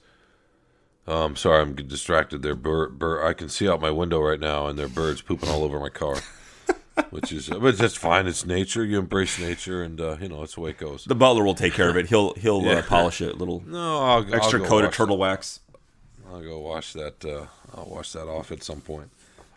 Um, 1.07 1.37
sorry, 1.37 1.61
I'm 1.61 1.75
distracted. 1.75 2.43
There, 2.43 2.55
bird, 2.55 2.99
bird. 2.99 3.27
I 3.27 3.35
can 3.35 3.49
see 3.49 3.69
out 3.69 3.81
my 3.81 3.91
window 3.91 4.21
right 4.21 4.41
now, 4.41 4.67
and 4.67 4.79
there 4.79 4.87
are 4.87 4.91
birds 4.91 5.21
pooping 5.21 5.49
all 5.49 5.63
over 5.63 5.79
my 5.79 5.91
car. 5.91 6.17
Which 7.11 7.33
is, 7.33 7.49
but 7.49 7.77
that's 7.77 7.97
fine. 7.97 8.27
It's 8.27 8.47
nature. 8.47 8.85
You 8.85 9.01
embrace 9.01 9.39
nature, 9.39 9.83
and 9.83 10.01
uh, 10.01 10.17
you 10.21 10.29
know 10.29 10.45
it's 10.45 10.55
the 10.55 10.61
way 10.61 10.71
it 10.71 10.79
goes. 10.79 11.05
The 11.05 11.17
butler 11.17 11.43
will 11.43 11.57
take 11.57 11.75
care 11.75 11.91
of 11.91 11.97
it. 11.97 12.07
He'll 12.07 12.35
he'll 12.35 12.61
uh, 12.61 12.65
yeah. 12.65 12.73
uh, 12.79 12.83
polish 12.83 13.21
it. 13.21 13.35
A 13.35 13.37
little 13.37 13.65
no, 13.67 14.01
I'll, 14.01 14.35
extra 14.35 14.63
I'll 14.63 14.69
coat 14.69 14.85
of 14.85 14.95
turtle 14.95 15.17
that. 15.17 15.23
wax. 15.23 15.61
I'll 16.31 16.41
go 16.41 16.61
wash 16.61 16.93
that. 16.93 17.25
Uh, 17.25 17.47
I'll 17.75 17.87
wash 17.87 18.13
that 18.13 18.29
off 18.29 18.53
at 18.53 18.63
some 18.63 18.81
point, 18.81 19.11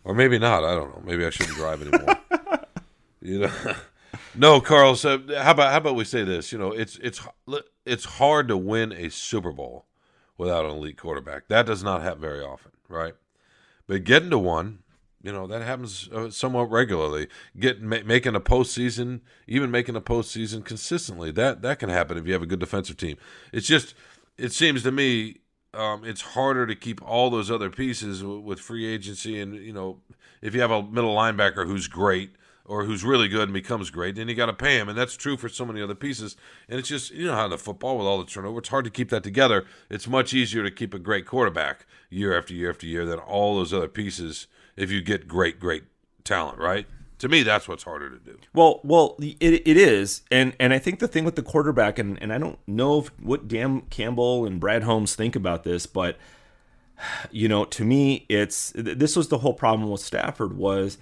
or 0.03 0.15
maybe 0.15 0.39
not. 0.39 0.63
I 0.63 0.73
don't 0.73 0.89
know. 0.89 1.03
Maybe 1.05 1.25
I 1.25 1.29
shouldn't 1.29 1.57
drive 1.57 1.81
anymore. 1.83 2.17
you 3.21 3.39
know, 3.41 3.51
no, 4.35 4.59
Carl. 4.59 4.95
So 4.95 5.19
how 5.37 5.51
about 5.51 5.71
how 5.71 5.77
about 5.77 5.95
we 5.95 6.05
say 6.05 6.23
this? 6.23 6.51
You 6.51 6.57
know, 6.57 6.71
it's 6.71 6.97
it's 6.97 7.21
it's 7.85 8.05
hard 8.05 8.47
to 8.47 8.57
win 8.57 8.91
a 8.93 9.09
Super 9.09 9.51
Bowl 9.51 9.85
without 10.37 10.65
an 10.65 10.71
elite 10.71 10.97
quarterback. 10.97 11.47
That 11.47 11.65
does 11.65 11.83
not 11.83 12.01
happen 12.01 12.21
very 12.21 12.41
often, 12.41 12.71
right? 12.87 13.13
But 13.87 14.03
getting 14.03 14.29
to 14.29 14.37
one, 14.37 14.79
you 15.23 15.31
know, 15.31 15.47
that 15.47 15.61
happens 15.61 16.09
uh, 16.09 16.29
somewhat 16.29 16.69
regularly. 16.71 17.27
Get 17.59 17.81
ma- 17.81 18.03
making 18.05 18.35
a 18.35 18.39
postseason, 18.39 19.21
even 19.47 19.71
making 19.71 19.95
a 19.95 20.01
postseason 20.01 20.63
consistently, 20.63 21.31
that 21.31 21.61
that 21.61 21.79
can 21.79 21.89
happen 21.89 22.17
if 22.17 22.27
you 22.27 22.33
have 22.33 22.43
a 22.43 22.47
good 22.47 22.59
defensive 22.59 22.97
team. 22.97 23.17
It's 23.51 23.67
just, 23.67 23.95
it 24.37 24.51
seems 24.51 24.83
to 24.83 24.91
me, 24.91 25.37
um, 25.73 26.05
it's 26.05 26.21
harder 26.21 26.65
to 26.67 26.75
keep 26.75 27.01
all 27.01 27.29
those 27.29 27.51
other 27.51 27.69
pieces 27.69 28.23
with 28.23 28.59
free 28.59 28.85
agency, 28.85 29.39
and 29.39 29.55
you 29.55 29.73
know, 29.73 29.99
if 30.41 30.53
you 30.53 30.61
have 30.61 30.71
a 30.71 30.83
middle 30.83 31.15
linebacker 31.15 31.65
who's 31.65 31.87
great 31.87 32.31
or 32.67 32.83
who's 32.83 33.03
really 33.03 33.27
good 33.27 33.43
and 33.43 33.53
becomes 33.53 33.89
great, 33.89 34.15
then 34.15 34.27
you 34.27 34.35
got 34.35 34.47
to 34.47 34.53
pay 34.53 34.77
him, 34.77 34.89
and 34.89 34.97
that's 34.97 35.15
true 35.15 35.37
for 35.37 35.49
so 35.49 35.65
many 35.65 35.81
other 35.81 35.95
pieces. 35.95 36.35
And 36.67 36.79
it's 36.79 36.89
just 36.89 37.11
you 37.11 37.25
know 37.25 37.35
how 37.35 37.47
the 37.47 37.57
football 37.57 37.97
with 37.97 38.05
all 38.05 38.19
the 38.19 38.29
turnover, 38.29 38.59
it's 38.59 38.69
hard 38.69 38.85
to 38.85 38.91
keep 38.91 39.09
that 39.09 39.23
together. 39.23 39.65
It's 39.89 40.07
much 40.07 40.33
easier 40.33 40.63
to 40.63 40.71
keep 40.71 40.93
a 40.93 40.99
great 40.99 41.25
quarterback 41.25 41.85
year 42.09 42.37
after 42.37 42.53
year 42.53 42.69
after 42.69 42.85
year 42.85 43.05
than 43.05 43.19
all 43.19 43.57
those 43.57 43.73
other 43.73 43.87
pieces 43.87 44.47
if 44.75 44.91
you 44.91 45.01
get 45.01 45.27
great 45.27 45.59
great 45.59 45.83
talent, 46.23 46.59
right? 46.59 46.85
To 47.19 47.27
me, 47.27 47.41
that's 47.41 47.67
what's 47.67 47.83
harder 47.83 48.11
to 48.11 48.17
do. 48.17 48.37
Well, 48.53 48.79
well, 48.83 49.15
it, 49.19 49.63
it 49.65 49.77
is, 49.77 50.21
and 50.29 50.53
and 50.59 50.71
I 50.71 50.77
think 50.77 50.99
the 50.99 51.07
thing 51.07 51.25
with 51.25 51.35
the 51.35 51.41
quarterback, 51.41 51.97
and 51.97 52.21
and 52.21 52.31
I 52.31 52.37
don't 52.37 52.59
know 52.67 52.99
if, 52.99 53.07
what 53.19 53.47
Dan 53.47 53.81
Campbell 53.89 54.45
and 54.45 54.59
Brad 54.59 54.83
Holmes 54.83 55.15
think 55.15 55.35
about 55.35 55.63
this, 55.63 55.87
but 55.87 56.17
you 57.31 57.47
know, 57.47 57.65
to 57.65 57.83
me, 57.83 58.25
it's 58.29 58.71
this 58.75 59.15
was 59.15 59.29
the 59.29 59.39
whole 59.39 59.53
problem 59.53 59.89
with 59.89 60.01
Stafford 60.01 60.57
was 60.57 60.97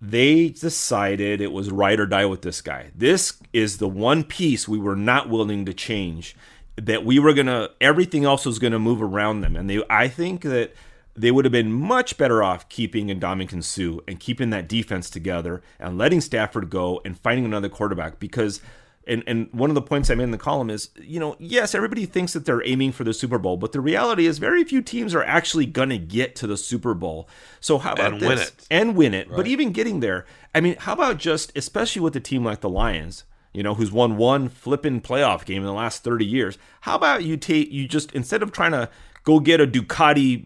they 0.00 0.50
decided 0.50 1.40
it 1.40 1.52
was 1.52 1.70
ride 1.70 2.00
or 2.00 2.06
die 2.06 2.26
with 2.26 2.42
this 2.42 2.60
guy. 2.60 2.90
This 2.94 3.40
is 3.52 3.78
the 3.78 3.88
one 3.88 4.24
piece 4.24 4.68
we 4.68 4.78
were 4.78 4.96
not 4.96 5.28
willing 5.28 5.64
to 5.64 5.74
change. 5.74 6.36
That 6.76 7.04
we 7.04 7.18
were 7.18 7.32
gonna 7.32 7.70
everything 7.80 8.24
else 8.24 8.44
was 8.44 8.58
gonna 8.58 8.78
move 8.78 9.00
around 9.00 9.40
them. 9.40 9.56
And 9.56 9.70
they 9.70 9.82
I 9.88 10.08
think 10.08 10.42
that 10.42 10.74
they 11.16 11.30
would 11.30 11.44
have 11.44 11.52
been 11.52 11.72
much 11.72 12.18
better 12.18 12.42
off 12.42 12.68
keeping 12.68 13.06
Ndamukong 13.06 13.62
Suh 13.62 14.02
and 14.08 14.18
keeping 14.18 14.50
that 14.50 14.68
defense 14.68 15.08
together 15.08 15.62
and 15.78 15.96
letting 15.96 16.20
Stafford 16.20 16.70
go 16.70 17.00
and 17.04 17.18
finding 17.18 17.44
another 17.44 17.68
quarterback 17.68 18.18
because 18.18 18.60
and 19.06 19.22
and 19.26 19.48
one 19.52 19.70
of 19.70 19.74
the 19.74 19.82
points 19.82 20.10
I 20.10 20.14
made 20.14 20.24
in 20.24 20.30
the 20.30 20.38
column 20.38 20.70
is, 20.70 20.90
you 21.00 21.20
know, 21.20 21.36
yes, 21.38 21.74
everybody 21.74 22.06
thinks 22.06 22.32
that 22.32 22.44
they're 22.44 22.66
aiming 22.66 22.92
for 22.92 23.04
the 23.04 23.14
Super 23.14 23.38
Bowl, 23.38 23.56
but 23.56 23.72
the 23.72 23.80
reality 23.80 24.26
is 24.26 24.38
very 24.38 24.64
few 24.64 24.82
teams 24.82 25.14
are 25.14 25.24
actually 25.24 25.66
gonna 25.66 25.98
get 25.98 26.34
to 26.36 26.46
the 26.46 26.56
Super 26.56 26.94
Bowl. 26.94 27.28
So 27.60 27.78
how 27.78 27.92
about 27.92 28.14
and 28.14 28.20
this? 28.20 28.28
win 28.28 28.38
it 28.38 28.52
and 28.70 28.96
win 28.96 29.14
it? 29.14 29.28
Right. 29.28 29.36
But 29.36 29.46
even 29.46 29.72
getting 29.72 30.00
there, 30.00 30.26
I 30.54 30.60
mean, 30.60 30.76
how 30.78 30.92
about 30.92 31.18
just 31.18 31.52
especially 31.56 32.02
with 32.02 32.16
a 32.16 32.20
team 32.20 32.44
like 32.44 32.60
the 32.60 32.68
Lions, 32.68 33.24
you 33.52 33.62
know, 33.62 33.74
who's 33.74 33.92
won 33.92 34.16
one 34.16 34.48
flipping 34.48 35.00
playoff 35.00 35.44
game 35.44 35.62
in 35.62 35.66
the 35.66 35.72
last 35.72 36.04
thirty 36.04 36.26
years? 36.26 36.58
How 36.82 36.96
about 36.96 37.24
you 37.24 37.36
take 37.36 37.70
you 37.70 37.88
just 37.88 38.12
instead 38.12 38.42
of 38.42 38.52
trying 38.52 38.72
to 38.72 38.88
go 39.24 39.40
get 39.40 39.60
a 39.60 39.66
Ducati, 39.66 40.44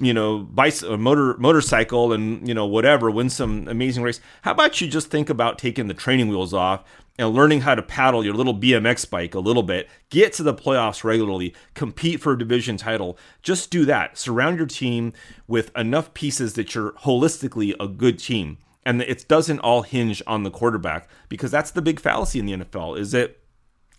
you 0.00 0.14
know, 0.14 0.38
bicycle, 0.40 0.96
motor 0.96 1.36
motorcycle, 1.38 2.12
and 2.12 2.46
you 2.48 2.54
know 2.54 2.66
whatever, 2.66 3.10
win 3.10 3.30
some 3.30 3.68
amazing 3.68 4.02
race. 4.02 4.20
How 4.42 4.50
about 4.52 4.80
you 4.80 4.88
just 4.88 5.10
think 5.10 5.30
about 5.30 5.58
taking 5.58 5.86
the 5.86 5.94
training 5.94 6.28
wheels 6.28 6.52
off 6.52 6.82
and 7.18 7.30
learning 7.30 7.62
how 7.62 7.74
to 7.74 7.82
paddle 7.82 8.24
your 8.24 8.34
little 8.34 8.54
BMX 8.54 9.08
bike 9.08 9.34
a 9.34 9.40
little 9.40 9.62
bit, 9.62 9.88
get 10.10 10.32
to 10.34 10.42
the 10.42 10.54
playoffs 10.54 11.04
regularly, 11.04 11.54
compete 11.74 12.20
for 12.20 12.32
a 12.32 12.38
division 12.38 12.76
title. 12.76 13.18
Just 13.42 13.70
do 13.70 13.84
that. 13.86 14.18
Surround 14.18 14.58
your 14.58 14.66
team 14.66 15.12
with 15.46 15.74
enough 15.76 16.14
pieces 16.14 16.54
that 16.54 16.74
you're 16.74 16.92
holistically 16.92 17.74
a 17.80 17.88
good 17.88 18.18
team. 18.18 18.58
And 18.84 19.02
it 19.02 19.26
doesn't 19.26 19.60
all 19.60 19.82
hinge 19.82 20.22
on 20.26 20.44
the 20.44 20.50
quarterback 20.50 21.08
because 21.28 21.50
that's 21.50 21.72
the 21.72 21.82
big 21.82 21.98
fallacy 21.98 22.38
in 22.38 22.46
the 22.46 22.52
NFL 22.52 22.98
is 22.98 23.12
that 23.12 23.38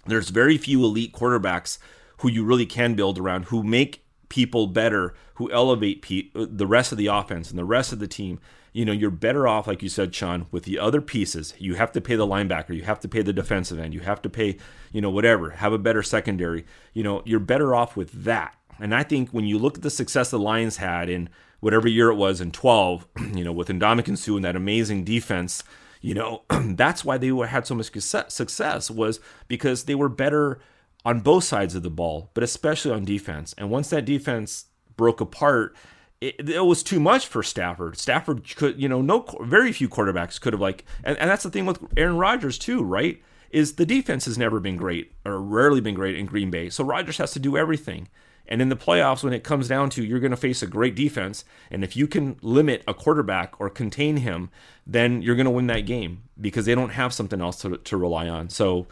there's 0.06 0.30
very 0.30 0.58
few 0.58 0.84
elite 0.84 1.14
quarterbacks 1.14 1.78
who 2.20 2.30
you 2.30 2.46
really 2.46 2.66
can 2.66 2.94
build 2.96 3.20
around 3.20 3.46
who 3.46 3.64
make 3.64 4.06
people 4.30 4.68
better, 4.68 5.14
who 5.36 5.52
elevate 5.52 6.02
pe- 6.02 6.30
the 6.34 6.68
rest 6.68 6.92
of 6.92 6.98
the 6.98 7.08
offense 7.08 7.50
and 7.50 7.60
the 7.60 7.66
rest 7.66 7.92
of 7.92 8.00
the 8.00 8.08
team 8.08 8.40
you 8.78 8.86
know, 8.86 8.92
you're 8.92 9.10
better 9.10 9.48
off, 9.48 9.66
like 9.66 9.82
you 9.82 9.90
said, 9.90 10.14
Sean, 10.14 10.46
with 10.52 10.66
the 10.66 10.78
other 10.78 11.02
pieces. 11.02 11.56
You 11.58 11.74
have 11.74 11.92
to 11.94 12.00
pay 12.00 12.16
the 12.16 12.28
linebacker, 12.28 12.76
you 12.76 12.84
have 12.84 13.00
to 13.00 13.08
pay 13.08 13.24
the 13.24 13.34
defensive 13.34 13.80
end, 13.80 13.92
you 13.92 14.02
have 14.02 14.22
to 14.22 14.30
pay, 14.30 14.58
you 14.92 15.02
know, 15.02 15.10
whatever, 15.10 15.50
have 15.50 15.74
a 15.74 15.80
better 15.80 16.04
secondary. 16.04 16.64
You 16.94 17.02
know, 17.02 17.24
you're 17.26 17.40
better 17.40 17.74
off 17.74 17.98
with 17.98 18.12
that. 18.26 18.56
And 18.80 18.94
I 18.94 19.02
think 19.02 19.32
when 19.32 19.46
you 19.46 19.58
look 19.58 19.78
at 19.78 19.82
the 19.82 19.90
success 19.90 20.30
the 20.30 20.38
Lions 20.38 20.78
had 20.78 21.10
in 21.10 21.28
whatever 21.60 21.88
year 21.88 22.12
it 22.12 22.18
was 22.18 22.40
in 22.40 22.52
12, 22.52 23.08
you 23.34 23.44
know, 23.44 23.52
with 23.52 23.70
Ndamukong 23.70 24.16
Suh 24.16 24.36
and 24.36 24.46
that 24.46 24.56
amazing 24.56 25.04
defense, 25.04 25.64
you 26.00 26.14
know, 26.14 26.44
that's 26.62 27.04
why 27.04 27.18
they 27.18 27.30
had 27.30 27.66
so 27.66 27.74
much 27.74 27.90
success 28.00 28.92
was 28.92 29.20
because 29.48 29.86
they 29.86 29.96
were 29.96 30.08
better 30.08 30.60
on 31.04 31.22
both 31.22 31.46
sides 31.46 31.74
of 31.74 31.82
the 31.82 31.90
ball, 31.90 32.30
but 32.36 32.44
especially 32.44 32.92
on 32.92 33.06
defense. 33.06 33.56
And 33.58 33.72
once 33.72 33.90
that 33.90 34.06
defense 34.06 34.66
broke 34.96 35.20
apart, 35.20 35.76
it, 36.22 36.50
it, 36.50 36.66
was 36.66 36.84
too 36.84 37.00
much 37.00 37.28
for 37.28 37.44
Stafford. 37.44 37.98
Stafford 37.98 38.56
could, 38.56 38.82
you 38.82 38.90
know, 38.90 39.02
no, 39.02 39.26
very 39.42 39.72
few 39.72 39.88
quarterbacks 39.88 40.40
could 40.40 40.54
have 40.54 40.62
like, 40.62 40.86
and, 41.04 41.18
and 41.18 41.30
that's 41.30 41.44
the 41.44 41.50
thing 41.50 41.66
with 41.66 41.80
Aaron 41.96 42.18
Rodgers 42.18 42.58
too, 42.58 42.84
right? 42.84 43.22
Is 43.52 43.76
the 43.76 43.86
defense 43.86 44.26
has 44.26 44.38
never 44.38 44.60
been 44.60 44.78
great 44.78 45.14
or 45.26 45.40
rarely 45.40 45.80
been 45.80 45.96
great 45.96 46.18
in 46.18 46.26
Green 46.26 46.52
Bay, 46.52 46.70
so 46.70 46.84
Rodgers 46.84 47.18
has 47.18 47.32
to 47.32 47.40
do 47.40 47.56
everything. 47.56 48.10
And 48.50 48.62
in 48.62 48.70
the 48.70 48.76
playoffs, 48.76 49.24
when 49.24 49.34
it 49.34 49.44
comes 49.44 49.68
down 49.68 49.90
to 49.92 50.04
you're 50.04 50.20
going 50.20 50.32
to 50.32 50.38
face 50.38 50.62
a 50.62 50.68
great 50.68 50.96
defense, 50.96 51.44
and 51.70 51.84
if 51.84 51.96
you 51.96 52.08
can 52.08 52.38
limit 52.42 52.82
a 52.88 52.94
quarterback 52.94 53.60
or 53.60 53.70
contain 53.70 54.18
him, 54.18 54.50
then 54.86 55.22
you're 55.22 55.36
going 55.36 55.46
to 55.46 55.52
win 55.52 55.68
that 55.68 55.82
game 55.82 56.24
because 56.40 56.66
they 56.66 56.76
don't 56.76 56.92
have 56.92 57.14
something 57.14 57.42
else 57.42 57.62
to, 57.62 57.78
to 57.78 57.98
rely 57.98 58.28
on. 58.28 58.50
So 58.50 58.88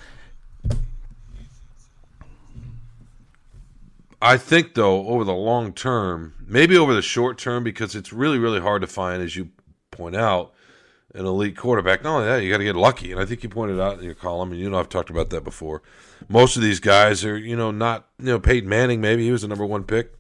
I 4.22 4.38
think 4.38 4.74
though 4.74 5.08
over 5.08 5.24
the 5.24 5.34
long 5.34 5.74
term, 5.74 6.34
maybe 6.46 6.78
over 6.78 6.94
the 6.94 7.02
short 7.02 7.38
term, 7.38 7.64
because 7.64 7.96
it's 7.96 8.14
really 8.14 8.40
really 8.40 8.62
hard 8.62 8.82
to 8.82 8.88
find, 8.88 9.22
as 9.22 9.36
you 9.36 9.50
point 9.92 10.16
out, 10.16 10.54
an 11.14 11.26
elite 11.26 11.56
quarterback. 11.56 12.04
Not 12.04 12.18
only 12.18 12.28
that, 12.28 12.44
you 12.44 12.52
got 12.52 12.58
to 12.58 12.64
get 12.64 12.76
lucky, 12.76 13.12
and 13.12 13.22
I 13.22 13.26
think 13.26 13.44
you 13.44 13.50
pointed 13.50 13.80
out 13.80 13.98
in 13.98 14.04
your 14.04 14.16
column, 14.16 14.52
and 14.52 14.60
you 14.60 14.70
know 14.70 14.80
I've 14.80 14.90
talked 14.90 15.10
about 15.10 15.30
that 15.30 15.44
before. 15.44 15.82
Most 16.28 16.56
of 16.56 16.62
these 16.62 16.80
guys 16.80 17.24
are 17.26 17.38
you 17.38 17.56
know 17.56 17.72
not 17.72 18.08
you 18.20 18.26
know 18.26 18.40
Peyton 18.40 18.70
Manning 18.70 19.02
maybe 19.02 19.24
he 19.24 19.32
was 19.32 19.42
the 19.42 19.48
number 19.48 19.66
one 19.66 19.84
pick, 19.84 20.14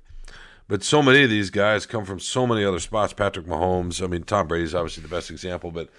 but 0.68 0.84
so 0.84 1.02
many 1.02 1.24
of 1.24 1.30
these 1.30 1.50
guys 1.50 1.86
come 1.86 2.06
from 2.06 2.20
so 2.20 2.46
many 2.48 2.64
other 2.64 2.80
spots. 2.80 3.14
Patrick 3.14 3.46
Mahomes, 3.46 4.04
I 4.04 4.08
mean 4.08 4.24
Tom 4.24 4.48
Brady's 4.48 4.76
obviously 4.76 5.04
the 5.04 5.10
best 5.10 5.30
example, 5.30 5.72
but 5.72 5.90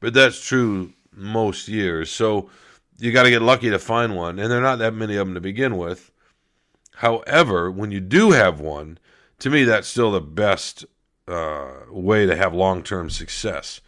but 0.00 0.14
that's 0.14 0.44
true 0.44 0.92
most 1.12 1.68
years. 1.68 2.10
So 2.10 2.50
you 2.98 3.12
got 3.12 3.24
to 3.24 3.30
get 3.30 3.42
lucky 3.42 3.70
to 3.70 3.78
find 3.78 4.16
one, 4.16 4.38
and 4.38 4.50
there 4.50 4.58
are 4.58 4.62
not 4.62 4.78
that 4.78 4.94
many 4.94 5.16
of 5.16 5.26
them 5.26 5.34
to 5.34 5.40
begin 5.40 5.76
with. 5.76 6.10
However, 7.00 7.70
when 7.70 7.90
you 7.90 8.00
do 8.00 8.30
have 8.30 8.58
one, 8.58 8.98
to 9.40 9.50
me, 9.50 9.64
that's 9.64 9.86
still 9.86 10.12
the 10.12 10.20
best 10.20 10.86
uh, 11.28 11.72
way 11.90 12.24
to 12.24 12.34
have 12.34 12.54
long 12.54 12.82
term 12.82 13.10
success. 13.10 13.82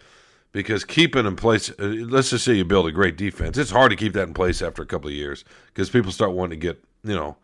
Because 0.53 0.85
keeping 0.85 1.25
in 1.25 1.37
place, 1.37 1.71
uh, 1.79 1.85
let's 1.85 2.31
just 2.31 2.45
say 2.45 2.55
you 2.55 2.67
build 2.67 2.87
a 2.87 2.93
great 2.93 3.17
defense, 3.17 3.57
it's 3.57 3.71
hard 3.71 3.91
to 3.91 3.97
keep 3.97 4.13
that 4.13 4.29
in 4.29 4.35
place 4.35 4.61
after 4.61 4.83
a 4.83 4.87
couple 4.87 5.09
of 5.09 5.15
years 5.15 5.45
because 5.69 5.89
people 5.89 6.13
start 6.13 6.33
wanting 6.33 6.61
to 6.61 6.67
get, 6.67 6.85
you 7.03 7.15
know, 7.15 7.37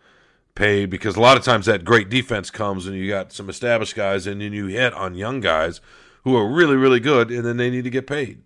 paid. 0.54 0.90
Because 0.90 1.16
a 1.16 1.20
lot 1.20 1.38
of 1.38 1.44
times 1.44 1.64
that 1.64 1.84
great 1.84 2.10
defense 2.10 2.50
comes 2.50 2.86
and 2.86 2.96
you 2.96 3.08
got 3.08 3.32
some 3.32 3.48
established 3.48 3.94
guys, 3.94 4.26
and 4.26 4.42
then 4.42 4.52
you 4.52 4.66
hit 4.66 4.92
on 4.92 5.14
young 5.14 5.40
guys 5.40 5.80
who 6.24 6.36
are 6.36 6.46
really, 6.46 6.76
really 6.76 7.00
good, 7.00 7.30
and 7.30 7.44
then 7.44 7.56
they 7.56 7.70
need 7.70 7.84
to 7.84 7.90
get 7.90 8.06
paid. 8.06 8.42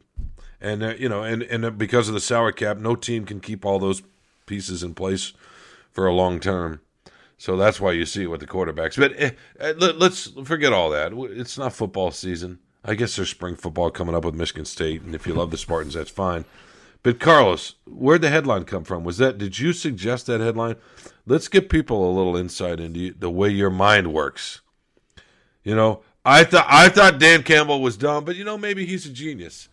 And 0.61 0.85
uh, 0.85 0.95
you 0.97 1.09
know, 1.09 1.25
and 1.25 1.43
and 1.43 1.77
because 1.77 2.07
of 2.07 2.15
the 2.15 2.21
salary 2.21 2.53
cap, 2.53 2.77
no 2.79 2.95
team 2.95 3.25
can 3.25 3.41
keep 3.41 3.65
all 3.65 3.81
those 3.81 4.03
pieces 4.47 4.85
in 4.85 4.95
place 4.95 5.33
for 5.91 6.07
a 6.07 6.15
long 6.15 6.39
term. 6.39 6.81
So 7.39 7.57
that's 7.57 7.81
why 7.81 7.93
you 7.93 8.05
see 8.05 8.25
it 8.25 8.31
with 8.31 8.41
the 8.41 8.47
quarterbacks. 8.47 8.99
But 8.99 9.15
eh, 9.17 9.31
eh, 9.61 9.73
let, 9.79 10.03
us 10.03 10.33
forget 10.45 10.73
all 10.73 10.91
that. 10.91 11.13
It's 11.13 11.57
not 11.57 11.73
football 11.73 12.11
season. 12.11 12.59
I 12.85 12.95
guess 12.95 13.15
there's 13.15 13.31
spring 13.31 13.55
football 13.55 13.91
coming 13.91 14.15
up 14.15 14.25
with 14.25 14.35
Michigan 14.35 14.65
State, 14.65 15.03
and 15.03 15.15
if 15.15 15.27
you 15.27 15.35
love 15.35 15.51
the 15.51 15.57
Spartans, 15.57 15.95
that's 15.95 16.11
fine. 16.11 16.45
But 17.05 17.21
Carlos, 17.21 17.77
where'd 17.87 18.23
the 18.23 18.31
headline 18.31 18.65
come 18.65 18.83
from? 18.83 19.05
Was 19.05 19.19
that 19.19 19.39
did 19.39 19.59
you 19.59 19.73
suggest 19.73 20.27
that 20.27 20.41
headline? 20.41 20.77
Let's 21.27 21.49
give 21.49 21.69
people 21.69 22.11
a 22.11 22.17
little 22.17 22.37
insight 22.37 22.81
into 22.81 23.15
the 23.15 23.31
way 23.31 23.51
your 23.51 23.71
mind 23.71 24.13
works. 24.13 24.61
You 25.63 25.77
know, 25.77 26.03
I 26.25 26.43
thought 26.43 26.67
I 26.69 26.89
thought 26.89 27.21
Dan 27.21 27.45
Campbell 27.45 27.81
was 27.81 27.97
dumb, 27.97 28.25
but 28.25 28.35
you 28.35 28.45
know 28.45 28.59
maybe 28.59 28.85
he's 28.85 29.07
a 29.07 29.11
genius. 29.11 29.69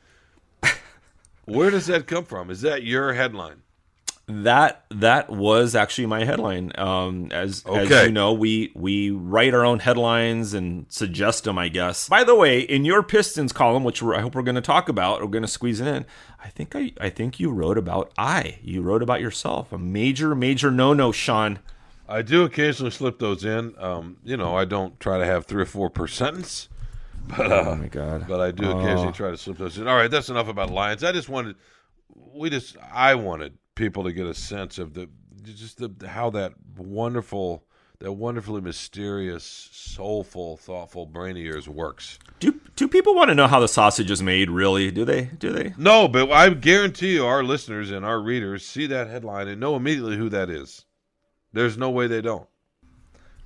Where 1.46 1.72
does 1.72 1.88
that 1.88 2.08
come 2.08 2.26
from? 2.26 2.50
Is 2.50 2.62
that 2.62 2.84
your 2.84 3.14
headline? 3.14 3.62
That 4.28 4.86
that 4.90 5.30
was 5.30 5.76
actually 5.76 6.08
my 6.08 6.26
headline. 6.26 6.72
Um, 6.80 7.30
as 7.32 7.64
Okay. 7.66 8.02
as 8.02 8.08
you 8.08 8.12
know, 8.12 8.34
we 8.34 8.72
we 8.76 9.12
write 9.12 9.54
our 9.54 9.64
own 9.64 9.80
headlines 9.80 10.54
and 10.54 10.86
suggest 10.90 11.44
them. 11.44 11.58
I 11.60 11.68
guess. 11.70 12.10
By 12.10 12.24
the 12.24 12.34
way, 12.36 12.60
in 12.62 12.86
your 12.86 13.04
Pistons 13.04 13.54
column, 13.54 13.84
which 13.84 14.02
we're, 14.02 14.16
I 14.16 14.22
hope 14.22 14.34
we're 14.36 14.42
going 14.42 14.56
to 14.56 14.62
talk 14.62 14.90
about, 14.90 15.22
we're 15.22 15.28
going 15.28 15.44
to 15.44 15.48
squeeze 15.48 15.80
it 15.80 15.88
in. 15.88 16.06
I 16.44 16.50
think 16.50 16.76
I 16.76 16.92
I 17.00 17.10
think 17.10 17.40
you 17.40 17.52
wrote 17.52 17.78
about 17.78 18.12
I. 18.18 18.58
You 18.64 18.82
wrote 18.82 19.04
about 19.04 19.22
yourself. 19.22 19.72
A 19.72 19.78
major 19.78 20.34
major 20.34 20.72
no 20.72 20.94
no, 20.94 21.12
Sean. 21.12 21.60
I 22.08 22.22
do 22.22 22.44
occasionally 22.44 22.92
slip 22.92 23.20
those 23.20 23.44
in. 23.46 23.74
Um, 23.80 24.18
you 24.24 24.38
know, 24.38 24.56
I 24.56 24.66
don't 24.66 25.00
try 25.00 25.18
to 25.18 25.26
have 25.26 25.46
three 25.46 25.64
or 25.64 25.66
four 25.68 25.90
per 25.90 26.06
sentence, 26.08 26.68
but 27.28 27.52
uh, 27.52 27.64
Oh 27.68 27.76
my 27.76 27.88
god. 27.88 28.26
but 28.28 28.40
I 28.40 28.52
do 28.52 28.70
occasionally 28.72 29.12
try 29.14 29.32
to 29.32 29.38
slip 29.38 29.58
those 29.58 29.78
in. 29.80 29.88
All 29.88 29.96
right, 29.96 30.10
that's 30.10 30.30
enough 30.30 30.48
about 30.48 30.70
Lions. 30.72 31.04
I 31.04 31.12
just 31.12 31.30
wanted, 31.30 31.56
we 32.34 32.52
just, 32.52 32.78
I 32.94 33.16
wanted 33.16 33.58
people 33.76 34.04
to 34.04 34.14
get 34.14 34.26
a 34.26 34.34
sense 34.34 34.80
of 34.80 34.94
the 34.94 35.10
just 35.44 35.78
the 35.78 36.08
how 36.08 36.30
that 36.32 36.54
wonderful, 36.78 37.66
that 38.00 38.14
wonderfully 38.14 38.62
mysterious, 38.62 39.70
soulful, 39.72 40.58
thoughtful 40.58 41.06
brain 41.06 41.38
of 41.38 41.44
yours 41.44 41.70
works. 41.70 42.18
Do 42.40 42.60
do 42.76 42.88
people 42.88 43.14
want 43.16 43.30
to 43.30 43.36
know 43.36 43.48
how 43.48 43.60
the 43.60 43.68
sausage 43.68 44.10
is 44.10 44.24
made? 44.24 44.50
Really? 44.50 44.92
Do 44.92 45.06
they? 45.06 45.26
Do 45.26 45.52
they? 45.52 45.74
No, 45.78 46.08
but 46.08 46.32
I 46.32 46.50
guarantee 46.50 47.14
you, 47.16 47.26
our 47.26 47.44
listeners 47.44 47.92
and 47.92 48.06
our 48.06 48.20
readers 48.20 48.66
see 48.66 48.88
that 48.88 49.08
headline 49.08 49.48
and 49.48 49.60
know 49.60 49.76
immediately 49.76 50.18
who 50.18 50.30
that 50.30 50.50
is. 50.50 50.86
There's 51.54 51.78
no 51.78 51.90
way 51.90 52.08
they 52.08 52.22
don't. 52.22 52.50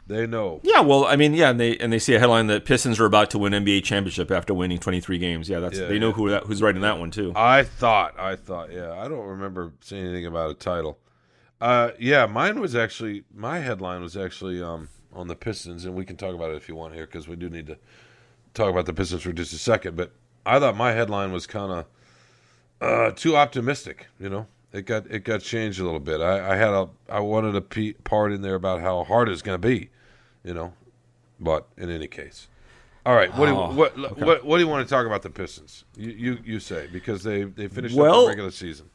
They 0.10 0.26
know. 0.26 0.60
Yeah, 0.64 0.82
well, 0.82 1.06
I 1.06 1.16
mean, 1.16 1.36
yeah, 1.36 1.52
and 1.52 1.60
they 1.60 1.78
and 1.78 1.94
they 1.94 2.00
see 2.00 2.16
a 2.16 2.20
headline 2.20 2.48
that 2.48 2.66
Pistons 2.66 3.00
are 3.00 3.06
about 3.06 3.30
to 3.30 3.38
win 3.38 3.54
NBA 3.54 3.84
championship 3.84 4.32
after 4.32 4.56
winning 4.56 4.80
23 4.80 5.20
games. 5.20 5.48
Yeah, 5.48 5.60
that's 5.60 5.78
Yeah, 5.78 5.86
they 5.86 6.00
know 6.00 6.08
yeah. 6.08 6.14
who 6.14 6.30
that, 6.32 6.44
who's 6.46 6.64
writing 6.64 6.82
that 6.82 6.98
one 6.98 7.12
too. 7.12 7.32
I 7.36 7.64
thought, 7.64 8.20
I 8.20 8.36
thought, 8.36 8.72
yeah, 8.72 8.92
I 8.94 9.08
don't 9.08 9.28
remember 9.28 9.72
seeing 9.82 10.04
anything 10.04 10.26
about 10.26 10.50
a 10.50 10.56
title. 10.56 10.98
Uh, 11.62 11.92
yeah, 12.00 12.26
mine 12.26 12.60
was 12.60 12.76
actually 12.76 13.24
my 13.32 13.60
headline 13.60 14.02
was 14.02 14.18
actually 14.18 14.64
um, 14.64 14.90
on 15.14 15.28
the 15.28 15.36
Pistons, 15.36 15.86
and 15.86 15.94
we 15.94 16.06
can 16.06 16.18
talk 16.18 16.34
about 16.34 16.50
it 16.50 16.58
if 16.58 16.68
you 16.68 16.76
want 16.76 16.96
here 16.96 17.06
because 17.06 17.28
we 17.28 17.36
do 17.36 17.48
need 17.48 17.68
to 17.68 17.78
talk 18.56 18.72
about 18.72 18.88
the 18.88 18.94
Pistons 18.94 19.22
for 19.22 19.32
just 19.32 19.54
a 19.54 19.60
second. 19.60 19.96
But 19.96 20.12
I 20.44 20.60
thought 20.60 20.76
my 20.76 20.94
headline 20.94 21.32
was 21.32 21.46
kind 21.46 21.72
of 21.72 21.86
uh, 22.82 23.12
too 23.12 23.36
optimistic. 23.36 24.08
You 24.20 24.30
know, 24.30 24.48
it 24.74 24.88
got 24.88 25.06
it 25.12 25.24
got 25.24 25.42
changed 25.42 25.80
a 25.80 25.84
little 25.84 26.00
bit. 26.00 26.20
I, 26.20 26.54
I 26.54 26.56
had 26.56 26.70
a 26.70 26.90
I 27.08 27.20
wanted 27.20 27.56
a 27.56 27.94
part 28.04 28.32
in 28.32 28.42
there 28.42 28.56
about 28.56 28.82
how 28.82 29.04
hard 29.04 29.30
it's 29.30 29.44
going 29.44 29.62
to 29.62 29.68
be. 29.68 29.92
You 30.44 30.54
know, 30.54 30.74
but 31.40 31.68
in 31.78 31.90
any 31.90 32.08
case. 32.08 32.48
All 33.06 33.16
right, 33.16 33.36
what 33.36 33.46
do 33.48 33.54
you, 33.54 33.58
Oh, 33.58 33.74
what, 33.74 33.98
what 34.20 34.46
what 34.46 34.58
do 34.58 34.64
you 34.64 34.68
want 34.68 34.88
to 34.88 34.94
talk 34.94 35.06
about 35.06 35.22
the 35.22 35.30
Pistons? 35.30 35.84
You 35.96 36.12
you, 36.12 36.38
you 36.44 36.60
say 36.60 36.88
because 36.92 37.24
they 37.24 37.44
they 37.44 37.68
finished 37.68 37.96
up 37.96 38.02
Well- 38.02 38.24
the 38.24 38.30
regular 38.30 38.52
season. 38.52 38.90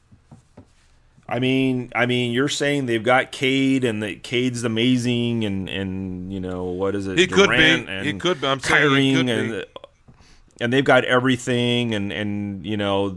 I 1.27 1.39
mean, 1.39 1.91
I 1.95 2.05
mean, 2.05 2.33
you're 2.33 2.51
saying 2.51 2.85
they've 2.85 3.03
got 3.03 3.33
Cade 3.33 3.83
and 3.83 4.03
that 4.03 4.23
Cade's 4.23 4.63
amazing, 4.63 5.45
and 5.47 5.71
and 5.71 6.31
you 6.33 6.39
know 6.39 6.65
what 6.65 6.95
is 6.95 7.07
it? 7.07 7.17
He 7.19 7.27
could 7.27 7.49
be. 7.49 7.57
Durant 7.57 7.89
And 7.89 8.07
He 8.07 8.13
could 8.13 8.43
be. 8.43 8.47
I'm 8.47 8.61
saying 8.61 9.17
could 9.17 9.29
and 9.31 9.51
be. 9.53 9.65
and 10.61 10.71
they've 10.71 10.85
got 10.85 11.05
everything, 11.05 11.95
and 11.95 12.13
and 12.13 12.67
you 12.67 12.77
know 12.77 13.09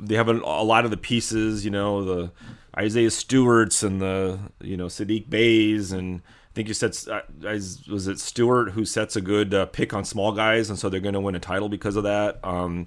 they 0.00 0.16
have 0.16 0.28
a, 0.28 0.40
a 0.40 0.64
lot 0.64 0.84
of 0.84 0.90
the 0.90 0.96
pieces. 0.96 1.64
You 1.64 1.70
know 1.70 2.04
the 2.04 2.32
Isaiah 2.76 3.12
Stewart's 3.12 3.84
and 3.84 4.00
the 4.00 4.40
you 4.60 4.76
know 4.76 4.86
Saddiq 4.86 5.30
Beys 5.30 5.92
and. 5.92 6.20
I 6.50 6.52
think 6.54 6.66
you 6.68 6.74
said 6.74 6.96
uh, 7.08 7.20
was 7.44 8.08
it 8.08 8.18
Stewart 8.18 8.72
who 8.72 8.84
sets 8.84 9.14
a 9.14 9.20
good 9.20 9.54
uh, 9.54 9.66
pick 9.66 9.94
on 9.94 10.04
small 10.04 10.32
guys, 10.32 10.68
and 10.68 10.78
so 10.78 10.88
they're 10.88 10.98
going 10.98 11.14
to 11.14 11.20
win 11.20 11.36
a 11.36 11.40
title 11.40 11.68
because 11.68 11.94
of 11.94 12.02
that. 12.02 12.44
Um, 12.44 12.86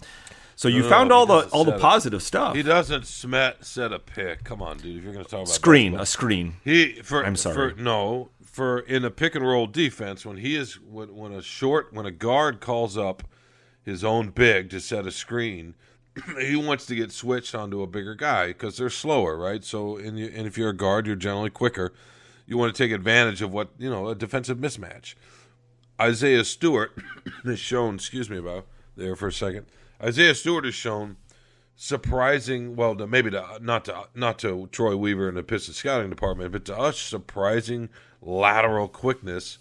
so 0.55 0.67
you 0.67 0.81
No, 0.81 0.89
found 0.89 1.11
all 1.11 1.25
the 1.25 1.47
all 1.49 1.63
the 1.63 1.79
positive 1.79 2.21
stuff. 2.21 2.55
He 2.55 2.63
doesn't 2.63 3.07
smet, 3.07 3.65
set 3.65 3.93
a 3.93 3.99
pick. 3.99 4.43
Come 4.43 4.61
on, 4.61 4.77
dude. 4.77 4.97
If 4.97 5.03
you're 5.03 5.13
going 5.13 5.25
to 5.25 5.31
talk 5.31 5.43
about 5.43 5.53
screen, 5.53 5.93
basketball. 5.93 6.03
a 6.03 6.05
screen. 6.05 6.55
He 6.63 6.93
for 7.01 7.25
I'm 7.25 7.35
sorry. 7.35 7.73
For, 7.73 7.81
no, 7.81 8.29
for 8.43 8.79
in 8.79 9.05
a 9.05 9.09
pick 9.09 9.33
and 9.33 9.47
roll 9.47 9.65
defense, 9.65 10.25
when 10.25 10.37
he 10.37 10.55
is 10.55 10.79
when, 10.79 11.15
when 11.15 11.31
a 11.31 11.41
short 11.41 11.93
when 11.93 12.05
a 12.05 12.11
guard 12.11 12.59
calls 12.59 12.97
up 12.97 13.23
his 13.81 14.03
own 14.03 14.29
big 14.29 14.69
to 14.69 14.79
set 14.79 15.07
a 15.07 15.11
screen, 15.11 15.75
he 16.39 16.55
wants 16.55 16.85
to 16.87 16.95
get 16.95 17.11
switched 17.11 17.55
onto 17.55 17.81
a 17.81 17.87
bigger 17.87 18.13
guy 18.13 18.47
because 18.47 18.77
they're 18.77 18.89
slower, 18.89 19.37
right? 19.37 19.63
So 19.63 19.97
in 19.97 20.17
and 20.17 20.45
if 20.45 20.57
you're 20.57 20.69
a 20.69 20.75
guard, 20.75 21.07
you're 21.07 21.15
generally 21.15 21.49
quicker. 21.49 21.93
You 22.53 22.59
want 22.59 22.75
to 22.75 22.83
take 22.83 22.91
advantage 22.91 23.41
of 23.41 23.51
what 23.51 23.69
you 23.79 23.89
know 23.89 24.09
a 24.09 24.13
defensive 24.13 24.59
mismatch. 24.59 25.15
Isaiah 25.99 26.45
Stewart 26.45 26.95
has 27.45 27.57
shown. 27.57 27.95
Excuse 27.95 28.29
me 28.29 28.37
about 28.37 28.67
there 28.95 29.15
for 29.15 29.29
a 29.29 29.33
second. 29.33 29.65
Isaiah 29.99 30.35
Stewart 30.35 30.63
has 30.63 30.75
shown 30.75 31.17
surprising. 31.75 32.75
Well, 32.75 32.95
to, 32.97 33.07
maybe 33.07 33.31
to, 33.31 33.57
not 33.59 33.85
to 33.85 34.03
not 34.13 34.37
to 34.37 34.67
Troy 34.71 34.95
Weaver 34.95 35.29
and 35.29 35.35
the 35.35 35.41
Pistons 35.41 35.77
scouting 35.77 36.11
department, 36.11 36.51
but 36.51 36.63
to 36.65 36.77
us, 36.77 36.99
surprising 36.99 37.89
lateral 38.21 38.87
quickness, 38.87 39.57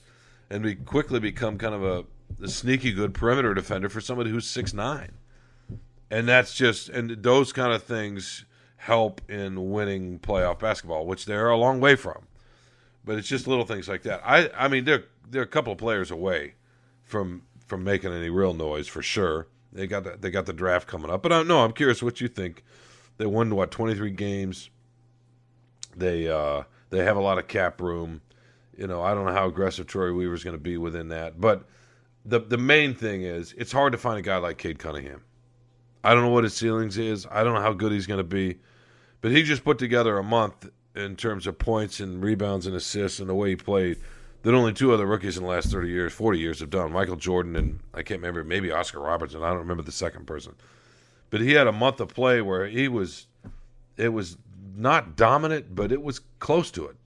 and 0.50 0.62
we 0.62 0.74
quickly 0.74 1.18
become 1.18 1.56
kind 1.56 1.74
of 1.74 1.82
a, 1.82 2.04
a 2.44 2.48
sneaky 2.48 2.92
good 2.92 3.14
perimeter 3.14 3.54
defender 3.54 3.88
for 3.88 4.02
somebody 4.02 4.28
who's 4.28 4.46
six 4.46 4.74
nine, 4.74 5.12
and 6.10 6.28
that's 6.28 6.52
just 6.52 6.90
and 6.90 7.22
those 7.22 7.54
kind 7.54 7.72
of 7.72 7.84
things 7.84 8.44
help 8.76 9.22
in 9.30 9.70
winning 9.70 10.18
playoff 10.18 10.58
basketball, 10.58 11.06
which 11.06 11.24
they're 11.24 11.48
a 11.48 11.56
long 11.56 11.80
way 11.80 11.96
from. 11.96 12.26
But 13.04 13.18
it's 13.18 13.28
just 13.28 13.46
little 13.46 13.64
things 13.64 13.88
like 13.88 14.02
that. 14.02 14.22
I 14.24 14.50
I 14.56 14.68
mean 14.68 14.84
they're 14.84 15.04
they're 15.28 15.42
a 15.42 15.46
couple 15.46 15.72
of 15.72 15.78
players 15.78 16.10
away 16.10 16.54
from 17.02 17.42
from 17.66 17.84
making 17.84 18.12
any 18.12 18.30
real 18.30 18.54
noise 18.54 18.88
for 18.88 19.02
sure. 19.02 19.48
They 19.72 19.86
got 19.86 20.04
the, 20.04 20.16
they 20.20 20.30
got 20.30 20.46
the 20.46 20.52
draft 20.52 20.86
coming 20.86 21.10
up, 21.10 21.22
but 21.22 21.32
I 21.32 21.42
no, 21.42 21.64
I'm 21.64 21.72
curious 21.72 22.02
what 22.02 22.20
you 22.20 22.28
think. 22.28 22.64
They 23.18 23.26
won 23.26 23.54
what 23.54 23.70
23 23.70 24.10
games. 24.10 24.70
They 25.96 26.28
uh 26.28 26.64
they 26.90 27.04
have 27.04 27.16
a 27.16 27.20
lot 27.20 27.38
of 27.38 27.48
cap 27.48 27.80
room. 27.80 28.20
You 28.76 28.86
know, 28.86 29.02
I 29.02 29.14
don't 29.14 29.26
know 29.26 29.32
how 29.32 29.46
aggressive 29.46 29.86
Troy 29.86 30.14
Weaver's 30.14 30.44
going 30.44 30.56
to 30.56 30.62
be 30.62 30.76
within 30.76 31.08
that, 31.08 31.40
but 31.40 31.64
the 32.24 32.40
the 32.40 32.58
main 32.58 32.94
thing 32.94 33.22
is 33.22 33.54
it's 33.58 33.72
hard 33.72 33.92
to 33.92 33.98
find 33.98 34.18
a 34.18 34.22
guy 34.22 34.36
like 34.36 34.58
Cade 34.58 34.78
Cunningham. 34.78 35.22
I 36.04 36.14
don't 36.14 36.24
know 36.24 36.30
what 36.30 36.44
his 36.44 36.54
ceilings 36.54 36.98
is. 36.98 37.26
I 37.30 37.44
don't 37.44 37.54
know 37.54 37.60
how 37.60 37.72
good 37.72 37.92
he's 37.92 38.06
going 38.06 38.18
to 38.18 38.24
be, 38.24 38.58
but 39.20 39.30
he 39.30 39.42
just 39.42 39.64
put 39.64 39.78
together 39.78 40.18
a 40.18 40.22
month 40.22 40.68
in 40.94 41.16
terms 41.16 41.46
of 41.46 41.58
points 41.58 42.00
and 42.00 42.22
rebounds 42.22 42.66
and 42.66 42.76
assists 42.76 43.18
and 43.18 43.28
the 43.28 43.34
way 43.34 43.50
he 43.50 43.56
played 43.56 43.98
that 44.42 44.54
only 44.54 44.72
two 44.72 44.92
other 44.92 45.06
rookies 45.06 45.36
in 45.36 45.44
the 45.44 45.48
last 45.48 45.70
30 45.70 45.88
years, 45.88 46.12
40 46.12 46.38
years 46.38 46.60
have 46.60 46.70
done. 46.70 46.92
Michael 46.92 47.16
Jordan 47.16 47.56
and 47.56 47.78
I 47.94 48.02
can't 48.02 48.20
remember, 48.20 48.42
maybe 48.44 48.72
Oscar 48.72 49.00
Robertson. 49.00 49.42
I 49.42 49.50
don't 49.50 49.58
remember 49.58 49.82
the 49.82 49.92
second 49.92 50.26
person. 50.26 50.54
But 51.30 51.40
he 51.40 51.52
had 51.52 51.66
a 51.66 51.72
month 51.72 52.00
of 52.00 52.08
play 52.08 52.42
where 52.42 52.66
he 52.66 52.88
was, 52.88 53.26
it 53.96 54.12
was 54.12 54.36
not 54.76 55.16
dominant, 55.16 55.74
but 55.74 55.92
it 55.92 56.02
was 56.02 56.20
close 56.40 56.70
to 56.72 56.86
it. 56.86 56.96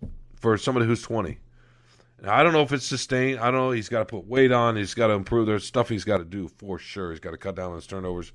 for 0.41 0.57
somebody 0.57 0.87
who's 0.87 1.03
20. 1.03 1.39
Now, 2.23 2.35
I 2.35 2.43
don't 2.43 2.55
know 2.55 2.63
if 2.63 2.73
it's 2.73 2.87
sustained. 2.87 3.39
I 3.41 3.51
don't 3.51 3.61
know. 3.61 3.71
He's 3.71 3.91
got 3.91 3.99
to 4.01 4.05
put 4.07 4.27
weight 4.27 4.53
on. 4.53 4.77
He's 4.77 4.95
got 4.95 5.09
to 5.09 5.13
improve. 5.13 5.47
There's 5.47 5.67
stuff 5.67 5.89
he's 5.89 6.05
got 6.05 6.19
to 6.19 6.25
do 6.25 6.49
for 6.49 6.79
sure. 6.79 7.11
He's 7.11 7.21
got 7.21 7.33
to 7.33 7.37
cut 7.37 7.57
down 7.57 7.71
on 7.71 7.77
his 7.77 7.87
turnovers. 7.87 8.33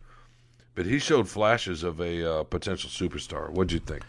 But 0.75 0.85
he 0.85 0.99
showed 0.99 1.27
flashes 1.27 1.83
of 1.83 1.99
a 1.99 2.39
uh, 2.39 2.43
potential 2.43 2.89
superstar. 2.89 3.49
What'd 3.49 3.71
you 3.71 3.79
think? 3.79 4.03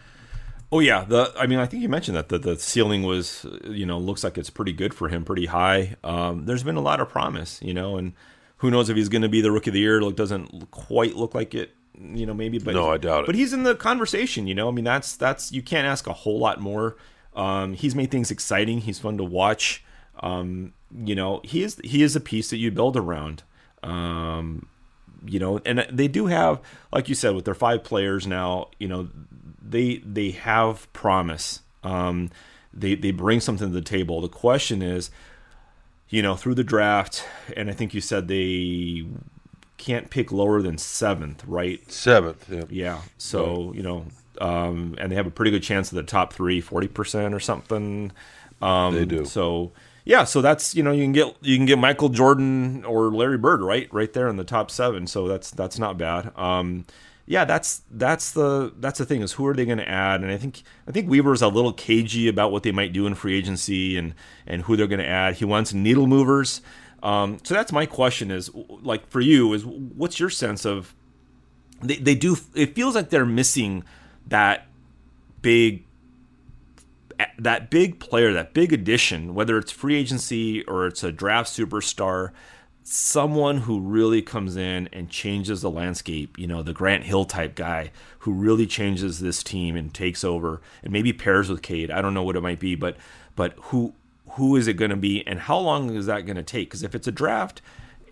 Oh 0.73 0.79
yeah, 0.79 1.03
the 1.03 1.31
I 1.37 1.45
mean 1.45 1.59
I 1.59 1.67
think 1.67 1.83
you 1.83 1.89
mentioned 1.89 2.17
that 2.17 2.29
the, 2.29 2.39
the 2.39 2.57
ceiling 2.57 3.03
was 3.03 3.45
you 3.63 3.85
know 3.85 3.99
looks 3.99 4.23
like 4.23 4.39
it's 4.39 4.49
pretty 4.49 4.73
good 4.73 4.91
for 4.91 5.07
him, 5.07 5.23
pretty 5.23 5.45
high. 5.45 5.95
Um, 6.03 6.45
there's 6.45 6.63
been 6.63 6.77
a 6.77 6.81
lot 6.81 6.99
of 6.99 7.09
promise, 7.09 7.61
you 7.61 7.75
know, 7.75 7.95
and 7.95 8.13
who 8.57 8.71
knows 8.71 8.89
if 8.89 8.97
he's 8.97 9.07
going 9.07 9.21
to 9.21 9.29
be 9.29 9.39
the 9.39 9.51
rookie 9.51 9.69
of 9.69 9.75
the 9.75 9.81
year? 9.81 10.01
It 10.01 10.15
doesn't 10.15 10.71
quite 10.71 11.15
look 11.15 11.35
like 11.35 11.53
it, 11.53 11.75
you 12.01 12.25
know, 12.25 12.33
maybe. 12.33 12.57
But 12.57 12.73
No, 12.73 12.89
I 12.89 12.97
doubt 12.97 13.25
it. 13.25 13.25
But 13.27 13.35
he's 13.35 13.53
in 13.53 13.61
the 13.61 13.75
conversation, 13.75 14.47
you 14.47 14.55
know. 14.55 14.67
I 14.67 14.71
mean 14.71 14.83
that's 14.83 15.15
that's 15.15 15.51
you 15.51 15.61
can't 15.61 15.85
ask 15.85 16.07
a 16.07 16.13
whole 16.13 16.39
lot 16.39 16.59
more. 16.59 16.97
Um, 17.35 17.75
he's 17.75 17.93
made 17.93 18.09
things 18.09 18.31
exciting. 18.31 18.79
He's 18.81 18.97
fun 18.97 19.17
to 19.17 19.23
watch. 19.23 19.85
Um, 20.21 20.73
you 20.91 21.13
know, 21.13 21.41
he 21.43 21.61
is 21.61 21.79
he 21.83 22.01
is 22.01 22.15
a 22.15 22.19
piece 22.19 22.49
that 22.49 22.57
you 22.57 22.71
build 22.71 22.97
around. 22.97 23.43
Um, 23.83 24.65
you 25.25 25.39
know, 25.39 25.59
and 25.65 25.85
they 25.91 26.07
do 26.07 26.25
have, 26.25 26.61
like 26.91 27.09
you 27.09 27.15
said, 27.15 27.35
with 27.35 27.45
their 27.45 27.53
five 27.53 27.83
players 27.83 28.25
now, 28.25 28.69
you 28.79 28.87
know, 28.87 29.09
they 29.67 29.97
they 29.97 30.31
have 30.31 30.91
promise. 30.93 31.61
Um, 31.83 32.29
they 32.73 32.95
they 32.95 33.11
bring 33.11 33.39
something 33.39 33.67
to 33.67 33.73
the 33.73 33.81
table. 33.81 34.21
The 34.21 34.29
question 34.29 34.81
is, 34.81 35.09
you 36.09 36.21
know, 36.21 36.35
through 36.35 36.55
the 36.55 36.63
draft, 36.63 37.25
and 37.55 37.69
I 37.69 37.73
think 37.73 37.93
you 37.93 38.01
said 38.01 38.27
they 38.27 39.05
can't 39.77 40.09
pick 40.09 40.31
lower 40.31 40.61
than 40.61 40.77
seventh, 40.77 41.43
right? 41.45 41.91
Seventh. 41.91 42.49
Yeah. 42.49 42.63
Yeah. 42.69 43.01
So, 43.17 43.73
you 43.75 43.83
know, 43.83 44.05
um, 44.39 44.95
and 44.97 45.11
they 45.11 45.15
have 45.15 45.27
a 45.27 45.31
pretty 45.31 45.51
good 45.51 45.63
chance 45.63 45.91
of 45.91 45.97
the 45.97 46.03
top 46.03 46.31
three, 46.31 46.61
40% 46.61 47.33
or 47.33 47.39
something. 47.41 48.11
Um, 48.61 48.93
They 48.93 49.03
do. 49.03 49.25
So, 49.25 49.73
yeah. 50.05 50.23
So 50.23 50.41
that's, 50.41 50.73
you 50.73 50.83
know, 50.83 50.91
you 50.91 51.03
can 51.03 51.11
get, 51.11 51.35
you 51.41 51.57
can 51.57 51.65
get 51.65 51.77
Michael 51.79 52.07
Jordan 52.07 52.85
or 52.85 53.11
Larry 53.11 53.37
Bird, 53.37 53.61
right? 53.61 53.89
Right 53.93 54.13
there 54.13 54.29
in 54.29 54.37
the 54.37 54.45
top 54.45 54.71
seven. 54.71 55.05
So 55.05 55.27
that's, 55.27 55.51
that's 55.51 55.77
not 55.77 55.97
bad. 55.97 56.31
Um, 56.37 56.85
yeah, 57.25 57.45
that's 57.45 57.83
that's 57.89 58.31
the 58.31 58.73
that's 58.77 58.99
the 58.99 59.05
thing 59.05 59.21
is 59.21 59.33
who 59.33 59.45
are 59.47 59.53
they 59.53 59.65
going 59.65 59.77
to 59.77 59.87
add? 59.87 60.21
And 60.21 60.31
I 60.31 60.37
think 60.37 60.63
I 60.87 60.91
think 60.91 61.09
Weaver's 61.09 61.41
a 61.41 61.47
little 61.47 61.71
cagey 61.71 62.27
about 62.27 62.51
what 62.51 62.63
they 62.63 62.71
might 62.71 62.91
do 62.91 63.07
in 63.07 63.15
free 63.15 63.37
agency 63.37 63.97
and 63.97 64.13
and 64.45 64.63
who 64.63 64.75
they're 64.75 64.87
going 64.87 64.99
to 64.99 65.07
add. 65.07 65.35
He 65.35 65.45
wants 65.45 65.73
needle 65.73 66.05
movers. 66.05 66.61
Um, 67.01 67.39
so 67.43 67.53
that's 67.53 67.71
my 67.71 67.85
question 67.85 68.31
is 68.31 68.49
like 68.53 69.07
for 69.09 69.21
you 69.21 69.53
is 69.53 69.65
what's 69.65 70.19
your 70.19 70.29
sense 70.29 70.65
of 70.65 70.95
they, 71.81 71.97
they 71.97 72.15
do 72.15 72.37
it 72.55 72.75
feels 72.75 72.95
like 72.95 73.09
they're 73.09 73.25
missing 73.25 73.83
that 74.27 74.67
big 75.41 75.85
that 77.37 77.69
big 77.69 77.99
player 77.99 78.31
that 78.33 78.53
big 78.53 78.71
addition 78.71 79.35
whether 79.35 79.57
it's 79.57 79.71
free 79.71 79.95
agency 79.95 80.63
or 80.63 80.87
it's 80.87 81.03
a 81.03 81.11
draft 81.11 81.49
superstar 81.49 82.31
someone 82.83 83.59
who 83.59 83.79
really 83.79 84.21
comes 84.21 84.55
in 84.57 84.89
and 84.91 85.09
changes 85.09 85.61
the 85.61 85.69
landscape 85.69 86.37
you 86.37 86.45
know 86.45 86.61
the 86.61 86.73
grant 86.73 87.03
hill 87.03 87.23
type 87.23 87.55
guy 87.55 87.91
who 88.19 88.31
really 88.31 88.67
changes 88.67 89.19
this 89.19 89.41
team 89.41 89.75
and 89.75 89.93
takes 89.93 90.23
over 90.23 90.61
and 90.83 90.91
maybe 90.91 91.13
pairs 91.13 91.49
with 91.49 91.61
Cade. 91.61 91.89
i 91.89 92.01
don't 92.01 92.13
know 92.13 92.23
what 92.23 92.35
it 92.35 92.41
might 92.41 92.59
be 92.59 92.75
but 92.75 92.97
but 93.35 93.53
who 93.57 93.93
who 94.31 94.55
is 94.55 94.67
it 94.67 94.73
going 94.73 94.91
to 94.91 94.97
be 94.97 95.25
and 95.27 95.41
how 95.41 95.57
long 95.57 95.95
is 95.95 96.07
that 96.07 96.25
going 96.25 96.35
to 96.35 96.43
take? 96.43 96.69
Because 96.69 96.83
if 96.83 96.95
it's 96.95 97.07
a 97.07 97.11
draft 97.11 97.61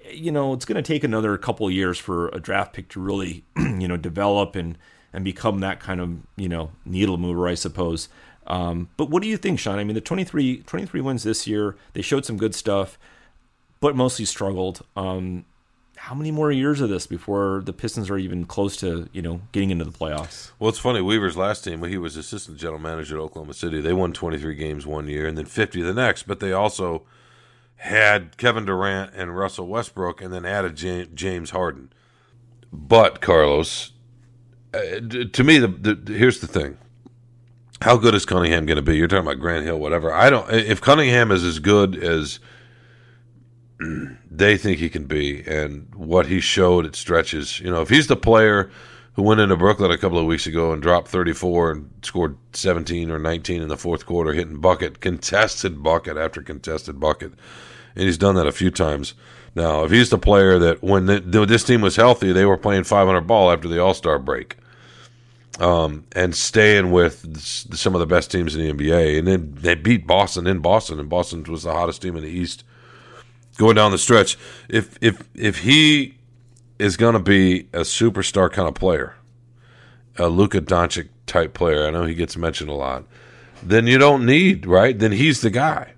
you 0.10 0.32
know 0.32 0.54
it's 0.54 0.66
going 0.66 0.76
to 0.76 0.82
take 0.82 1.04
another 1.04 1.38
couple 1.38 1.70
years 1.70 1.98
for 1.98 2.28
a 2.30 2.40
draft 2.40 2.74
pick 2.74 2.90
to 2.90 3.00
really 3.00 3.44
you 3.58 3.88
know 3.88 3.98
develop 3.98 4.56
and 4.56 4.78
and 5.14 5.24
become 5.24 5.60
that 5.60 5.80
kind 5.80 6.02
of 6.02 6.18
you 6.36 6.50
know 6.50 6.72
needle 6.86 7.18
mover 7.18 7.48
i 7.48 7.54
suppose. 7.54 8.10
Um, 8.48 8.90
but 8.98 9.10
what 9.10 9.22
do 9.22 9.30
you 9.30 9.38
think 9.38 9.60
sean? 9.60 9.80
I 9.80 9.84
mean 9.84 9.94
the 9.94 10.02
23 10.02 10.64
23 10.64 11.02
wins 11.02 11.24
this 11.24 11.48
year 11.48 11.76
they 11.94 12.02
showed 12.02 12.26
some 12.26 12.38
good 12.38 12.56
stuff 12.56 12.98
but 13.82 13.96
mostly 13.96 14.24
struggled 14.24 14.86
um, 14.96 15.44
how 15.98 16.16
many 16.16 16.32
more 16.32 16.52
years 16.52 16.80
of 16.80 16.90
this 16.90 17.06
before 17.06 17.62
the 17.66 17.74
pistons 17.74 18.10
are 18.10 18.18
even 18.18 18.46
close 18.46 18.78
to 18.78 19.10
you 19.12 19.22
know 19.22 19.42
getting 19.52 19.70
into 19.70 19.84
the 19.84 19.92
playoffs 19.92 20.52
Well, 20.58 20.70
it's 20.70 20.80
funny. 20.80 21.02
Weaver's 21.02 21.36
last 21.36 21.66
team, 21.66 21.82
when 21.82 21.90
he 21.90 21.98
was 21.98 22.16
assistant 22.16 22.58
general 22.58 22.80
manager 22.80 23.18
at 23.18 23.22
Oklahoma 23.22 23.54
City, 23.54 23.82
they 23.82 23.94
won 23.94 24.14
23 24.14 24.56
games 24.56 24.88
one 24.88 25.08
year 25.08 25.28
and 25.28 25.38
then 25.38 25.46
50 25.46 25.82
the 25.82 25.94
next. 25.94 26.24
But 26.24 26.40
they 26.40 26.54
also 26.54 27.04
had 27.82 28.38
Kevin 28.38 28.66
Durant 28.66 29.12
and 29.16 29.36
Russell 29.36 29.66
Westbrook, 29.66 30.22
and 30.22 30.32
then 30.32 30.46
added 30.46 30.76
James 31.16 31.50
Harden. 31.50 31.92
But 32.72 33.22
Carlos, 33.22 33.92
uh, 34.72 35.00
to 35.34 35.44
me, 35.44 35.58
the, 35.58 35.68
the 35.68 36.14
here's 36.14 36.42
the 36.42 36.48
thing: 36.48 36.78
how 37.82 37.98
good 37.98 38.14
is 38.14 38.24
Cunningham 38.24 38.68
going 38.68 38.76
to 38.76 38.84
be? 38.84 38.98
You're 38.98 39.08
talking 39.08 39.26
about 39.26 39.40
Grant 39.40 39.66
Hill, 39.66 39.80
whatever. 39.80 40.14
I 40.14 40.30
don't. 40.30 40.48
If 40.52 40.80
Cunningham 40.80 41.32
is 41.32 41.44
as 41.44 41.58
good 41.58 41.96
as 41.96 42.40
they 44.30 44.58
think 44.58 44.80
he 44.80 44.90
can 44.90 45.06
be, 45.06 45.44
and 45.46 45.94
what 45.96 46.28
he 46.28 46.40
showed 46.40 46.86
at 46.86 46.96
stretches, 46.96 47.60
you 47.60 47.70
know, 47.70 47.82
if 47.82 47.90
he's 47.90 48.08
the 48.08 48.16
player 48.16 48.70
who 49.14 49.24
went 49.24 49.42
into 49.42 49.56
Brooklyn 49.58 49.92
a 49.92 49.98
couple 49.98 50.18
of 50.18 50.26
weeks 50.26 50.48
ago 50.48 50.72
and 50.72 50.82
dropped 50.82 51.08
34 51.10 51.72
and 51.72 51.90
scored 52.02 52.38
17 52.54 53.12
or 53.12 53.20
19 53.20 53.62
in 53.62 53.68
the 53.68 53.78
fourth 53.78 54.06
quarter, 54.06 54.34
hitting 54.34 54.60
bucket, 54.62 55.02
contested 55.02 55.84
bucket 55.84 56.18
after 56.18 56.42
contested 56.42 57.00
bucket. 57.00 57.34
And 57.96 58.06
he's 58.06 58.18
done 58.18 58.36
that 58.36 58.48
a 58.48 58.54
few 58.54 58.72
times. 58.72 59.14
Now, 59.54 59.84
if 59.84 59.92
he's 59.92 60.10
the 60.10 60.18
player 60.18 60.58
that 60.60 60.82
when 60.82 61.08
the, 61.08 61.46
this 61.46 61.66
team 61.66 61.82
was 61.82 61.98
healthy, 61.98 62.32
they 62.32 62.46
were 62.46 62.58
playing 62.58 62.86
500 62.86 63.22
ball 63.22 63.52
after 63.52 63.68
the 63.68 63.80
All 63.80 63.94
Star 63.94 64.18
break, 64.18 64.56
um, 65.60 66.06
and 66.14 66.34
staying 66.34 66.92
with 66.92 67.38
some 67.38 67.94
of 67.94 68.00
the 68.00 68.06
best 68.06 68.32
teams 68.32 68.56
in 68.56 68.62
the 68.62 68.72
NBA, 68.72 69.20
and 69.20 69.28
then 69.28 69.54
they 69.56 69.76
beat 69.76 70.08
Boston 70.08 70.48
in 70.48 70.60
Boston, 70.60 71.02
and 71.02 71.10
Boston 71.10 71.44
was 71.44 71.64
the 71.64 71.74
hottest 71.74 72.02
team 72.02 72.16
in 72.16 72.24
the 72.24 72.30
East 72.30 72.64
going 73.62 73.76
down 73.76 73.92
the 73.92 73.98
stretch. 73.98 74.38
If 74.68 74.98
if 75.02 75.24
if 75.36 75.60
he 75.60 76.16
is 76.80 76.98
going 76.98 77.14
to 77.14 77.20
be 77.20 77.68
a 77.74 77.82
superstar 77.82 78.52
kind 78.52 78.68
of 78.68 78.74
player, 78.74 79.14
a 80.18 80.28
Luka 80.28 80.62
Doncic 80.62 81.10
type 81.28 81.54
player. 81.54 81.86
I 81.86 81.92
know 81.92 82.04
he 82.04 82.16
gets 82.16 82.36
mentioned 82.36 82.72
a 82.72 82.74
lot. 82.74 83.06
Then 83.62 83.86
you 83.86 84.00
don't 84.00 84.26
need 84.26 84.66
right. 84.66 84.98
Then 84.98 85.12
he's 85.12 85.42
the 85.42 85.52
guy. 85.52 85.94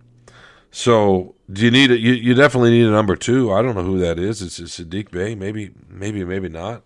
So 0.71 1.35
do 1.51 1.63
you 1.63 1.71
need 1.71 1.89
it? 1.89 2.01
You, 2.01 2.11
you 2.11 2.33
definitely 2.33 2.71
need 2.71 2.85
a 2.85 2.91
number 2.91 3.15
two. 3.15 3.53
I 3.53 3.61
don't 3.61 3.75
know 3.75 3.83
who 3.83 3.99
that 3.99 4.19
is. 4.19 4.41
It's, 4.41 4.59
Saddiq 4.59 5.09
Bey. 5.09 5.33
Maybe 5.33 5.71
maybe 5.87 6.25
maybe 6.25 6.49
not. 6.49 6.83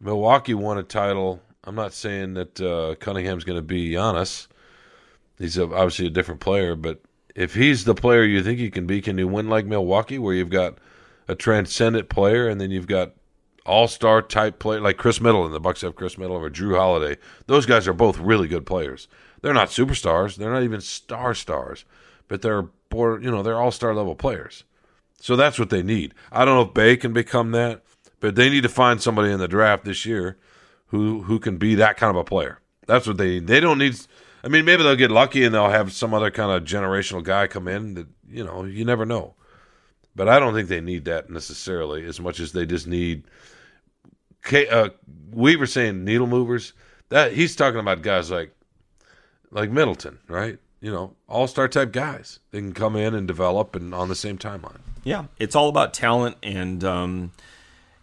Milwaukee 0.00 0.54
won 0.54 0.78
a 0.78 0.82
title. 0.82 1.40
I'm 1.62 1.76
not 1.76 1.92
saying 1.92 2.34
that 2.34 2.60
uh, 2.60 2.96
Cunningham's 2.96 3.44
going 3.44 3.58
to 3.58 3.62
be 3.62 3.90
Giannis. 3.90 4.48
He's 5.38 5.56
obviously 5.56 6.08
a 6.08 6.10
different 6.10 6.40
player, 6.40 6.74
but 6.74 7.00
if 7.34 7.54
he's 7.54 7.84
the 7.84 7.94
player 7.94 8.24
you 8.24 8.42
think 8.42 8.58
he 8.58 8.70
can 8.70 8.86
be, 8.86 9.00
can 9.00 9.18
you 9.18 9.28
win 9.28 9.48
like 9.48 9.66
Milwaukee, 9.66 10.18
where 10.18 10.34
you've 10.34 10.50
got 10.50 10.78
a 11.28 11.34
transcendent 11.34 12.08
player 12.08 12.48
and 12.48 12.60
then 12.60 12.70
you've 12.70 12.86
got 12.86 13.12
all 13.64 13.86
star 13.88 14.20
type 14.22 14.58
player 14.58 14.80
like 14.80 14.96
Khris 14.96 15.20
Middleton? 15.20 15.52
The 15.52 15.60
Bucks 15.60 15.82
have 15.82 15.96
Khris 15.96 16.18
Middleton 16.18 16.46
or 16.46 16.50
Jrue 16.50 16.76
Holiday. 16.76 17.18
Those 17.46 17.66
guys 17.66 17.88
are 17.88 17.92
both 17.92 18.18
really 18.18 18.48
good 18.48 18.66
players. 18.66 19.08
They're 19.40 19.54
not 19.54 19.68
superstars. 19.68 20.36
They're 20.36 20.52
not 20.52 20.62
even 20.62 20.80
star 20.80 21.34
stars, 21.34 21.84
but 22.28 22.42
they're 22.42 22.68
you 22.92 23.30
know 23.30 23.42
they're 23.42 23.60
all 23.60 23.70
star 23.70 23.94
level 23.94 24.14
players. 24.14 24.64
So 25.18 25.36
that's 25.36 25.58
what 25.58 25.70
they 25.70 25.82
need. 25.82 26.14
I 26.30 26.44
don't 26.44 26.56
know 26.56 26.68
if 26.68 26.74
Bey 26.74 26.96
can 26.96 27.12
become 27.12 27.52
that, 27.52 27.82
but 28.20 28.34
they 28.34 28.50
need 28.50 28.64
to 28.64 28.68
find 28.68 29.00
somebody 29.00 29.30
in 29.30 29.38
the 29.38 29.48
draft 29.48 29.84
this 29.84 30.04
year 30.04 30.36
who 30.88 31.22
who 31.22 31.38
can 31.38 31.56
be 31.56 31.74
that 31.76 31.96
kind 31.96 32.10
of 32.10 32.16
a 32.16 32.24
player. 32.24 32.60
That's 32.86 33.06
what 33.06 33.16
they 33.16 33.30
need. 33.30 33.46
They 33.46 33.60
don't 33.60 33.78
need. 33.78 33.96
I 34.44 34.48
mean, 34.48 34.64
maybe 34.64 34.82
they'll 34.82 34.96
get 34.96 35.10
lucky 35.10 35.44
and 35.44 35.54
they'll 35.54 35.70
have 35.70 35.92
some 35.92 36.12
other 36.12 36.30
kind 36.30 36.50
of 36.50 36.64
generational 36.64 37.22
guy 37.22 37.46
come 37.46 37.68
in. 37.68 37.94
That 37.94 38.06
you 38.28 38.44
know, 38.44 38.64
you 38.64 38.84
never 38.84 39.06
know. 39.06 39.34
But 40.14 40.28
I 40.28 40.38
don't 40.38 40.54
think 40.54 40.68
they 40.68 40.80
need 40.80 41.04
that 41.06 41.30
necessarily 41.30 42.04
as 42.04 42.20
much 42.20 42.40
as 42.40 42.52
they 42.52 42.66
just 42.66 42.86
need. 42.86 43.24
Uh, 44.52 44.90
we 45.30 45.56
were 45.56 45.66
saying 45.66 46.04
needle 46.04 46.26
movers. 46.26 46.72
That 47.08 47.32
he's 47.32 47.54
talking 47.54 47.80
about 47.80 48.02
guys 48.02 48.30
like 48.30 48.52
like 49.50 49.70
Middleton, 49.70 50.18
right? 50.28 50.58
You 50.80 50.90
know, 50.90 51.14
all 51.28 51.46
star 51.46 51.68
type 51.68 51.92
guys. 51.92 52.40
They 52.50 52.58
can 52.58 52.72
come 52.72 52.96
in 52.96 53.14
and 53.14 53.28
develop 53.28 53.76
and 53.76 53.94
on 53.94 54.08
the 54.08 54.14
same 54.16 54.38
timeline. 54.38 54.80
Yeah, 55.04 55.26
it's 55.38 55.54
all 55.54 55.68
about 55.68 55.94
talent, 55.94 56.36
and 56.42 56.82
um, 56.84 57.32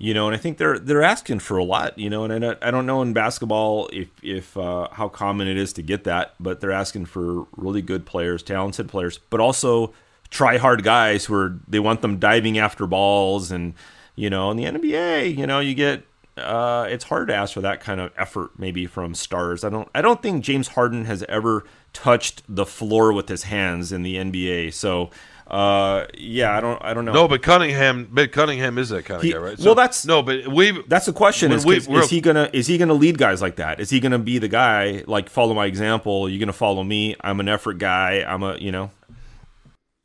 you 0.01 0.13
know, 0.13 0.27
and 0.27 0.35
I 0.35 0.39
think 0.39 0.57
they're 0.57 0.79
they're 0.79 1.03
asking 1.03 1.39
for 1.39 1.57
a 1.57 1.63
lot, 1.63 1.99
you 1.99 2.09
know, 2.09 2.23
and 2.23 2.33
I 2.33 2.39
don't, 2.39 2.57
I 2.63 2.71
don't 2.71 2.85
know 2.85 3.01
in 3.01 3.11
basketball 3.11 3.89
if 3.91 4.07
if 4.23 4.55
uh, 4.55 4.87
how 4.93 5.09
common 5.09 5.49
it 5.49 5.57
is 5.57 5.73
to 5.73 5.81
get 5.81 6.05
that, 6.05 6.35
but 6.39 6.61
they're 6.61 6.71
asking 6.71 7.05
for 7.05 7.45
really 7.57 7.81
good 7.81 8.05
players, 8.05 8.41
talented 8.41 8.87
players, 8.87 9.19
but 9.29 9.41
also 9.41 9.93
try 10.29 10.57
hard 10.57 10.83
guys 10.83 11.25
who 11.25 11.35
are 11.35 11.59
they 11.67 11.79
want 11.79 12.01
them 12.01 12.17
diving 12.17 12.57
after 12.57 12.87
balls, 12.87 13.51
and 13.51 13.73
you 14.15 14.29
know, 14.29 14.49
in 14.51 14.57
the 14.57 14.63
NBA, 14.63 15.37
you 15.37 15.45
know, 15.45 15.59
you 15.59 15.75
get 15.75 16.03
uh, 16.37 16.87
it's 16.89 17.03
hard 17.03 17.27
to 17.27 17.35
ask 17.35 17.53
for 17.53 17.61
that 17.61 17.81
kind 17.81 17.99
of 17.99 18.13
effort 18.17 18.51
maybe 18.57 18.85
from 18.85 19.13
stars. 19.13 19.65
I 19.65 19.69
don't 19.69 19.89
I 19.93 20.01
don't 20.01 20.21
think 20.21 20.45
James 20.45 20.69
Harden 20.69 21.05
has 21.05 21.23
ever 21.23 21.65
touched 21.91 22.43
the 22.47 22.65
floor 22.65 23.11
with 23.11 23.27
his 23.27 23.43
hands 23.43 23.91
in 23.91 24.03
the 24.03 24.15
NBA. 24.15 24.73
So 24.73 25.09
uh, 25.49 26.05
yeah, 26.17 26.55
I 26.55 26.61
don't 26.61 26.81
I 26.83 26.93
don't 26.93 27.05
know. 27.05 27.13
No, 27.13 27.27
but 27.27 27.41
Cunningham, 27.41 28.07
but 28.11 28.31
Cunningham 28.31 28.77
is 28.77 28.89
that 28.89 29.05
kind 29.05 29.17
of 29.17 29.23
He- 29.23 29.31
guy, 29.33 29.37
right? 29.39 29.59
well, 29.59 29.75
that's- 29.75 30.05
no, 30.05 30.21
but 30.21 30.47
we. 30.47 30.81
That's 30.87 31.05
the 31.07 31.13
question: 31.13 31.51
is, 31.51 31.65
we- 31.65 31.77
is, 31.77 32.09
he 32.09 32.21
gonna 32.21 32.49
is 32.53 32.67
he 32.67 32.77
gonna 32.77 32.93
lead 32.93 33.17
guys 33.17 33.41
like 33.41 33.55
that? 33.57 33.79
Is 33.79 33.89
he 33.89 33.99
gonna 33.99 34.19
be 34.19 34.37
the 34.37 34.47
guy 34.47 35.03
like 35.07 35.29
follow 35.29 35.53
my 35.53 35.65
example? 35.65 36.29
You're 36.29 36.39
gonna 36.39 36.53
follow 36.53 36.83
me. 36.83 37.15
I'm 37.21 37.39
an 37.39 37.49
effort 37.49 37.79
guy. 37.79 38.23
I'm 38.27 38.43
a 38.43 38.57
you 38.57 38.71
know. 38.71 38.91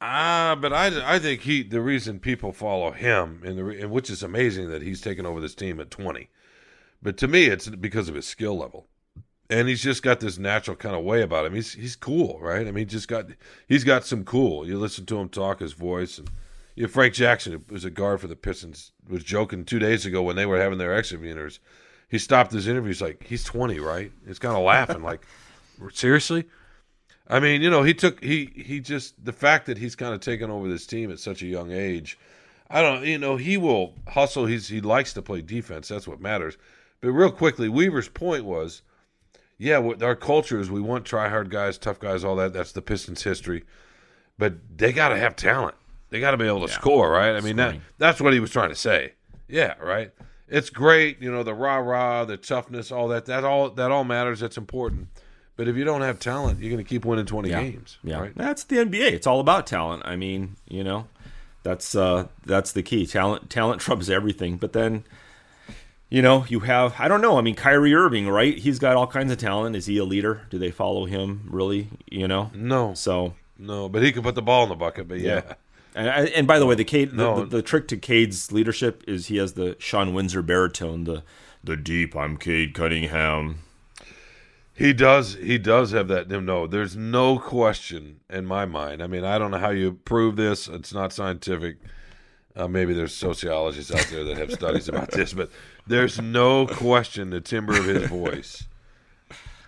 Ah, 0.00 0.56
but 0.60 0.72
I, 0.72 1.14
I 1.14 1.18
think 1.18 1.42
he 1.42 1.62
the 1.62 1.80
reason 1.80 2.18
people 2.20 2.52
follow 2.52 2.90
him 2.90 3.40
and 3.44 3.58
the 3.58 3.66
and 3.82 3.90
which 3.90 4.10
is 4.10 4.22
amazing 4.22 4.68
that 4.70 4.82
he's 4.82 5.00
taken 5.00 5.24
over 5.24 5.40
this 5.40 5.54
team 5.54 5.80
at 5.80 5.90
20. 5.90 6.28
But 7.02 7.16
to 7.18 7.28
me 7.28 7.46
it's 7.46 7.68
because 7.68 8.08
of 8.08 8.14
his 8.14 8.26
skill 8.26 8.56
level. 8.58 8.86
And 9.50 9.68
he's 9.68 9.82
just 9.82 10.02
got 10.02 10.20
this 10.20 10.38
natural 10.38 10.76
kind 10.76 10.96
of 10.96 11.04
way 11.04 11.20
about 11.22 11.44
him. 11.44 11.54
He's 11.54 11.74
he's 11.74 11.96
cool, 11.96 12.38
right? 12.40 12.66
I 12.66 12.70
mean, 12.70 12.88
just 12.88 13.08
got 13.08 13.26
he's 13.68 13.84
got 13.84 14.06
some 14.06 14.24
cool. 14.24 14.66
You 14.66 14.78
listen 14.78 15.04
to 15.06 15.18
him 15.18 15.28
talk, 15.28 15.60
his 15.60 15.74
voice, 15.74 16.18
and 16.18 16.30
you 16.74 16.84
know, 16.84 16.88
Frank 16.88 17.14
Jackson, 17.14 17.52
who 17.52 17.62
was 17.68 17.84
a 17.84 17.90
guard 17.90 18.20
for 18.20 18.26
the 18.26 18.36
Pistons, 18.36 18.92
was 19.08 19.22
joking 19.22 19.64
two 19.64 19.78
days 19.78 20.06
ago 20.06 20.22
when 20.22 20.36
they 20.36 20.46
were 20.46 20.58
having 20.58 20.78
their 20.78 20.94
exit 20.94 21.22
interviews. 21.22 21.60
He 22.08 22.18
stopped 22.18 22.52
his 22.52 22.68
interview. 22.68 22.88
He's 22.88 23.02
like, 23.02 23.24
"He's 23.24 23.44
20, 23.44 23.80
right?" 23.80 24.12
He's 24.26 24.38
kind 24.38 24.56
of 24.56 24.62
laughing, 24.62 25.02
like, 25.02 25.26
"Seriously?" 25.92 26.46
I 27.28 27.40
mean, 27.40 27.62
you 27.62 27.70
know, 27.70 27.82
he 27.82 27.94
took 27.94 28.22
he 28.22 28.46
he 28.54 28.80
just 28.80 29.22
the 29.24 29.32
fact 29.32 29.66
that 29.66 29.78
he's 29.78 29.96
kind 29.96 30.14
of 30.14 30.20
taken 30.20 30.50
over 30.50 30.68
this 30.68 30.86
team 30.86 31.10
at 31.10 31.18
such 31.18 31.42
a 31.42 31.46
young 31.46 31.70
age. 31.70 32.18
I 32.70 32.82
don't, 32.82 33.04
you 33.04 33.18
know, 33.18 33.36
he 33.36 33.56
will 33.56 33.94
hustle. 34.08 34.46
He's 34.46 34.68
he 34.68 34.80
likes 34.80 35.12
to 35.14 35.22
play 35.22 35.42
defense. 35.42 35.88
That's 35.88 36.08
what 36.08 36.20
matters. 36.20 36.56
But 37.00 37.12
real 37.12 37.30
quickly, 37.30 37.68
Weaver's 37.68 38.08
point 38.08 38.44
was, 38.44 38.82
yeah, 39.64 39.78
our 40.02 40.14
culture 40.14 40.60
is 40.60 40.70
we 40.70 40.80
want 40.80 41.04
try 41.04 41.28
hard 41.28 41.50
guys, 41.50 41.78
tough 41.78 41.98
guys, 41.98 42.22
all 42.24 42.36
that. 42.36 42.52
That's 42.52 42.72
the 42.72 42.82
Pistons' 42.82 43.22
history. 43.22 43.64
But 44.38 44.54
they 44.76 44.92
got 44.92 45.08
to 45.08 45.16
have 45.16 45.36
talent. 45.36 45.74
They 46.10 46.20
got 46.20 46.32
to 46.32 46.36
be 46.36 46.46
able 46.46 46.66
to 46.66 46.72
score, 46.72 47.10
right? 47.10 47.34
I 47.34 47.40
mean, 47.40 47.56
that 47.56 47.76
that's 47.98 48.20
what 48.20 48.32
he 48.32 48.40
was 48.40 48.50
trying 48.50 48.68
to 48.68 48.74
say. 48.76 49.12
Yeah, 49.48 49.74
right. 49.80 50.10
It's 50.48 50.70
great, 50.70 51.20
you 51.22 51.30
know, 51.32 51.42
the 51.42 51.54
rah 51.54 51.76
rah, 51.78 52.24
the 52.24 52.36
toughness, 52.36 52.92
all 52.92 53.08
that. 53.08 53.24
That 53.26 53.44
all 53.44 53.70
that 53.70 53.90
all 53.90 54.04
matters. 54.04 54.40
That's 54.40 54.56
important. 54.58 55.08
But 55.56 55.68
if 55.68 55.76
you 55.76 55.84
don't 55.84 56.02
have 56.02 56.18
talent, 56.18 56.60
you're 56.60 56.70
going 56.70 56.84
to 56.84 56.88
keep 56.88 57.04
winning 57.04 57.26
20 57.26 57.48
games. 57.48 57.98
Yeah, 58.02 58.20
Right? 58.20 58.32
that's 58.34 58.64
the 58.64 58.76
NBA. 58.76 59.12
It's 59.12 59.26
all 59.26 59.38
about 59.40 59.66
talent. 59.68 60.02
I 60.04 60.16
mean, 60.16 60.56
you 60.68 60.82
know, 60.84 61.06
that's 61.62 61.94
uh, 61.94 62.28
that's 62.44 62.72
the 62.72 62.82
key. 62.82 63.06
Talent 63.06 63.50
talent 63.50 63.80
trumps 63.84 64.08
everything. 64.08 64.56
But 64.56 64.72
then, 64.72 65.04
you 66.10 66.22
know, 66.22 66.44
you 66.48 66.60
have 66.60 66.94
I 66.98 67.08
don't 67.08 67.20
know. 67.20 67.38
I 67.38 67.40
mean, 67.40 67.54
Kyrie 67.54 67.94
Irving, 67.94 68.28
right? 68.28 68.56
He's 68.56 68.78
got 68.78 68.96
all 68.96 69.06
kinds 69.06 69.32
of 69.32 69.38
talent. 69.38 69.74
Is 69.76 69.86
he 69.86 69.98
a 69.98 70.04
leader? 70.04 70.42
Do 70.50 70.58
they 70.58 70.70
follow 70.70 71.06
him? 71.06 71.48
Really? 71.50 71.88
You 72.10 72.28
know? 72.28 72.50
No, 72.54 72.94
So 72.94 73.34
no, 73.58 73.88
but 73.88 74.02
he 74.02 74.10
can 74.12 74.22
put 74.22 74.34
the 74.34 74.42
ball 74.42 74.64
in 74.64 74.68
the 74.68 74.74
bucket. 74.74 75.06
But 75.08 75.20
yeah, 75.20 75.54
And, 75.94 76.08
and 76.28 76.46
by 76.46 76.58
the 76.58 76.66
way, 76.66 76.74
the 76.74 76.84
Cade, 76.84 77.10
the, 77.12 77.16
No. 77.16 77.40
the, 77.40 77.46
the 77.56 77.62
trick 77.62 77.86
to 77.88 77.96
Cade's 77.96 78.50
leadership 78.50 79.04
is 79.06 79.26
he 79.28 79.36
has 79.36 79.52
the 79.54 79.76
Sean 79.78 80.12
Windsor 80.12 80.42
baritone, 80.42 81.04
the 81.04 81.22
the 81.62 81.76
deep. 81.76 82.14
I'm 82.16 82.36
Cade 82.36 82.74
Cunningham. 82.74 83.60
he 84.74 84.92
does. 84.92 85.34
He 85.36 85.56
does 85.56 85.92
have 85.92 86.08
that. 86.08 86.28
No, 86.28 86.66
there's 86.66 86.96
no 86.96 87.38
question 87.38 88.20
in 88.28 88.44
my 88.44 88.66
mind. 88.66 89.02
I 89.02 89.06
mean, 89.06 89.24
I 89.24 89.38
don't 89.38 89.50
know 89.52 89.58
how 89.58 89.70
you 89.70 89.92
prove 90.04 90.36
this. 90.36 90.68
It's 90.68 90.92
not 90.92 91.12
scientific. 91.12 91.76
Uh, 92.56 92.68
maybe 92.68 92.92
there's 92.92 93.14
sociologists 93.14 93.92
out 93.92 94.06
there 94.10 94.24
that 94.24 94.36
have 94.36 94.52
studies 94.52 94.88
about 94.88 95.10
this, 95.12 95.32
but 95.32 95.50
there's 95.86 96.20
no 96.20 96.66
question 96.66 97.30
the 97.30 97.40
timbre 97.40 97.76
of 97.78 97.84
his 97.84 98.08
voice, 98.08 98.66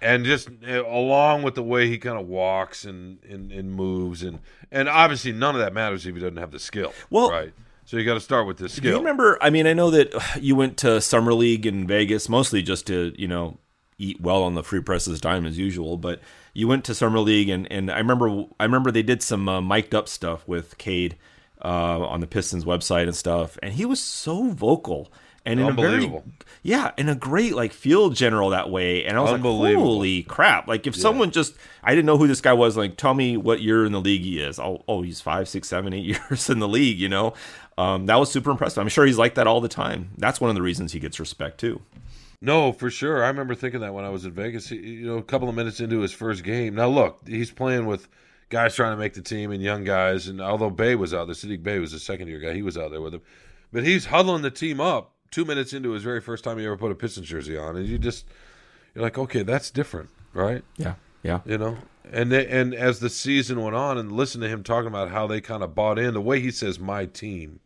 and 0.00 0.24
just 0.24 0.48
along 0.62 1.42
with 1.42 1.54
the 1.54 1.62
way 1.62 1.88
he 1.88 1.98
kind 1.98 2.18
of 2.18 2.26
walks 2.26 2.84
and, 2.84 3.18
and, 3.28 3.50
and 3.52 3.72
moves, 3.72 4.22
and 4.22 4.40
and 4.70 4.88
obviously 4.88 5.32
none 5.32 5.54
of 5.54 5.60
that 5.60 5.72
matters 5.72 6.06
if 6.06 6.14
he 6.14 6.20
doesn't 6.20 6.36
have 6.38 6.50
the 6.50 6.58
skill. 6.58 6.92
Well- 7.10 7.30
right. 7.30 7.52
So 7.88 7.96
you 7.96 8.04
got 8.04 8.14
to 8.14 8.20
start 8.20 8.48
with 8.48 8.56
the 8.56 8.66
Do 8.66 8.72
you 8.74 8.76
skill. 8.90 8.98
remember? 8.98 9.38
I 9.40 9.48
mean, 9.48 9.68
I 9.68 9.72
know 9.72 9.90
that 9.92 10.12
you 10.42 10.56
went 10.56 10.76
to 10.78 11.00
summer 11.00 11.32
league 11.32 11.66
in 11.66 11.86
Vegas 11.86 12.28
mostly 12.28 12.60
just 12.60 12.84
to 12.88 13.14
you 13.16 13.28
know 13.28 13.58
eat 13.96 14.20
well 14.20 14.42
on 14.42 14.54
the 14.56 14.64
free 14.64 14.80
presses 14.80 15.20
dime 15.20 15.46
as 15.46 15.56
usual, 15.56 15.96
but 15.96 16.20
you 16.52 16.66
went 16.66 16.84
to 16.86 16.94
summer 16.96 17.20
league 17.20 17.48
and 17.48 17.70
and 17.70 17.88
I 17.88 17.98
remember 17.98 18.46
I 18.58 18.64
remember 18.64 18.90
they 18.90 19.04
did 19.04 19.22
some 19.22 19.48
uh, 19.48 19.60
mic'd 19.60 19.94
up 19.94 20.08
stuff 20.08 20.42
with 20.48 20.76
Cade 20.78 21.16
uh, 21.64 22.00
on 22.00 22.18
the 22.20 22.26
Pistons 22.26 22.64
website 22.64 23.04
and 23.04 23.14
stuff, 23.14 23.56
and 23.62 23.74
he 23.74 23.84
was 23.84 24.02
so 24.02 24.50
vocal. 24.50 25.12
And 25.46 25.60
in 25.60 25.68
a 25.68 25.72
very, 25.72 26.12
yeah, 26.64 26.90
in 26.96 27.08
a 27.08 27.14
great 27.14 27.54
like 27.54 27.72
field 27.72 28.16
general 28.16 28.50
that 28.50 28.68
way, 28.68 29.04
and 29.04 29.16
I 29.16 29.20
was 29.20 29.30
like, 29.30 29.40
"Holy 29.40 30.24
crap!" 30.24 30.66
Like 30.66 30.88
if 30.88 30.96
someone 30.96 31.30
just, 31.30 31.54
I 31.84 31.94
didn't 31.94 32.06
know 32.06 32.18
who 32.18 32.26
this 32.26 32.40
guy 32.40 32.52
was. 32.52 32.76
Like, 32.76 32.96
tell 32.96 33.14
me 33.14 33.36
what 33.36 33.62
year 33.62 33.84
in 33.84 33.92
the 33.92 34.00
league 34.00 34.22
he 34.22 34.40
is. 34.40 34.58
Oh, 34.58 34.82
oh, 34.88 35.02
he's 35.02 35.20
five, 35.20 35.48
six, 35.48 35.68
seven, 35.68 35.92
eight 35.92 36.04
years 36.30 36.50
in 36.50 36.58
the 36.58 36.66
league. 36.66 36.98
You 36.98 37.08
know, 37.08 37.34
um, 37.78 38.06
that 38.06 38.16
was 38.16 38.30
super 38.32 38.50
impressive. 38.50 38.78
I'm 38.78 38.88
sure 38.88 39.06
he's 39.06 39.18
like 39.18 39.36
that 39.36 39.46
all 39.46 39.60
the 39.60 39.68
time. 39.68 40.10
That's 40.18 40.40
one 40.40 40.50
of 40.50 40.56
the 40.56 40.62
reasons 40.62 40.92
he 40.92 40.98
gets 40.98 41.20
respect 41.20 41.58
too. 41.58 41.80
No, 42.40 42.72
for 42.72 42.90
sure. 42.90 43.22
I 43.24 43.28
remember 43.28 43.54
thinking 43.54 43.80
that 43.80 43.94
when 43.94 44.04
I 44.04 44.08
was 44.08 44.24
in 44.24 44.32
Vegas. 44.32 44.70
You 44.72 45.06
know, 45.06 45.18
a 45.18 45.22
couple 45.22 45.48
of 45.48 45.54
minutes 45.54 45.78
into 45.78 46.00
his 46.00 46.12
first 46.12 46.42
game. 46.42 46.74
Now 46.74 46.88
look, 46.88 47.20
he's 47.28 47.52
playing 47.52 47.86
with 47.86 48.08
guys 48.48 48.74
trying 48.74 48.92
to 48.92 48.98
make 48.98 49.14
the 49.14 49.22
team 49.22 49.52
and 49.52 49.62
young 49.62 49.84
guys. 49.84 50.26
And 50.26 50.40
although 50.40 50.70
Bey 50.70 50.96
was 50.96 51.14
out 51.14 51.26
there, 51.26 51.36
Saddiq 51.36 51.62
Bey 51.62 51.78
was 51.78 51.92
a 51.92 52.00
second 52.00 52.26
year 52.26 52.40
guy. 52.40 52.54
He 52.54 52.62
was 52.62 52.76
out 52.76 52.90
there 52.90 53.00
with 53.00 53.14
him, 53.14 53.22
but 53.72 53.84
he's 53.84 54.06
huddling 54.06 54.42
the 54.42 54.50
team 54.50 54.80
up 54.80 55.12
two 55.30 55.44
minutes 55.44 55.72
into 55.72 55.90
his 55.90 56.02
very 56.02 56.20
first 56.20 56.44
time 56.44 56.58
he 56.58 56.66
ever 56.66 56.76
put 56.76 56.92
a 56.92 56.94
Pistons 56.94 57.26
jersey 57.26 57.56
on, 57.56 57.76
and 57.76 57.86
you 57.86 57.98
just 57.98 58.26
you're 58.94 59.02
like, 59.02 59.18
okay, 59.18 59.42
that's 59.42 59.70
different, 59.70 60.10
right? 60.32 60.64
Yeah, 60.76 60.94
yeah. 61.22 61.40
You 61.44 61.58
know. 61.58 61.76
And 62.12 62.30
they, 62.30 62.46
and 62.46 62.72
as 62.72 63.00
the 63.00 63.10
season 63.10 63.60
went 63.60 63.74
on, 63.74 63.98
and 63.98 64.12
listen 64.12 64.40
to 64.40 64.48
him 64.48 64.62
talking 64.62 64.86
about 64.86 65.10
how 65.10 65.26
they 65.26 65.40
kind 65.40 65.62
of 65.64 65.74
bought 65.74 65.98
in, 65.98 66.14
the 66.14 66.20
way 66.20 66.40
he 66.40 66.50
says 66.50 66.78
"my 66.78 67.06
team," 67.06 67.60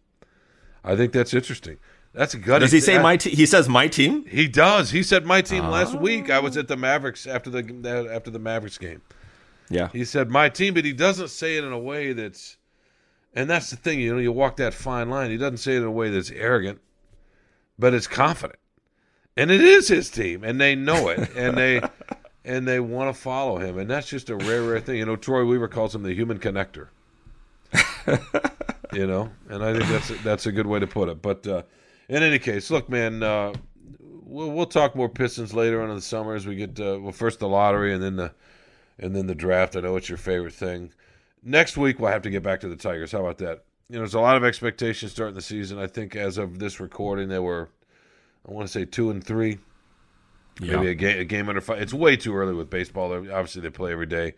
I 0.82 0.96
think 0.96 1.12
that's 1.12 1.34
interesting. 1.34 1.76
That's 2.12 2.34
a 2.34 2.38
gut. 2.38 2.60
Does 2.60 2.72
he 2.72 2.80
say 2.80 3.00
my 3.00 3.16
team? 3.16 3.36
He 3.36 3.46
says 3.46 3.68
my 3.68 3.86
team. 3.86 4.24
He 4.26 4.48
does. 4.48 4.90
He 4.90 5.02
said 5.02 5.26
my 5.26 5.42
team 5.42 5.66
ah. 5.66 5.70
last 5.70 5.94
week. 5.94 6.30
I 6.30 6.40
was 6.40 6.56
at 6.56 6.68
the 6.68 6.76
Mavericks 6.76 7.26
after 7.26 7.50
the 7.50 8.08
after 8.12 8.30
the 8.30 8.38
Mavericks 8.38 8.78
game. 8.78 9.02
Yeah, 9.68 9.88
He 9.92 10.04
said 10.04 10.30
my 10.30 10.48
team, 10.48 10.74
but 10.74 10.84
he 10.84 10.92
doesn't 10.92 11.28
say 11.28 11.56
it 11.56 11.64
in 11.64 11.72
a 11.72 11.78
way 11.78 12.12
that's. 12.12 12.56
And 13.32 13.48
that's 13.48 13.70
the 13.70 13.76
thing, 13.76 14.00
you 14.00 14.12
know, 14.12 14.18
you 14.18 14.32
walk 14.32 14.56
that 14.56 14.74
fine 14.74 15.08
line. 15.08 15.30
He 15.30 15.36
doesn't 15.36 15.58
say 15.58 15.74
it 15.74 15.82
in 15.82 15.84
a 15.84 15.90
way 15.90 16.10
that's 16.10 16.32
arrogant, 16.32 16.80
but 17.80 17.94
it's 17.94 18.06
confident, 18.06 18.58
and 19.36 19.50
it 19.50 19.60
is 19.60 19.88
his 19.88 20.10
team, 20.10 20.44
and 20.44 20.60
they 20.60 20.74
know 20.74 21.08
it, 21.08 21.34
and 21.34 21.56
they 21.56 21.80
and 22.44 22.66
they 22.66 22.80
want 22.80 23.14
to 23.14 23.20
follow 23.20 23.58
him, 23.58 23.78
and 23.78 23.90
that's 23.90 24.08
just 24.08 24.30
a 24.30 24.36
rare, 24.36 24.62
rare 24.62 24.80
thing. 24.80 24.96
You 24.96 25.06
know, 25.06 25.16
Troy 25.16 25.44
Weaver 25.44 25.68
calls 25.68 25.94
him 25.94 26.02
the 26.02 26.14
human 26.14 26.38
connector. 26.38 26.88
you 28.92 29.06
know, 29.06 29.30
and 29.48 29.64
I 29.64 29.72
think 29.72 29.88
that's 29.88 30.10
a, 30.10 30.14
that's 30.14 30.46
a 30.46 30.52
good 30.52 30.66
way 30.66 30.78
to 30.78 30.86
put 30.86 31.08
it. 31.08 31.22
But 31.22 31.46
uh, 31.46 31.62
in 32.08 32.22
any 32.22 32.38
case, 32.38 32.70
look, 32.70 32.88
man, 32.88 33.22
uh, 33.22 33.52
we'll 33.98 34.50
we'll 34.50 34.66
talk 34.66 34.96
more 34.96 35.08
Pistons 35.08 35.54
later 35.54 35.82
on 35.82 35.90
in 35.90 35.96
the 35.96 36.02
summer 36.02 36.34
as 36.34 36.46
we 36.46 36.56
get 36.56 36.78
uh, 36.80 36.98
well 37.00 37.12
first 37.12 37.38
the 37.38 37.48
lottery 37.48 37.94
and 37.94 38.02
then 38.02 38.16
the 38.16 38.32
and 38.98 39.14
then 39.14 39.26
the 39.26 39.34
draft. 39.34 39.76
I 39.76 39.80
know 39.80 39.96
it's 39.96 40.08
your 40.08 40.18
favorite 40.18 40.54
thing. 40.54 40.92
Next 41.42 41.76
week 41.76 41.98
we'll 41.98 42.12
have 42.12 42.22
to 42.22 42.30
get 42.30 42.42
back 42.42 42.60
to 42.60 42.68
the 42.68 42.76
Tigers. 42.76 43.12
How 43.12 43.20
about 43.20 43.38
that? 43.38 43.64
You 43.90 43.96
know, 43.96 44.02
there's 44.02 44.14
a 44.14 44.20
lot 44.20 44.36
of 44.36 44.44
expectations 44.44 45.10
starting 45.10 45.34
the 45.34 45.42
season. 45.42 45.80
I 45.80 45.88
think 45.88 46.14
as 46.14 46.38
of 46.38 46.60
this 46.60 46.78
recording, 46.78 47.28
they 47.28 47.40
were, 47.40 47.70
I 48.48 48.52
want 48.52 48.68
to 48.68 48.72
say 48.72 48.84
two 48.84 49.10
and 49.10 49.22
three, 49.22 49.58
maybe 50.60 50.90
a 50.90 50.94
game 50.94 51.18
a 51.18 51.24
game 51.24 51.48
under 51.48 51.60
five. 51.60 51.82
It's 51.82 51.92
way 51.92 52.16
too 52.16 52.32
early 52.36 52.54
with 52.54 52.70
baseball. 52.70 53.12
Obviously, 53.12 53.62
they 53.62 53.70
play 53.70 53.90
every 53.90 54.06
day. 54.06 54.34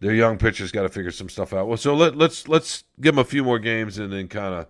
Their 0.00 0.12
young 0.12 0.36
pitchers 0.36 0.70
got 0.70 0.82
to 0.82 0.90
figure 0.90 1.10
some 1.10 1.30
stuff 1.30 1.54
out. 1.54 1.66
Well, 1.66 1.78
so 1.78 1.94
let, 1.94 2.14
let's 2.14 2.46
let's 2.46 2.84
give 3.00 3.14
them 3.14 3.20
a 3.20 3.24
few 3.24 3.42
more 3.42 3.58
games 3.58 3.96
and 3.96 4.12
then 4.12 4.28
kind 4.28 4.54
of 4.54 4.66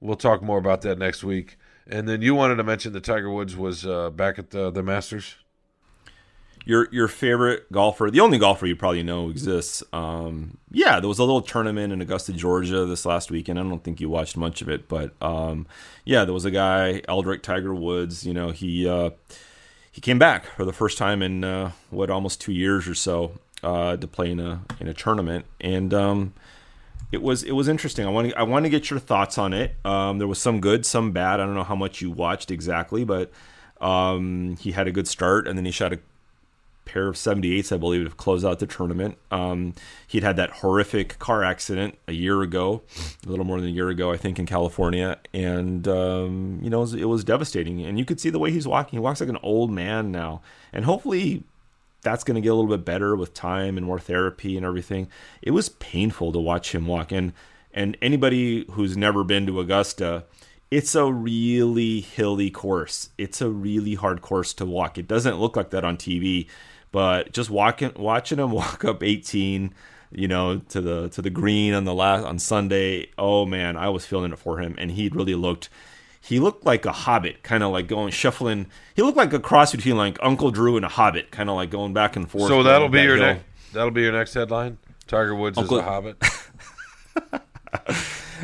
we'll 0.00 0.16
talk 0.16 0.42
more 0.42 0.56
about 0.56 0.80
that 0.82 0.98
next 0.98 1.22
week. 1.22 1.58
And 1.86 2.08
then 2.08 2.22
you 2.22 2.34
wanted 2.34 2.54
to 2.54 2.64
mention 2.64 2.94
that 2.94 3.04
Tiger 3.04 3.30
Woods 3.30 3.54
was 3.54 3.84
uh, 3.84 4.08
back 4.08 4.38
at 4.38 4.48
the, 4.48 4.70
the 4.70 4.82
Masters. 4.82 5.34
Your 6.64 6.88
your 6.92 7.08
favorite 7.08 7.70
golfer, 7.72 8.10
the 8.10 8.20
only 8.20 8.38
golfer 8.38 8.66
you 8.66 8.76
probably 8.76 9.02
know 9.02 9.28
exists. 9.28 9.82
Um, 9.92 10.58
yeah, 10.70 11.00
there 11.00 11.08
was 11.08 11.18
a 11.18 11.24
little 11.24 11.42
tournament 11.42 11.92
in 11.92 12.00
Augusta, 12.00 12.32
Georgia 12.32 12.84
this 12.86 13.04
last 13.04 13.30
weekend. 13.30 13.58
I 13.58 13.62
don't 13.62 13.82
think 13.82 14.00
you 14.00 14.08
watched 14.08 14.36
much 14.36 14.62
of 14.62 14.68
it, 14.68 14.88
but 14.88 15.12
um, 15.20 15.66
yeah, 16.04 16.24
there 16.24 16.34
was 16.34 16.44
a 16.44 16.50
guy, 16.50 17.02
Eldrick 17.08 17.42
Tiger 17.42 17.74
Woods. 17.74 18.24
You 18.24 18.34
know, 18.34 18.50
he 18.50 18.88
uh, 18.88 19.10
he 19.90 20.00
came 20.00 20.18
back 20.18 20.46
for 20.46 20.64
the 20.64 20.72
first 20.72 20.98
time 20.98 21.22
in 21.22 21.44
uh, 21.44 21.72
what 21.90 22.10
almost 22.10 22.40
two 22.40 22.52
years 22.52 22.86
or 22.86 22.94
so 22.94 23.32
uh, 23.62 23.96
to 23.96 24.06
play 24.06 24.30
in 24.30 24.40
a 24.40 24.62
in 24.80 24.88
a 24.88 24.94
tournament, 24.94 25.46
and 25.60 25.92
um, 25.92 26.34
it 27.10 27.22
was 27.22 27.42
it 27.42 27.52
was 27.52 27.68
interesting. 27.68 28.06
I 28.06 28.10
want 28.10 28.30
to 28.30 28.38
I 28.38 28.42
want 28.42 28.64
to 28.64 28.70
get 28.70 28.88
your 28.88 29.00
thoughts 29.00 29.36
on 29.36 29.52
it. 29.52 29.74
Um, 29.84 30.18
there 30.18 30.28
was 30.28 30.40
some 30.40 30.60
good, 30.60 30.86
some 30.86 31.12
bad. 31.12 31.40
I 31.40 31.44
don't 31.44 31.54
know 31.54 31.64
how 31.64 31.76
much 31.76 32.00
you 32.00 32.10
watched 32.10 32.50
exactly, 32.50 33.04
but 33.04 33.32
um, 33.80 34.56
he 34.60 34.72
had 34.72 34.86
a 34.86 34.92
good 34.92 35.08
start, 35.08 35.48
and 35.48 35.58
then 35.58 35.64
he 35.64 35.72
shot 35.72 35.92
a 35.92 35.98
pair 36.84 37.08
of 37.08 37.16
78s, 37.16 37.72
I 37.72 37.76
believe, 37.76 38.08
to 38.08 38.14
close 38.14 38.44
out 38.44 38.58
the 38.58 38.66
tournament. 38.66 39.16
Um, 39.30 39.74
he'd 40.06 40.22
had 40.22 40.36
that 40.36 40.50
horrific 40.50 41.18
car 41.18 41.44
accident 41.44 41.98
a 42.06 42.12
year 42.12 42.42
ago, 42.42 42.82
a 43.24 43.28
little 43.28 43.44
more 43.44 43.60
than 43.60 43.70
a 43.70 43.72
year 43.72 43.88
ago, 43.88 44.12
I 44.12 44.16
think, 44.16 44.38
in 44.38 44.46
California, 44.46 45.18
and 45.32 45.86
um, 45.88 46.60
you 46.62 46.70
know 46.70 46.78
it 46.78 46.80
was, 46.80 46.94
it 46.94 47.04
was 47.08 47.24
devastating. 47.24 47.80
And 47.82 47.98
you 47.98 48.04
could 48.04 48.20
see 48.20 48.30
the 48.30 48.38
way 48.38 48.50
he's 48.50 48.66
walking; 48.66 48.98
he 48.98 49.02
walks 49.02 49.20
like 49.20 49.30
an 49.30 49.38
old 49.42 49.70
man 49.70 50.10
now, 50.10 50.42
and 50.72 50.84
hopefully. 50.84 51.44
That's 52.04 52.24
going 52.24 52.34
to 52.34 52.40
get 52.40 52.48
a 52.48 52.54
little 52.56 52.76
bit 52.76 52.84
better 52.84 53.14
with 53.14 53.32
time 53.32 53.76
and 53.76 53.86
more 53.86 54.00
therapy 54.00 54.56
and 54.56 54.66
everything. 54.66 55.06
It 55.40 55.52
was 55.52 55.68
painful 55.68 56.32
to 56.32 56.40
watch 56.40 56.74
him 56.74 56.88
walk, 56.88 57.12
and 57.12 57.32
and 57.72 57.96
anybody 58.02 58.64
who's 58.72 58.96
never 58.96 59.22
been 59.22 59.46
to 59.46 59.60
Augusta, 59.60 60.24
it's 60.72 60.94
a 60.94 61.12
really 61.12 62.00
hilly 62.00 62.50
course. 62.50 63.10
It's 63.18 63.42
a 63.42 63.50
really 63.50 63.94
hard 63.94 64.22
course 64.22 64.54
to 64.54 64.64
walk. 64.64 64.96
It 64.96 65.06
doesn't 65.06 65.38
look 65.38 65.54
like 65.54 65.68
that 65.68 65.84
on 65.84 65.98
TV, 65.98 66.46
but 66.92 67.32
just 67.32 67.50
walking, 67.50 67.92
watching 67.96 68.38
him 68.38 68.50
walk 68.52 68.84
up 68.84 69.02
18, 69.02 69.74
you 70.12 70.28
know, 70.28 70.58
to 70.68 70.80
the 70.80 71.08
to 71.08 71.22
the 71.22 71.30
green 71.30 71.74
on 71.74 71.84
the 71.84 71.94
last 71.94 72.24
on 72.24 72.38
Sunday. 72.38 73.10
Oh 73.18 73.44
man, 73.46 73.76
I 73.76 73.88
was 73.88 74.06
feeling 74.06 74.32
it 74.32 74.38
for 74.38 74.58
him, 74.58 74.76
and 74.78 74.92
he 74.92 75.08
really 75.08 75.34
looked. 75.34 75.68
He 76.20 76.38
looked 76.38 76.64
like 76.64 76.86
a 76.86 76.92
hobbit, 76.92 77.42
kind 77.42 77.64
of 77.64 77.72
like 77.72 77.88
going 77.88 78.12
shuffling. 78.12 78.66
He 78.94 79.02
looked 79.02 79.16
like 79.16 79.32
a 79.32 79.40
cross 79.40 79.72
between 79.72 79.96
like 79.96 80.18
Uncle 80.22 80.52
Drew 80.52 80.76
and 80.76 80.84
a 80.84 80.88
hobbit, 80.88 81.32
kind 81.32 81.50
of 81.50 81.56
like 81.56 81.70
going 81.70 81.94
back 81.94 82.14
and 82.14 82.30
forth. 82.30 82.46
So 82.46 82.62
that'll 82.62 82.88
be 82.88 82.98
that 82.98 83.04
your 83.04 83.16
hill. 83.16 83.26
next. 83.26 83.44
That'll 83.72 83.90
be 83.90 84.02
your 84.02 84.12
next 84.12 84.34
headline. 84.34 84.78
Tiger 85.08 85.34
Woods 85.34 85.58
Uncle- 85.58 85.78
is 85.78 85.82
a 85.82 85.84
hobbit. 85.84 86.16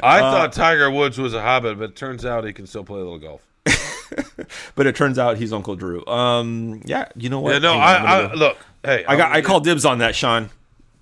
I 0.02 0.20
uh, 0.20 0.30
thought 0.30 0.52
Tiger 0.52 0.90
Woods 0.90 1.18
was 1.18 1.34
a 1.34 1.42
hobbit, 1.42 1.78
but 1.78 1.90
it 1.90 1.96
turns 1.96 2.24
out 2.24 2.44
he 2.44 2.52
can 2.52 2.66
still 2.66 2.84
play 2.84 3.00
a 3.00 3.04
little 3.04 3.18
golf. 3.18 3.47
But 4.74 4.86
it 4.86 4.94
turns 4.96 5.18
out 5.18 5.36
he's 5.36 5.52
Uncle 5.52 5.74
Drew. 5.76 6.06
Um, 6.06 6.80
yeah, 6.84 7.08
you 7.16 7.28
know 7.28 7.40
what? 7.40 7.54
Yeah, 7.54 7.58
no, 7.58 7.72
Hang 7.72 7.80
on, 7.80 7.86
I'm 7.88 8.06
I, 8.06 8.18
I 8.24 8.28
go. 8.28 8.34
look. 8.36 8.58
Hey, 8.84 9.04
I 9.06 9.16
got. 9.16 9.32
I'm- 9.32 9.42
call 9.44 9.60
dibs 9.60 9.84
on 9.84 9.98
that, 9.98 10.14
Sean. 10.14 10.50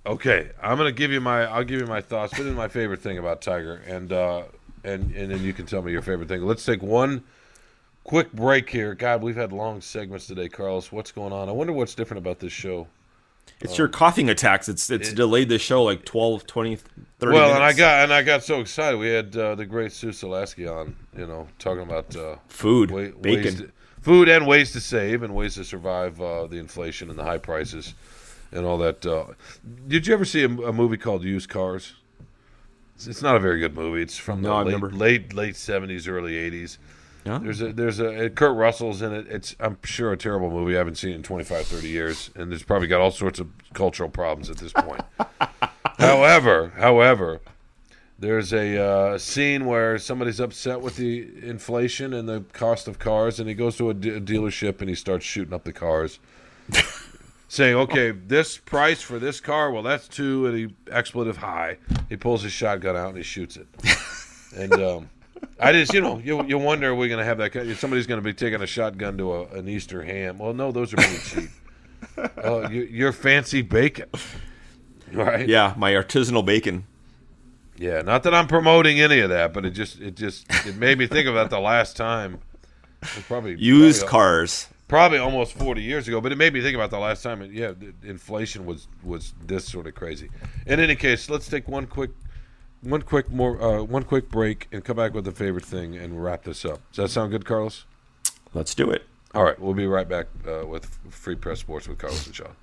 Okay, 0.06 0.50
I'm 0.62 0.76
gonna 0.78 0.92
give 0.92 1.10
you 1.10 1.20
my. 1.20 1.44
I'll 1.46 1.64
give 1.64 1.80
you 1.80 1.86
my 1.86 2.00
thoughts. 2.00 2.32
But 2.36 2.46
my 2.46 2.68
favorite 2.68 3.00
thing 3.00 3.18
about 3.18 3.42
Tiger, 3.42 3.82
and 3.86 4.12
uh, 4.12 4.44
and 4.84 5.14
and 5.14 5.30
then 5.30 5.42
you 5.42 5.52
can 5.52 5.66
tell 5.66 5.82
me 5.82 5.90
your 5.92 6.02
favorite 6.02 6.28
thing. 6.28 6.42
Let's 6.42 6.64
take 6.64 6.80
one 6.82 7.24
quick 8.04 8.32
break 8.32 8.70
here. 8.70 8.94
God, 8.94 9.20
we've 9.20 9.34
had 9.36 9.52
long 9.52 9.80
segments 9.80 10.26
today, 10.28 10.48
Carlos. 10.48 10.92
What's 10.92 11.10
going 11.10 11.32
on? 11.32 11.48
I 11.48 11.52
wonder 11.52 11.72
what's 11.72 11.94
different 11.94 12.18
about 12.18 12.38
this 12.38 12.52
show. 12.52 12.86
It's 13.60 13.78
your 13.78 13.88
coughing 13.88 14.28
attacks. 14.28 14.68
It's 14.68 14.90
it's 14.90 15.12
delayed 15.12 15.48
the 15.48 15.58
show 15.58 15.82
like 15.82 16.04
12, 16.04 16.46
20, 16.46 16.76
30 16.76 16.86
well, 17.20 17.32
minutes. 17.32 17.54
and 17.54 17.64
I 17.64 17.72
got 17.72 18.04
and 18.04 18.12
I 18.12 18.22
got 18.22 18.42
so 18.42 18.60
excited. 18.60 18.98
We 18.98 19.08
had 19.08 19.34
uh, 19.36 19.54
the 19.54 19.64
great 19.64 19.92
Sue 19.92 20.10
Selasky 20.10 20.70
on, 20.70 20.94
you 21.16 21.26
know, 21.26 21.48
talking 21.58 21.82
about 21.82 22.14
uh, 22.14 22.36
food, 22.48 22.90
bacon. 23.22 23.56
to, 23.56 23.72
food 24.02 24.28
and 24.28 24.46
ways 24.46 24.72
to 24.72 24.80
save 24.80 25.22
and 25.22 25.34
ways 25.34 25.54
to 25.54 25.64
survive 25.64 26.20
uh, 26.20 26.46
the 26.46 26.58
inflation 26.58 27.08
and 27.08 27.18
the 27.18 27.24
high 27.24 27.38
prices 27.38 27.94
and 28.52 28.66
all 28.66 28.78
that. 28.78 29.04
Uh, 29.06 29.26
did 29.88 30.06
you 30.06 30.12
ever 30.12 30.24
see 30.24 30.42
a, 30.42 30.48
a 30.48 30.72
movie 30.72 30.98
called 30.98 31.24
Used 31.24 31.48
Cars? 31.48 31.94
It's, 32.94 33.06
it's 33.06 33.22
not 33.22 33.36
a 33.36 33.40
very 33.40 33.58
good 33.58 33.74
movie. 33.74 34.02
It's 34.02 34.18
from 34.18 34.42
No, 34.42 34.62
the 34.64 34.78
late, 34.78 34.92
late 34.92 35.32
late 35.32 35.56
seventies, 35.56 36.06
early 36.06 36.36
eighties. 36.36 36.78
Yeah? 37.26 37.40
There's 37.42 37.60
a 37.60 37.72
there's 37.72 37.98
a 37.98 38.30
Kurt 38.30 38.56
Russell's 38.56 39.02
in 39.02 39.12
it. 39.12 39.26
It's 39.28 39.56
I'm 39.58 39.78
sure 39.82 40.12
a 40.12 40.16
terrible 40.16 40.48
movie. 40.48 40.76
I 40.76 40.78
haven't 40.78 40.94
seen 40.94 41.10
it 41.10 41.16
in 41.16 41.22
25, 41.24 41.66
30 41.66 41.88
years, 41.88 42.30
and 42.36 42.52
there's 42.52 42.62
probably 42.62 42.86
got 42.86 43.00
all 43.00 43.10
sorts 43.10 43.40
of 43.40 43.48
cultural 43.74 44.08
problems 44.08 44.48
at 44.48 44.58
this 44.58 44.72
point. 44.72 45.02
however, 45.98 46.72
however, 46.76 47.40
there's 48.16 48.52
a 48.52 48.80
uh, 48.80 49.18
scene 49.18 49.66
where 49.66 49.98
somebody's 49.98 50.38
upset 50.38 50.80
with 50.80 50.96
the 50.96 51.28
inflation 51.42 52.14
and 52.14 52.28
the 52.28 52.44
cost 52.52 52.86
of 52.86 53.00
cars, 53.00 53.40
and 53.40 53.48
he 53.48 53.56
goes 53.56 53.76
to 53.78 53.90
a, 53.90 53.94
de- 53.94 54.20
dealership 54.20 54.80
and 54.80 54.88
he 54.88 54.94
starts 54.94 55.24
shooting 55.24 55.52
up 55.52 55.64
the 55.64 55.72
cars, 55.72 56.20
saying, 57.48 57.74
"Okay, 57.74 58.12
this 58.12 58.56
price 58.56 59.02
for 59.02 59.18
this 59.18 59.40
car, 59.40 59.72
well, 59.72 59.82
that's 59.82 60.06
too," 60.06 60.46
and 60.46 60.56
he 60.56 60.74
expletive 60.92 61.38
high. 61.38 61.78
He 62.08 62.16
pulls 62.16 62.44
his 62.44 62.52
shotgun 62.52 62.96
out 62.96 63.08
and 63.08 63.16
he 63.16 63.24
shoots 63.24 63.56
it, 63.56 63.66
and. 64.56 64.72
Um, 64.74 65.10
I 65.60 65.72
just, 65.72 65.92
you 65.94 66.00
know, 66.00 66.18
you 66.18 66.44
you 66.44 66.58
wonder, 66.58 66.94
we're 66.94 67.02
we 67.02 67.08
going 67.08 67.18
to 67.18 67.24
have 67.24 67.38
that? 67.38 67.52
kind- 67.52 67.76
Somebody's 67.76 68.06
going 68.06 68.20
to 68.20 68.24
be 68.24 68.34
taking 68.34 68.60
a 68.62 68.66
shotgun 68.66 69.16
to 69.18 69.32
a, 69.34 69.42
an 69.54 69.68
Easter 69.68 70.02
ham. 70.02 70.38
Well, 70.38 70.52
no, 70.54 70.72
those 70.72 70.92
are 70.92 70.96
pretty 70.96 71.18
cheap. 71.18 71.50
Uh, 72.42 72.68
you, 72.70 72.82
you're 72.82 73.12
fancy 73.12 73.62
bacon, 73.62 74.08
right? 75.12 75.48
Yeah, 75.48 75.74
my 75.76 75.92
artisanal 75.92 76.44
bacon. 76.44 76.84
Yeah, 77.78 78.02
not 78.02 78.22
that 78.22 78.34
I'm 78.34 78.46
promoting 78.46 79.00
any 79.00 79.20
of 79.20 79.30
that, 79.30 79.52
but 79.52 79.64
it 79.66 79.70
just 79.72 80.00
it 80.00 80.14
just 80.16 80.46
it 80.66 80.76
made 80.76 80.98
me 80.98 81.06
think 81.06 81.28
about 81.28 81.50
the 81.50 81.60
last 81.60 81.96
time. 81.96 82.38
Probably 83.28 83.56
Used 83.58 84.00
probably, 84.00 84.10
cars. 84.10 84.68
probably 84.88 85.18
almost 85.18 85.52
40 85.52 85.82
years 85.82 86.08
ago, 86.08 86.20
but 86.20 86.32
it 86.32 86.36
made 86.38 86.52
me 86.54 86.60
think 86.62 86.74
about 86.74 86.90
the 86.90 86.98
last 86.98 87.22
time. 87.22 87.42
And 87.42 87.52
yeah, 87.52 87.72
inflation 88.02 88.64
was 88.66 88.88
was 89.02 89.34
this 89.46 89.66
sort 89.66 89.86
of 89.86 89.94
crazy. 89.94 90.30
In 90.66 90.80
any 90.80 90.96
case, 90.96 91.28
let's 91.30 91.48
take 91.48 91.68
one 91.68 91.86
quick 91.86 92.10
one 92.86 93.02
quick 93.02 93.30
more 93.30 93.60
uh, 93.60 93.82
one 93.82 94.04
quick 94.04 94.30
break 94.30 94.68
and 94.70 94.84
come 94.84 94.96
back 94.96 95.12
with 95.12 95.26
a 95.26 95.32
favorite 95.32 95.64
thing 95.64 95.96
and 95.96 96.22
wrap 96.22 96.44
this 96.44 96.64
up. 96.64 96.80
Does 96.92 97.04
that 97.04 97.08
sound 97.08 97.32
good, 97.32 97.44
Carlos? 97.44 97.84
Let's 98.54 98.74
do 98.74 98.90
it. 98.90 99.02
All 99.34 99.44
right, 99.44 99.58
we'll 99.60 99.74
be 99.74 99.86
right 99.86 100.08
back 100.08 100.26
uh, 100.48 100.64
with 100.66 100.86
Free 101.10 101.34
Press 101.34 101.60
Sports 101.60 101.88
with 101.88 101.98
Carlos 101.98 102.26
and 102.26 102.34
Sean. 102.34 102.56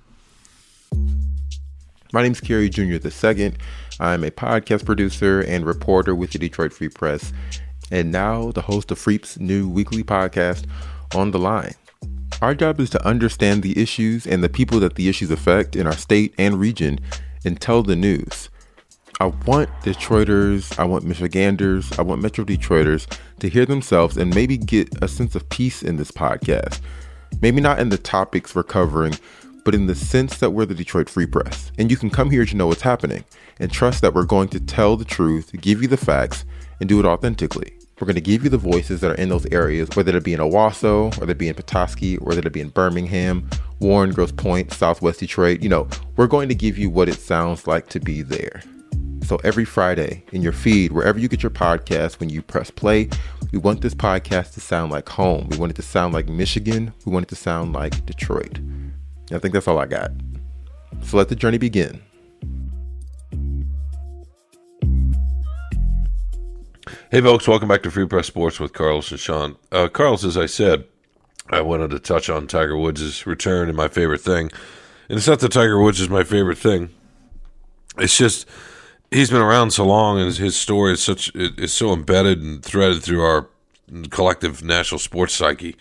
My 2.12 2.22
name 2.22 2.32
is 2.32 2.40
Kerry 2.40 2.68
Jr. 2.68 2.82
II. 2.94 3.54
I'm 4.00 4.24
a 4.24 4.30
podcast 4.30 4.84
producer 4.84 5.40
and 5.40 5.66
reporter 5.66 6.14
with 6.14 6.30
the 6.30 6.38
Detroit 6.38 6.72
Free 6.72 6.88
Press, 6.88 7.32
and 7.90 8.10
now 8.10 8.50
the 8.50 8.62
host 8.62 8.90
of 8.90 8.98
Freep's 8.98 9.38
new 9.38 9.68
weekly 9.68 10.02
podcast, 10.02 10.66
On 11.14 11.30
the 11.30 11.38
Line. 11.38 11.74
Our 12.42 12.54
job 12.54 12.80
is 12.80 12.90
to 12.90 13.06
understand 13.06 13.62
the 13.62 13.80
issues 13.80 14.26
and 14.26 14.42
the 14.42 14.48
people 14.48 14.80
that 14.80 14.96
the 14.96 15.08
issues 15.08 15.30
affect 15.30 15.76
in 15.76 15.86
our 15.86 15.96
state 15.96 16.34
and 16.38 16.58
region 16.58 16.98
and 17.44 17.60
tell 17.60 17.82
the 17.82 17.96
news. 17.96 18.48
I 19.20 19.26
want 19.46 19.70
Detroiters, 19.82 20.76
I 20.76 20.84
want 20.84 21.04
Michiganders, 21.04 21.96
I 21.98 22.02
want 22.02 22.20
Metro 22.20 22.44
Detroiters 22.44 23.06
to 23.38 23.48
hear 23.48 23.64
themselves 23.64 24.16
and 24.16 24.34
maybe 24.34 24.58
get 24.58 24.88
a 25.02 25.08
sense 25.08 25.36
of 25.36 25.48
peace 25.50 25.84
in 25.84 25.96
this 25.96 26.10
podcast. 26.10 26.80
Maybe 27.40 27.60
not 27.60 27.78
in 27.78 27.90
the 27.90 27.98
topics 27.98 28.54
we're 28.54 28.64
covering, 28.64 29.14
but 29.64 29.74
in 29.74 29.86
the 29.86 29.94
sense 29.94 30.38
that 30.38 30.50
we're 30.50 30.66
the 30.66 30.74
Detroit 30.74 31.08
Free 31.08 31.26
Press. 31.26 31.70
And 31.78 31.92
you 31.92 31.96
can 31.96 32.10
come 32.10 32.30
here 32.30 32.44
to 32.44 32.56
know 32.56 32.66
what's 32.66 32.82
happening 32.82 33.24
and 33.60 33.70
trust 33.70 34.02
that 34.02 34.14
we're 34.14 34.24
going 34.24 34.48
to 34.48 34.60
tell 34.60 34.96
the 34.96 35.04
truth, 35.04 35.52
give 35.60 35.80
you 35.80 35.86
the 35.86 35.96
facts, 35.96 36.44
and 36.80 36.88
do 36.88 36.98
it 36.98 37.06
authentically. 37.06 37.72
We're 38.00 38.06
going 38.06 38.16
to 38.16 38.20
give 38.20 38.42
you 38.42 38.50
the 38.50 38.58
voices 38.58 39.00
that 39.00 39.12
are 39.12 39.14
in 39.14 39.28
those 39.28 39.46
areas, 39.52 39.88
whether 39.94 40.16
it 40.16 40.24
be 40.24 40.34
in 40.34 40.40
Owosso, 40.40 41.16
whether 41.20 41.30
it 41.30 41.38
be 41.38 41.48
in 41.48 41.54
Petoskey, 41.54 42.16
whether 42.16 42.40
it 42.44 42.52
be 42.52 42.60
in 42.60 42.70
Birmingham, 42.70 43.48
Warren, 43.78 44.10
Grosse 44.12 44.32
Pointe, 44.32 44.72
Southwest 44.72 45.20
Detroit. 45.20 45.62
You 45.62 45.68
know, 45.68 45.88
we're 46.16 46.26
going 46.26 46.48
to 46.48 46.54
give 46.56 46.76
you 46.76 46.90
what 46.90 47.08
it 47.08 47.14
sounds 47.14 47.68
like 47.68 47.88
to 47.90 48.00
be 48.00 48.22
there. 48.22 48.62
So 49.24 49.40
every 49.42 49.64
Friday 49.64 50.22
in 50.32 50.42
your 50.42 50.52
feed, 50.52 50.92
wherever 50.92 51.18
you 51.18 51.28
get 51.28 51.42
your 51.42 51.48
podcast, 51.48 52.20
when 52.20 52.28
you 52.28 52.42
press 52.42 52.70
play, 52.70 53.08
we 53.52 53.58
want 53.58 53.80
this 53.80 53.94
podcast 53.94 54.52
to 54.52 54.60
sound 54.60 54.92
like 54.92 55.08
home. 55.08 55.48
We 55.48 55.56
want 55.56 55.72
it 55.72 55.76
to 55.76 55.82
sound 55.82 56.12
like 56.12 56.28
Michigan. 56.28 56.92
We 57.06 57.12
want 57.12 57.22
it 57.22 57.28
to 57.30 57.36
sound 57.36 57.72
like 57.72 58.04
Detroit. 58.04 58.58
I 59.32 59.38
think 59.38 59.54
that's 59.54 59.66
all 59.66 59.78
I 59.78 59.86
got. 59.86 60.10
So 61.04 61.16
let 61.16 61.30
the 61.30 61.36
journey 61.36 61.56
begin. 61.56 62.02
Hey, 67.10 67.22
folks, 67.22 67.48
welcome 67.48 67.68
back 67.68 67.82
to 67.84 67.90
Free 67.90 68.06
Press 68.06 68.26
Sports 68.26 68.60
with 68.60 68.74
Carlos 68.74 69.10
and 69.10 69.18
Sean. 69.18 69.56
Uh, 69.72 69.88
Carlos, 69.88 70.24
as 70.24 70.36
I 70.36 70.44
said, 70.44 70.84
I 71.48 71.62
wanted 71.62 71.92
to 71.92 71.98
touch 71.98 72.28
on 72.28 72.46
Tiger 72.46 72.76
Woods' 72.76 73.26
return 73.26 73.68
and 73.68 73.76
my 73.76 73.88
favorite 73.88 74.20
thing. 74.20 74.50
And 75.08 75.16
it's 75.16 75.28
not 75.28 75.40
that 75.40 75.52
Tiger 75.52 75.80
Woods 75.80 75.98
is 75.98 76.10
my 76.10 76.24
favorite 76.24 76.58
thing. 76.58 76.90
It's 77.96 78.18
just 78.18 78.46
he's 79.14 79.30
been 79.30 79.40
around 79.40 79.70
so 79.70 79.86
long, 79.86 80.20
and 80.20 80.34
his 80.34 80.56
story 80.56 80.92
is 80.92 81.02
such 81.02 81.34
is 81.34 81.72
so 81.72 81.92
embedded 81.92 82.42
and 82.42 82.62
threaded 82.62 83.02
through 83.02 83.22
our 83.22 83.48
collective 84.10 84.62
national 84.62 84.98
sports 84.98 85.34
psyche. 85.34 85.76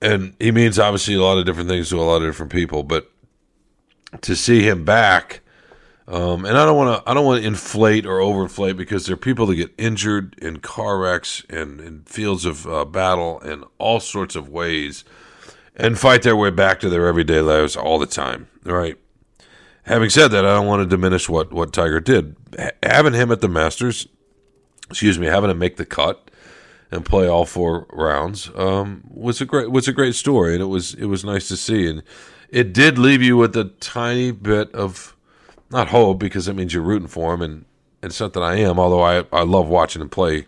And 0.00 0.34
he 0.40 0.50
means 0.50 0.78
obviously 0.78 1.14
a 1.14 1.22
lot 1.22 1.38
of 1.38 1.46
different 1.46 1.68
things 1.68 1.90
to 1.90 2.00
a 2.00 2.02
lot 2.02 2.16
of 2.16 2.28
different 2.28 2.50
people, 2.50 2.82
but 2.82 3.10
to 4.22 4.34
see 4.34 4.62
him 4.62 4.84
back 4.84 5.42
um, 6.08 6.44
and 6.44 6.58
I 6.58 6.66
don't 6.66 6.76
want 6.76 7.04
to 7.04 7.10
I 7.10 7.14
don't 7.14 7.24
want 7.24 7.42
to 7.42 7.46
inflate 7.46 8.06
or 8.06 8.18
overinflate 8.18 8.76
because 8.76 9.06
there 9.06 9.14
are 9.14 9.16
people 9.16 9.46
that 9.46 9.54
get 9.54 9.72
injured 9.78 10.34
in 10.38 10.58
car 10.58 10.98
wrecks 10.98 11.44
and 11.48 11.80
in 11.80 12.02
fields 12.02 12.44
of 12.44 12.66
uh, 12.66 12.84
battle 12.84 13.40
and 13.40 13.64
all 13.78 14.00
sorts 14.00 14.34
of 14.34 14.48
ways 14.48 15.04
and 15.76 15.98
fight 15.98 16.22
their 16.22 16.36
way 16.36 16.50
back 16.50 16.80
to 16.80 16.90
their 16.90 17.06
everyday 17.06 17.40
lives 17.40 17.76
all 17.76 17.98
the 17.98 18.06
time. 18.06 18.48
Right. 18.64 18.98
Having 19.84 20.10
said 20.10 20.28
that, 20.28 20.44
I 20.44 20.54
don't 20.54 20.66
want 20.66 20.82
to 20.82 20.86
diminish 20.86 21.28
what 21.28 21.52
what 21.52 21.72
Tiger 21.72 22.00
did. 22.00 22.36
H- 22.58 22.72
having 22.82 23.14
him 23.14 23.32
at 23.32 23.40
the 23.40 23.48
Masters, 23.48 24.06
excuse 24.88 25.18
me, 25.18 25.26
having 25.26 25.50
him 25.50 25.58
make 25.58 25.76
the 25.76 25.84
cut 25.84 26.30
and 26.92 27.04
play 27.04 27.26
all 27.26 27.46
four 27.46 27.86
rounds 27.90 28.50
um, 28.54 29.02
was 29.08 29.40
a 29.40 29.44
great 29.44 29.72
was 29.72 29.88
a 29.88 29.92
great 29.92 30.14
story, 30.14 30.52
and 30.52 30.62
it 30.62 30.66
was 30.66 30.94
it 30.94 31.06
was 31.06 31.24
nice 31.24 31.48
to 31.48 31.56
see, 31.56 31.88
and 31.88 32.02
it 32.48 32.72
did 32.72 32.96
leave 32.96 33.22
you 33.22 33.36
with 33.36 33.56
a 33.56 33.64
tiny 33.80 34.30
bit 34.30 34.72
of 34.72 35.16
not 35.70 35.88
hope 35.88 36.18
because 36.18 36.46
it 36.46 36.54
means 36.54 36.74
you're 36.74 36.82
rooting 36.82 37.08
for 37.08 37.34
him, 37.34 37.42
and 37.42 37.64
it's 38.02 38.20
not 38.20 38.34
that 38.34 38.42
I 38.42 38.56
am, 38.56 38.78
although 38.78 39.02
I 39.02 39.24
I 39.32 39.42
love 39.42 39.66
watching 39.66 40.02
him 40.02 40.10
play 40.10 40.46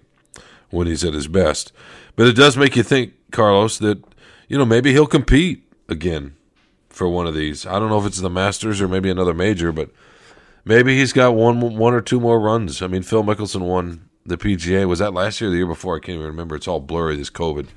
when 0.71 0.87
he's 0.87 1.05
at 1.05 1.15
his 1.15 1.27
best, 1.27 1.73
but 2.15 2.27
it 2.27 2.35
does 2.37 2.57
make 2.57 2.77
you 2.77 2.83
think, 2.85 3.15
Carlos, 3.33 3.79
that 3.79 4.01
you 4.47 4.57
know 4.57 4.65
maybe 4.65 4.93
he'll 4.93 5.07
compete 5.07 5.65
again 5.89 6.34
for 6.95 7.09
one 7.09 7.27
of 7.27 7.35
these. 7.35 7.67
I 7.67 7.79
don't 7.79 7.89
know 7.89 7.99
if 8.01 8.07
it's 8.07 8.21
the 8.21 8.31
Masters 8.31 8.81
or 8.81 8.89
maybe 8.89 9.11
another 9.11 9.35
major, 9.35 9.73
but 9.73 9.91
maybe 10.65 10.97
he's 10.97 11.13
got 11.13 11.35
one 11.35 11.61
one 11.61 11.93
or 11.95 12.01
two 12.01 12.21
more 12.21 12.41
runs. 12.41 12.81
I 12.83 12.87
mean, 12.87 13.03
Phil 13.03 13.25
Mickelson 13.25 13.63
won 13.63 14.09
the 14.25 14.37
PGA. 14.39 14.87
Was 14.89 15.01
that 15.01 15.13
last 15.13 15.41
year 15.41 15.49
or 15.49 15.51
the 15.51 15.59
year 15.59 15.67
before? 15.67 15.97
I 15.97 16.01
can't 16.01 16.17
even 16.17 16.27
remember. 16.27 16.55
It's 16.57 16.69
all 16.69 16.81
blurry. 16.81 17.17
This 17.17 17.31
COVID. 17.31 17.69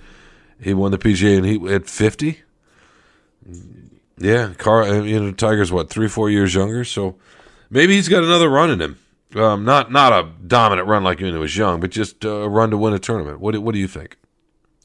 He 0.62 0.74
won 0.74 0.92
the 0.92 0.98
PGA 0.98 1.38
and 1.38 1.46
he 1.46 1.74
at 1.74 1.88
fifty. 1.88 2.42
Yeah, 4.18 4.54
Car. 4.54 4.84
uh, 4.84 5.02
You 5.04 5.20
know, 5.20 5.32
Tiger's 5.32 5.72
what 5.72 5.90
three, 5.90 6.08
four 6.08 6.30
years 6.30 6.54
younger. 6.56 6.84
So 6.84 7.16
maybe 7.70 7.94
he's 7.96 8.10
got 8.10 8.24
another 8.24 8.50
run 8.50 8.72
in 8.72 8.82
him. 8.82 9.00
Um, 9.36 9.66
not 9.66 9.92
not 9.92 10.14
a 10.14 10.30
dominant 10.48 10.88
run 10.88 11.04
like 11.04 11.20
when 11.20 11.34
he 11.34 11.38
was 11.40 11.58
young, 11.58 11.80
but 11.80 11.92
just 11.92 12.24
a 12.24 12.48
run 12.48 12.72
to 12.72 12.78
win 12.78 12.94
a 12.94 13.00
tournament. 13.00 13.40
What 13.40 13.58
what 13.60 13.74
do 13.74 13.80
you 13.80 13.88
think? 13.88 14.18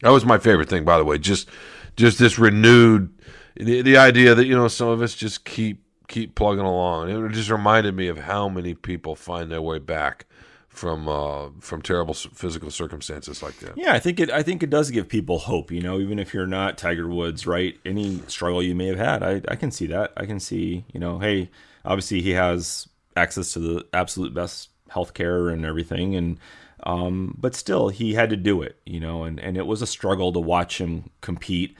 That 0.02 0.10
was 0.10 0.24
my 0.24 0.38
favorite 0.38 0.68
thing, 0.68 0.84
by 0.84 0.98
the 0.98 1.04
way. 1.04 1.18
Just 1.18 1.48
just 1.96 2.18
this 2.18 2.38
renewed 2.38 3.12
the, 3.56 3.82
the 3.82 3.96
idea 3.96 4.34
that 4.34 4.46
you 4.46 4.54
know 4.54 4.68
some 4.68 4.88
of 4.88 5.02
us 5.02 5.14
just 5.14 5.44
keep 5.44 5.82
keep 6.08 6.34
plugging 6.34 6.64
along. 6.64 7.08
It 7.08 7.32
just 7.32 7.50
reminded 7.50 7.94
me 7.94 8.08
of 8.08 8.18
how 8.18 8.48
many 8.48 8.74
people 8.74 9.16
find 9.16 9.50
their 9.50 9.62
way 9.62 9.78
back 9.78 10.26
from 10.72 11.06
uh, 11.06 11.50
from 11.60 11.82
terrible 11.82 12.14
physical 12.14 12.70
circumstances 12.70 13.42
like 13.42 13.56
that. 13.58 13.76
Yeah, 13.76 13.92
I 13.92 13.98
think 13.98 14.18
it. 14.18 14.30
I 14.30 14.42
think 14.42 14.62
it 14.62 14.70
does 14.70 14.90
give 14.90 15.08
people 15.08 15.38
hope. 15.40 15.70
You 15.70 15.82
know, 15.82 15.98
even 15.98 16.18
if 16.18 16.32
you're 16.32 16.46
not 16.46 16.78
Tiger 16.78 17.08
Woods, 17.08 17.46
right? 17.46 17.78
Any 17.84 18.20
struggle 18.26 18.62
you 18.62 18.74
may 18.74 18.86
have 18.86 18.98
had, 18.98 19.22
I, 19.22 19.42
I 19.48 19.56
can 19.56 19.70
see 19.70 19.86
that. 19.88 20.12
I 20.16 20.24
can 20.24 20.40
see, 20.40 20.84
you 20.92 20.98
know, 20.98 21.18
hey, 21.18 21.50
obviously 21.84 22.22
he 22.22 22.30
has 22.30 22.88
access 23.16 23.52
to 23.52 23.58
the 23.58 23.86
absolute 23.92 24.32
best 24.32 24.70
healthcare 24.90 25.52
and 25.52 25.64
everything, 25.64 26.16
and 26.16 26.38
um, 26.84 27.36
but 27.38 27.54
still 27.54 27.90
he 27.90 28.14
had 28.14 28.30
to 28.30 28.36
do 28.36 28.62
it. 28.62 28.76
You 28.86 29.00
know, 29.00 29.24
and 29.24 29.38
and 29.40 29.56
it 29.58 29.66
was 29.66 29.82
a 29.82 29.86
struggle 29.86 30.32
to 30.32 30.40
watch 30.40 30.78
him 30.80 31.10
compete. 31.20 31.76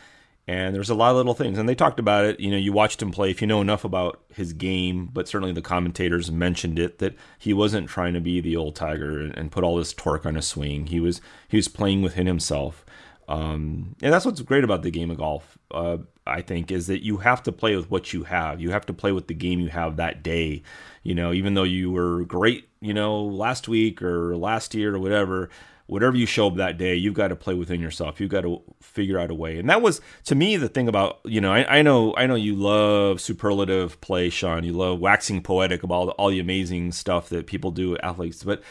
And 0.49 0.75
there's 0.75 0.91
a 0.91 0.95
lot 0.97 1.11
of 1.11 1.17
little 1.17 1.35
things, 1.35 1.57
and 1.57 1.69
they 1.69 1.75
talked 1.77 2.01
about 2.01 2.25
it. 2.25 2.41
You 2.41 2.51
know, 2.51 2.57
you 2.57 2.73
watched 2.73 3.01
him 3.01 3.13
play. 3.13 3.31
If 3.31 3.41
you 3.41 3.47
know 3.47 3.61
enough 3.61 3.85
about 3.85 4.23
his 4.35 4.53
game, 4.53 5.09
but 5.13 5.29
certainly 5.29 5.53
the 5.53 5.63
commentators 5.63 6.33
mentioned 6.33 6.81
it 6.81 6.99
that 6.99 7.15
he 7.39 7.53
wasn't 7.53 7.89
trying 7.89 8.15
to 8.15 8.21
be 8.21 8.41
the 8.41 8.57
old 8.57 8.75
Tiger 8.75 9.21
and, 9.21 9.39
and 9.39 9.53
put 9.53 9.63
all 9.63 9.77
this 9.77 9.93
torque 9.93 10.27
on 10.27 10.35
his 10.35 10.47
swing. 10.49 10.89
He 10.89 10.99
was 10.99 11.21
he 11.47 11.57
was 11.57 11.69
playing 11.69 12.03
within 12.03 12.27
himself, 12.27 12.85
um, 13.29 13.95
and 14.03 14.13
that's 14.13 14.27
what's 14.27 14.41
great 14.41 14.65
about 14.65 14.83
the 14.83 14.91
game 14.91 15.13
of 15.13 15.19
golf. 15.19 15.59
Uh, 15.71 15.99
I 16.27 16.43
think 16.43 16.71
is 16.71 16.89
that 16.89 17.05
you 17.05 17.19
have 17.19 17.43
to 17.45 17.53
play 17.53 17.77
with 17.77 17.91
what 17.91 18.13
you 18.13 18.25
have. 18.25 18.61
You 18.61 18.71
have 18.71 18.87
to 18.87 18.93
play 18.93 19.13
with 19.13 19.29
the 19.29 19.35
game 19.35 19.61
you 19.61 19.69
have 19.69 19.97
that 19.97 20.23
day. 20.23 20.63
You 21.03 21.15
know, 21.15 21.33
even 21.33 21.55
though 21.55 21.63
you 21.63 21.91
were 21.91 22.25
great, 22.25 22.69
you 22.81 22.95
know, 22.95 23.23
last 23.23 23.69
week 23.69 24.03
or 24.03 24.37
last 24.37 24.75
year 24.75 24.95
or 24.95 24.99
whatever, 24.99 25.51
whatever 25.93 26.17
you 26.17 26.25
show 26.25 26.47
up 26.47 26.57
that 26.57 26.79
day, 26.79 26.95
you've 26.95 27.13
got 27.13 27.29
to 27.29 27.37
play 27.37 27.53
within 27.53 27.79
yourself. 27.79 28.19
You've 28.19 28.31
got 28.31 28.41
to 28.41 28.63
figure 28.81 29.19
out 29.19 29.31
a 29.31 29.35
way. 29.35 29.59
And 29.59 29.69
that 29.69 29.83
was 29.83 30.01
to 30.25 30.35
me 30.35 30.57
the 30.57 30.69
thing 30.69 30.89
about 30.89 31.21
you 31.25 31.41
know 31.41 31.53
I, 31.53 31.79
I 31.79 31.83
know 31.83 32.15
I 32.17 32.27
know 32.27 32.35
you 32.35 32.57
love 32.57 33.21
superlative 33.21 34.01
play, 34.01 34.31
Sean. 34.31 34.65
You 34.65 34.73
love 34.73 35.01
waxing 35.01 35.43
poetic 35.43 35.83
about 35.83 35.95
all 35.95 36.07
the, 36.07 36.13
all 36.13 36.31
the 36.31 36.41
amazing 36.41 36.93
stuff 36.93 37.29
that 37.29 37.47
people 37.47 37.71
do 37.71 37.99
athletes, 37.99 38.43
but 38.43 38.63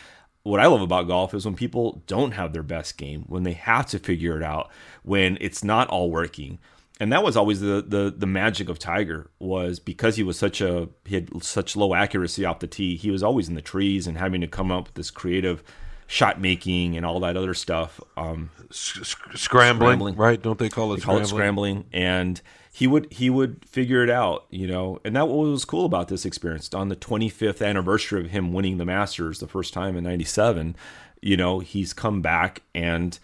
what 0.43 0.59
I 0.59 0.65
love 0.65 0.81
about 0.81 1.07
golf 1.07 1.35
is 1.35 1.45
when 1.45 1.55
people 1.55 2.01
don't 2.07 2.31
have 2.31 2.51
their 2.51 2.63
best 2.63 2.97
game, 2.97 3.25
when 3.27 3.43
they 3.43 3.53
have 3.53 3.85
to 3.87 3.99
figure 3.99 4.35
it 4.35 4.41
out, 4.41 4.71
when 5.03 5.37
it's 5.39 5.63
not 5.63 5.87
all 5.89 6.09
working. 6.09 6.57
And 6.99 7.13
that 7.13 7.23
was 7.23 7.37
always 7.37 7.61
the, 7.61 7.83
the 7.87 8.13
the 8.15 8.25
magic 8.25 8.67
of 8.67 8.79
Tiger 8.79 9.29
was 9.37 9.79
because 9.79 10.15
he 10.15 10.23
was 10.23 10.39
such 10.39 10.59
a 10.59 10.89
he 11.05 11.15
had 11.15 11.43
such 11.43 11.75
low 11.75 11.93
accuracy 11.93 12.45
off 12.45 12.59
the 12.59 12.67
tee. 12.67 12.95
He 12.95 13.11
was 13.11 13.21
always 13.21 13.47
in 13.47 13.53
the 13.53 13.61
trees 13.61 14.07
and 14.07 14.17
having 14.17 14.41
to 14.41 14.47
come 14.47 14.71
up 14.71 14.85
with 14.85 14.95
this 14.95 15.11
creative 15.11 15.63
shot 16.11 16.41
making 16.41 16.97
and 16.97 17.05
all 17.05 17.21
that 17.21 17.37
other 17.37 17.53
stuff. 17.53 18.01
Um, 18.17 18.49
scrambling, 18.69 19.37
Scrambling. 19.37 20.15
right? 20.17 20.41
Don't 20.41 20.59
they 20.59 20.67
call 20.67 20.91
it 20.91 20.97
they 20.97 21.01
call 21.03 21.23
scrambling? 21.23 21.77
it 21.77 21.85
scrambling 21.85 21.85
and 21.93 22.41
he 22.73 22.85
would 22.85 23.11
he 23.11 23.29
would 23.29 23.63
figure 23.65 24.03
it 24.03 24.09
out 24.09 24.45
you 24.49 24.65
know 24.65 24.99
and 25.03 25.15
that 25.15 25.27
what 25.27 25.37
was 25.47 25.65
cool 25.65 25.85
about 25.85 26.07
this 26.07 26.25
experience 26.25 26.73
on 26.73 26.87
the 26.87 26.95
25th 26.95 27.65
anniversary 27.65 28.21
of 28.21 28.31
him 28.31 28.53
winning 28.53 28.77
the 28.77 28.85
masters 28.85 29.39
the 29.39 29.47
first 29.47 29.73
time 29.73 29.97
in 29.97 30.03
97 30.05 30.75
you 31.21 31.35
know 31.35 31.59
he's 31.59 31.91
come 31.93 32.21
back 32.21 32.61
and 32.73 33.19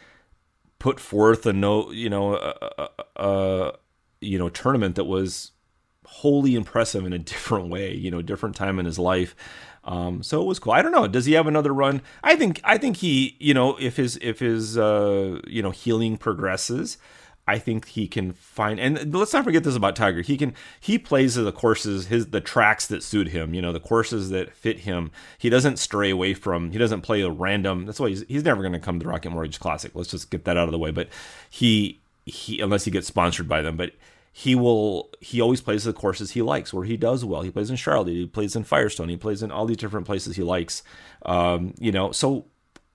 put 0.79 0.99
forth 0.99 1.45
a 1.45 1.53
no 1.53 1.89
you 1.91 2.09
know 2.09 2.35
a, 2.35 2.55
a, 2.77 3.23
a 3.23 3.73
you 4.19 4.37
know 4.37 4.49
tournament 4.49 4.95
that 4.95 5.05
was 5.05 5.51
wholly 6.05 6.55
impressive 6.55 7.05
in 7.05 7.13
a 7.13 7.19
different 7.33 7.69
way 7.69 7.93
you 7.93 8.11
know 8.11 8.21
different 8.21 8.55
time 8.55 8.79
in 8.79 8.85
his 8.85 8.99
life 8.99 9.33
um, 9.87 10.21
so 10.21 10.41
it 10.41 10.45
was 10.45 10.59
cool. 10.59 10.73
I 10.73 10.81
don't 10.81 10.91
know. 10.91 11.07
Does 11.07 11.25
he 11.25 11.33
have 11.33 11.47
another 11.47 11.73
run? 11.73 12.01
I 12.21 12.35
think. 12.35 12.59
I 12.63 12.77
think 12.77 12.97
he. 12.97 13.37
You 13.39 13.53
know, 13.53 13.77
if 13.77 13.95
his 13.95 14.19
if 14.21 14.39
his 14.39 14.77
uh, 14.77 15.39
you 15.47 15.63
know 15.63 15.71
healing 15.71 16.17
progresses, 16.17 16.97
I 17.47 17.57
think 17.57 17.87
he 17.87 18.05
can 18.05 18.33
find. 18.33 18.81
And 18.81 19.13
let's 19.15 19.31
not 19.31 19.45
forget 19.45 19.63
this 19.63 19.77
about 19.77 19.95
Tiger. 19.95 20.21
He 20.21 20.35
can. 20.35 20.53
He 20.81 20.99
plays 20.99 21.35
the 21.35 21.53
courses, 21.53 22.07
his 22.07 22.27
the 22.27 22.41
tracks 22.41 22.85
that 22.87 23.01
suit 23.01 23.29
him. 23.29 23.53
You 23.53 23.61
know, 23.61 23.71
the 23.71 23.79
courses 23.79 24.29
that 24.31 24.53
fit 24.53 24.79
him. 24.79 25.09
He 25.37 25.49
doesn't 25.49 25.77
stray 25.77 26.09
away 26.09 26.33
from. 26.33 26.71
He 26.71 26.77
doesn't 26.77 27.01
play 27.01 27.21
a 27.21 27.31
random. 27.31 27.85
That's 27.85 27.99
why 27.99 28.09
he's 28.09 28.25
he's 28.27 28.43
never 28.43 28.61
going 28.61 28.73
to 28.73 28.79
come 28.79 28.99
to 28.99 29.05
the 29.05 29.09
Rocket 29.09 29.29
Mortgage 29.29 29.61
Classic. 29.61 29.93
Let's 29.95 30.11
just 30.11 30.29
get 30.29 30.43
that 30.43 30.57
out 30.57 30.67
of 30.67 30.73
the 30.73 30.79
way. 30.79 30.91
But 30.91 31.07
he 31.49 32.01
he 32.25 32.59
unless 32.59 32.83
he 32.83 32.91
gets 32.91 33.07
sponsored 33.07 33.47
by 33.47 33.61
them, 33.61 33.77
but 33.77 33.93
he 34.37 34.53
will 34.53 35.09
he 35.19 35.41
always 35.41 35.61
plays 35.61 35.83
the 35.83 35.91
courses 35.91 36.29
he 36.29 36.43
likes 36.43 36.71
where 36.71 36.85
he 36.85 36.95
does 36.95 37.25
well. 37.25 37.41
He 37.41 37.49
plays 37.49 37.71
in 37.71 37.75
charlotte 37.75 38.09
he 38.09 38.27
plays 38.27 38.55
in 38.55 38.65
firestone 38.65 39.09
he 39.09 39.17
plays 39.17 39.41
in 39.41 39.49
all 39.49 39.65
these 39.65 39.77
different 39.77 40.05
places 40.05 40.35
he 40.35 40.43
likes. 40.43 40.83
Um, 41.25 41.73
you 41.79 41.91
know 41.91 42.11
so 42.11 42.45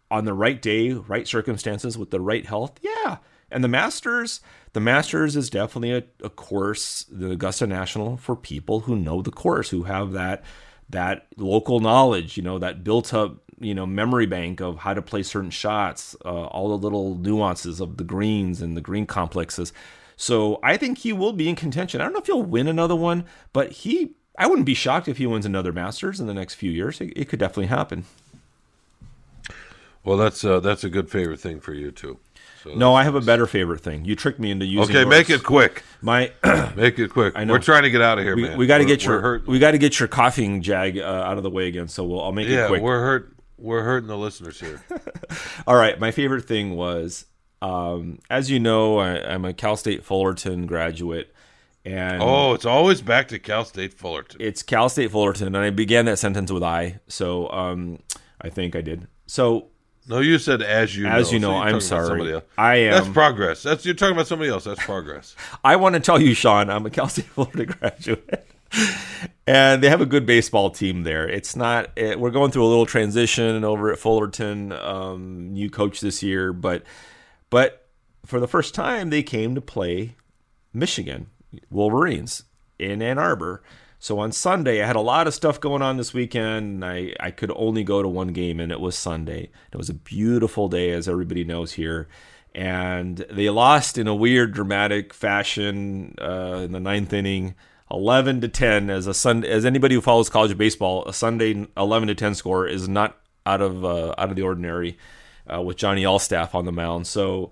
on 0.08 0.24
the 0.24 0.34
right 0.34 0.62
day 0.62 0.92
right 0.92 1.26
circumstances 1.26 1.98
with 1.98 2.12
the 2.12 2.20
right 2.20 2.46
health 2.46 2.78
yeah. 2.80 3.16
And 3.50 3.64
the 3.64 3.68
masters 3.68 4.40
the 4.72 4.78
masters 4.78 5.34
is 5.34 5.50
definitely 5.50 5.90
a, 5.90 6.04
a 6.24 6.30
course 6.30 7.06
the 7.10 7.32
augusta 7.32 7.66
national 7.66 8.18
for 8.18 8.36
people 8.36 8.80
who 8.80 8.94
know 8.94 9.20
the 9.20 9.32
course 9.32 9.70
who 9.70 9.82
have 9.82 10.12
that 10.12 10.44
that 10.90 11.26
local 11.36 11.80
knowledge 11.80 12.36
you 12.36 12.44
know 12.44 12.60
that 12.60 12.84
built 12.84 13.12
up 13.12 13.38
you 13.58 13.74
know 13.74 13.84
memory 13.84 14.26
bank 14.26 14.60
of 14.60 14.78
how 14.78 14.94
to 14.94 15.02
play 15.02 15.24
certain 15.24 15.50
shots 15.50 16.14
uh, 16.24 16.28
all 16.28 16.68
the 16.68 16.78
little 16.78 17.16
nuances 17.16 17.80
of 17.80 17.96
the 17.96 18.04
greens 18.04 18.62
and 18.62 18.76
the 18.76 18.80
green 18.80 19.06
complexes 19.06 19.72
so 20.16 20.58
I 20.62 20.76
think 20.76 20.98
he 20.98 21.12
will 21.12 21.32
be 21.32 21.48
in 21.48 21.56
contention. 21.56 22.00
I 22.00 22.04
don't 22.04 22.12
know 22.12 22.20
if 22.20 22.26
he'll 22.26 22.42
win 22.42 22.68
another 22.68 22.96
one, 22.96 23.24
but 23.52 23.72
he 23.72 24.12
I 24.36 24.46
wouldn't 24.46 24.66
be 24.66 24.74
shocked 24.74 25.08
if 25.08 25.18
he 25.18 25.26
wins 25.26 25.46
another 25.46 25.72
Masters 25.72 26.18
in 26.18 26.26
the 26.26 26.34
next 26.34 26.54
few 26.54 26.70
years. 26.70 27.00
It, 27.00 27.12
it 27.16 27.28
could 27.28 27.38
definitely 27.38 27.66
happen. 27.66 28.04
Well, 30.04 30.16
that's 30.16 30.44
uh, 30.44 30.60
that's 30.60 30.84
a 30.84 30.90
good 30.90 31.10
favorite 31.10 31.40
thing 31.40 31.60
for 31.60 31.74
you 31.74 31.90
too. 31.90 32.18
So 32.62 32.74
No, 32.74 32.94
I 32.94 33.04
have 33.04 33.14
a 33.14 33.20
better 33.20 33.46
favorite 33.46 33.80
thing. 33.80 34.04
You 34.04 34.14
tricked 34.14 34.38
me 34.38 34.50
into 34.50 34.64
using. 34.64 34.96
Okay, 34.96 35.08
make 35.08 35.30
it 35.30 35.42
quick. 35.42 35.82
My 36.00 36.32
Make 36.76 36.98
it 36.98 37.10
quick. 37.10 37.34
I 37.36 37.44
know. 37.44 37.54
We're 37.54 37.60
trying 37.60 37.82
to 37.82 37.90
get 37.90 38.02
out 38.02 38.18
of 38.18 38.24
here, 38.24 38.36
we, 38.36 38.42
man. 38.42 38.58
we 38.58 38.66
got 38.66 38.78
to 38.78 38.84
get 38.84 39.04
your 39.04 39.20
hurt. 39.20 39.46
we 39.46 39.58
got 39.58 39.72
to 39.72 39.78
get 39.78 39.98
your 39.98 40.08
coughing 40.08 40.62
jag 40.62 40.98
uh, 40.98 41.02
out 41.02 41.36
of 41.36 41.42
the 41.42 41.50
way 41.50 41.68
again. 41.68 41.88
So 41.88 42.04
we'll 42.04 42.22
I'll 42.22 42.32
make 42.32 42.48
yeah, 42.48 42.64
it 42.64 42.68
quick. 42.68 42.80
Yeah, 42.80 42.84
we're 42.84 43.00
hurt. 43.00 43.36
We're 43.58 43.82
hurting 43.82 44.08
the 44.08 44.18
listeners 44.18 44.58
here. 44.58 44.82
All 45.68 45.76
right, 45.76 45.98
my 46.00 46.10
favorite 46.10 46.46
thing 46.46 46.74
was, 46.74 47.26
um, 47.62 48.18
as 48.28 48.50
you 48.50 48.58
know, 48.60 48.98
I, 48.98 49.32
I'm 49.34 49.44
a 49.44 49.52
Cal 49.52 49.76
State 49.76 50.04
Fullerton 50.04 50.66
graduate, 50.66 51.32
and 51.84 52.20
oh, 52.22 52.54
it's 52.54 52.64
always 52.66 53.00
back 53.00 53.28
to 53.28 53.38
Cal 53.38 53.64
State 53.64 53.94
Fullerton. 53.94 54.40
it's 54.40 54.62
Cal 54.62 54.88
State 54.88 55.10
Fullerton, 55.10 55.48
and 55.48 55.56
I 55.58 55.70
began 55.70 56.04
that 56.06 56.18
sentence 56.18 56.50
with 56.50 56.62
I. 56.62 56.98
So 57.08 57.48
um, 57.50 58.00
I 58.40 58.48
think 58.48 58.74
I 58.76 58.80
did. 58.80 59.06
So 59.26 59.68
No, 60.08 60.18
you 60.18 60.38
said 60.38 60.60
as 60.62 60.96
you 60.96 61.06
As 61.06 61.28
know. 61.28 61.32
you 61.34 61.38
know, 61.38 61.52
you're 61.52 61.74
I'm 61.74 61.80
sorry. 61.80 62.40
I 62.58 62.74
am- 62.76 62.92
That's 62.92 63.08
progress. 63.08 63.62
That's 63.62 63.84
you're 63.86 63.94
talking 63.94 64.14
about 64.14 64.26
somebody 64.26 64.50
else. 64.50 64.64
That's 64.64 64.82
progress. 64.84 65.36
I 65.64 65.76
want 65.76 65.94
to 65.94 66.00
tell 66.00 66.20
you, 66.20 66.34
Sean, 66.34 66.68
I'm 66.68 66.84
a 66.86 66.90
Cal 66.90 67.08
State 67.08 67.24
Florida 67.34 67.66
graduate, 67.66 68.48
and 69.46 69.82
they 69.82 69.88
have 69.88 70.00
a 70.00 70.06
good 70.06 70.26
baseball 70.26 70.70
team 70.70 71.04
there. 71.04 71.28
It's 71.28 71.54
not. 71.56 71.90
It, 71.96 72.18
we're 72.18 72.30
going 72.30 72.50
through 72.50 72.64
a 72.64 72.70
little 72.70 72.86
transition 72.86 73.64
over 73.64 73.92
at 73.92 73.98
Fullerton. 73.98 74.72
Um, 74.72 75.52
new 75.52 75.70
coach 75.70 76.00
this 76.00 76.22
year, 76.22 76.52
but 76.52 76.82
but 77.52 77.86
for 78.24 78.40
the 78.40 78.48
first 78.48 78.74
time, 78.74 79.10
they 79.10 79.22
came 79.22 79.54
to 79.54 79.60
play 79.60 80.16
Michigan 80.72 81.26
Wolverines 81.70 82.44
in 82.78 83.02
Ann 83.02 83.18
Arbor. 83.18 83.62
So 83.98 84.18
on 84.18 84.32
Sunday, 84.32 84.82
I 84.82 84.86
had 84.86 84.96
a 84.96 85.00
lot 85.00 85.26
of 85.26 85.34
stuff 85.34 85.60
going 85.60 85.82
on 85.82 85.98
this 85.98 86.14
weekend. 86.14 86.82
I, 86.82 87.14
I 87.20 87.30
could 87.30 87.52
only 87.54 87.84
go 87.84 88.00
to 88.00 88.08
one 88.08 88.28
game, 88.28 88.58
and 88.58 88.72
it 88.72 88.80
was 88.80 88.96
Sunday. 88.96 89.50
It 89.70 89.76
was 89.76 89.90
a 89.90 89.94
beautiful 89.94 90.68
day, 90.68 90.92
as 90.92 91.08
everybody 91.08 91.44
knows 91.44 91.72
here. 91.72 92.08
And 92.54 93.18
they 93.30 93.50
lost 93.50 93.98
in 93.98 94.08
a 94.08 94.14
weird, 94.14 94.54
dramatic 94.54 95.12
fashion 95.12 96.14
uh, 96.20 96.62
in 96.64 96.72
the 96.72 96.80
ninth 96.80 97.12
inning, 97.12 97.54
eleven 97.90 98.40
to 98.40 98.48
ten. 98.48 98.88
As 98.88 99.06
a 99.06 99.14
Sun, 99.14 99.44
as 99.44 99.66
anybody 99.66 99.94
who 99.94 100.00
follows 100.00 100.30
college 100.30 100.56
baseball, 100.56 101.04
a 101.06 101.12
Sunday 101.12 101.66
eleven 101.76 102.08
to 102.08 102.14
ten 102.14 102.34
score 102.34 102.66
is 102.66 102.88
not 102.88 103.18
out 103.44 103.60
of 103.60 103.84
uh, 103.84 104.14
out 104.16 104.30
of 104.30 104.36
the 104.36 104.42
ordinary. 104.42 104.96
Uh, 105.52 105.60
with 105.60 105.76
Johnny 105.76 106.04
Allstaff 106.04 106.54
on 106.54 106.64
the 106.64 106.72
mound, 106.72 107.06
so 107.06 107.50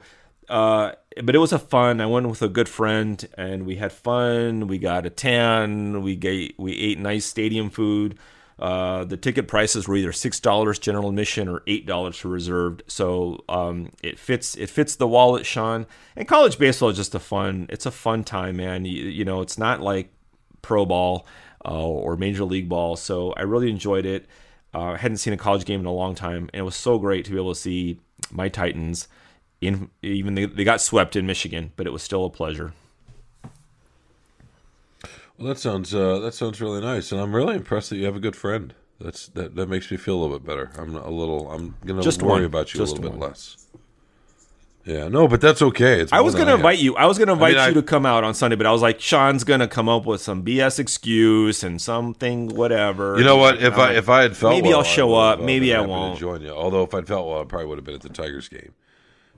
uh, 0.48 0.92
but 1.22 1.34
it 1.34 1.38
was 1.38 1.53
a 1.53 1.59
fun. 1.59 2.01
I 2.01 2.07
went 2.07 2.28
with 2.28 2.42
a 2.42 2.48
good 2.48 2.68
friend, 2.68 3.26
and 3.38 3.64
we 3.64 3.76
had 3.76 3.92
fun. 3.92 4.66
We 4.66 4.78
got 4.78 5.07
a 5.07 5.11
tan. 5.11 6.03
We 6.03 6.16
gate, 6.16 6.57
we 6.59 6.76
ate 6.76 6.98
nice 6.98 7.24
stadium 7.24 7.70
food. 7.70 8.18
Uh, 8.59 9.05
the 9.05 9.16
ticket 9.16 9.48
prices 9.48 9.88
were 9.88 9.96
either 9.96 10.12
six 10.12 10.38
dollars 10.38 10.78
general 10.78 11.09
admission 11.09 11.48
or 11.48 11.62
eight 11.66 11.86
dollars 11.86 12.16
for 12.18 12.28
reserved. 12.28 12.82
So 12.88 13.44
um, 13.48 13.90
it 14.03 14.18
fits 14.18 14.57
it 14.57 14.68
fits 14.68 14.96
the 14.96 15.09
wallet, 15.09 15.46
Sean. 15.46 15.86
And 16.14 16.28
college 16.28 16.59
baseball 16.59 16.90
is 16.90 16.96
just 16.96 17.14
a 17.14 17.20
fun. 17.20 17.66
It's 17.70 17.86
a 17.86 17.90
fun 17.90 18.24
time, 18.24 18.57
man. 18.57 18.84
You, 18.84 19.05
you 19.05 19.24
know, 19.24 19.40
it's 19.40 19.57
not 19.57 19.80
like 19.80 20.12
pro 20.62 20.84
ball 20.84 21.26
uh, 21.64 21.86
or 21.86 22.16
major 22.16 22.44
league 22.44 22.68
ball. 22.68 22.96
So 22.96 23.32
I 23.32 23.42
really 23.42 23.70
enjoyed 23.70 24.05
it. 24.05 24.26
Uh, 24.72 24.92
I 24.92 24.96
hadn't 24.98 25.18
seen 25.18 25.32
a 25.32 25.36
college 25.36 25.64
game 25.64 25.80
in 25.80 25.86
a 25.86 25.92
long 25.92 26.14
time, 26.14 26.48
and 26.52 26.60
it 26.60 26.64
was 26.64 26.76
so 26.76 26.98
great 26.98 27.24
to 27.24 27.30
be 27.30 27.36
able 27.36 27.52
to 27.54 27.60
see 27.60 27.98
my 28.30 28.48
Titans. 28.48 29.08
In 29.60 29.90
even 30.02 30.34
they, 30.36 30.46
they 30.46 30.64
got 30.64 30.80
swept 30.80 31.16
in 31.16 31.26
Michigan, 31.26 31.72
but 31.76 31.86
it 31.86 31.90
was 31.90 32.02
still 32.02 32.24
a 32.24 32.30
pleasure. 32.30 32.72
Well, 35.36 35.48
that 35.48 35.58
sounds 35.58 35.94
uh, 35.94 36.18
that 36.20 36.34
sounds 36.34 36.60
really 36.60 36.80
nice, 36.80 37.12
and 37.12 37.20
I'm 37.20 37.34
really 37.34 37.56
impressed 37.56 37.90
that 37.90 37.96
you 37.96 38.04
have 38.06 38.16
a 38.16 38.20
good 38.20 38.36
friend. 38.36 38.74
That's 39.00 39.28
that 39.28 39.56
that 39.56 39.68
makes 39.68 39.90
me 39.90 39.96
feel 39.96 40.16
a 40.16 40.20
little 40.20 40.38
bit 40.38 40.46
better. 40.46 40.70
I'm 40.78 40.94
a 40.94 41.10
little. 41.10 41.50
I'm 41.50 41.74
gonna 41.84 42.02
Just 42.02 42.22
worry 42.22 42.32
one. 42.32 42.44
about 42.44 42.74
you 42.74 42.78
Just 42.80 42.98
a 42.98 43.00
little 43.00 43.10
bit 43.12 43.20
less. 43.20 43.66
Yeah, 44.84 45.08
no, 45.08 45.28
but 45.28 45.40
that's 45.42 45.60
okay. 45.60 46.00
It's 46.00 46.12
I 46.12 46.20
was 46.20 46.34
gonna 46.34 46.52
have. 46.52 46.60
invite 46.60 46.78
you. 46.78 46.96
I 46.96 47.04
was 47.06 47.18
gonna 47.18 47.34
invite 47.34 47.52
mean, 47.52 47.60
I- 47.60 47.68
you 47.68 47.74
to 47.74 47.82
come 47.82 48.06
out 48.06 48.24
on 48.24 48.32
Sunday, 48.34 48.56
but 48.56 48.66
I 48.66 48.72
was 48.72 48.80
like, 48.82 48.98
Sean's 49.00 49.44
gonna 49.44 49.68
come 49.68 49.88
up 49.88 50.06
with 50.06 50.20
some 50.22 50.42
BS 50.42 50.78
excuse 50.78 51.62
and 51.62 51.80
something, 51.80 52.48
whatever. 52.48 53.18
You 53.18 53.24
know 53.24 53.36
what? 53.36 53.62
If 53.62 53.76
I 53.76 53.92
if 53.92 54.08
I 54.08 54.22
had 54.22 54.36
felt 54.36 54.54
maybe 54.54 54.68
well, 54.70 54.78
I'll 54.78 54.84
show 54.84 55.14
up, 55.14 55.40
maybe 55.40 55.74
I 55.74 55.80
won't. 55.82 56.18
join 56.18 56.40
you. 56.40 56.50
Although 56.50 56.82
if 56.84 56.94
I'd 56.94 57.06
felt 57.06 57.28
well, 57.28 57.40
I 57.42 57.44
probably 57.44 57.66
would 57.66 57.78
have 57.78 57.84
been 57.84 57.94
at 57.94 58.00
the 58.00 58.08
Tigers 58.08 58.48
game 58.48 58.72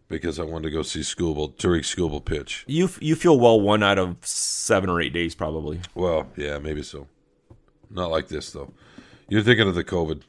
because 0.09 0.39
I 0.39 0.45
wanted 0.45 0.65
to 0.69 0.71
go 0.71 0.83
see 0.83 1.01
Skubal 1.01 1.57
Tarik 1.59 1.83
Skubal 1.83 2.25
pitch. 2.25 2.65
you 2.69 2.89
you 3.01 3.17
feel 3.17 3.39
well 3.39 3.61
one 3.61 3.83
out 3.83 3.99
of 3.99 4.17
seven 4.23 4.89
or 4.89 5.01
eight 5.01 5.13
days 5.13 5.35
probably. 5.35 5.81
Well, 5.95 6.29
yeah, 6.37 6.59
maybe 6.59 6.83
so. 6.85 7.09
Not 7.91 8.11
like 8.13 8.29
this 8.29 8.53
though. 8.53 8.73
You're 9.29 9.43
thinking 9.43 9.67
of 9.67 9.75
the 9.75 9.85
COVID. 9.85 10.23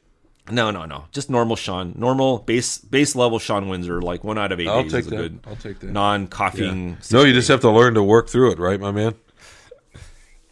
No, 0.50 0.70
no, 0.70 0.84
no. 0.84 1.04
Just 1.10 1.30
normal 1.30 1.56
Shawn, 1.56 1.94
normal 1.96 2.38
base 2.40 2.76
base 2.78 3.16
level 3.16 3.38
Shawn 3.38 3.68
Windsor, 3.68 4.02
like 4.02 4.24
one 4.24 4.36
out 4.36 4.52
of 4.52 4.60
8 4.60 4.68
I'll 4.68 4.82
days 4.82 4.92
take 4.92 5.00
is 5.00 5.06
a 5.06 5.10
that. 5.10 5.16
good 5.16 5.40
I'll 5.46 5.56
take 5.56 5.80
that. 5.80 5.90
non 5.90 6.26
coughing. 6.26 6.98
No, 7.10 7.22
you 7.24 7.32
just 7.32 7.48
have 7.48 7.60
to 7.62 7.70
learn 7.70 7.94
to 7.94 8.02
work 8.02 8.28
through 8.28 8.50
it, 8.52 8.58
right, 8.58 8.78
my 8.78 8.90
man? 8.90 9.14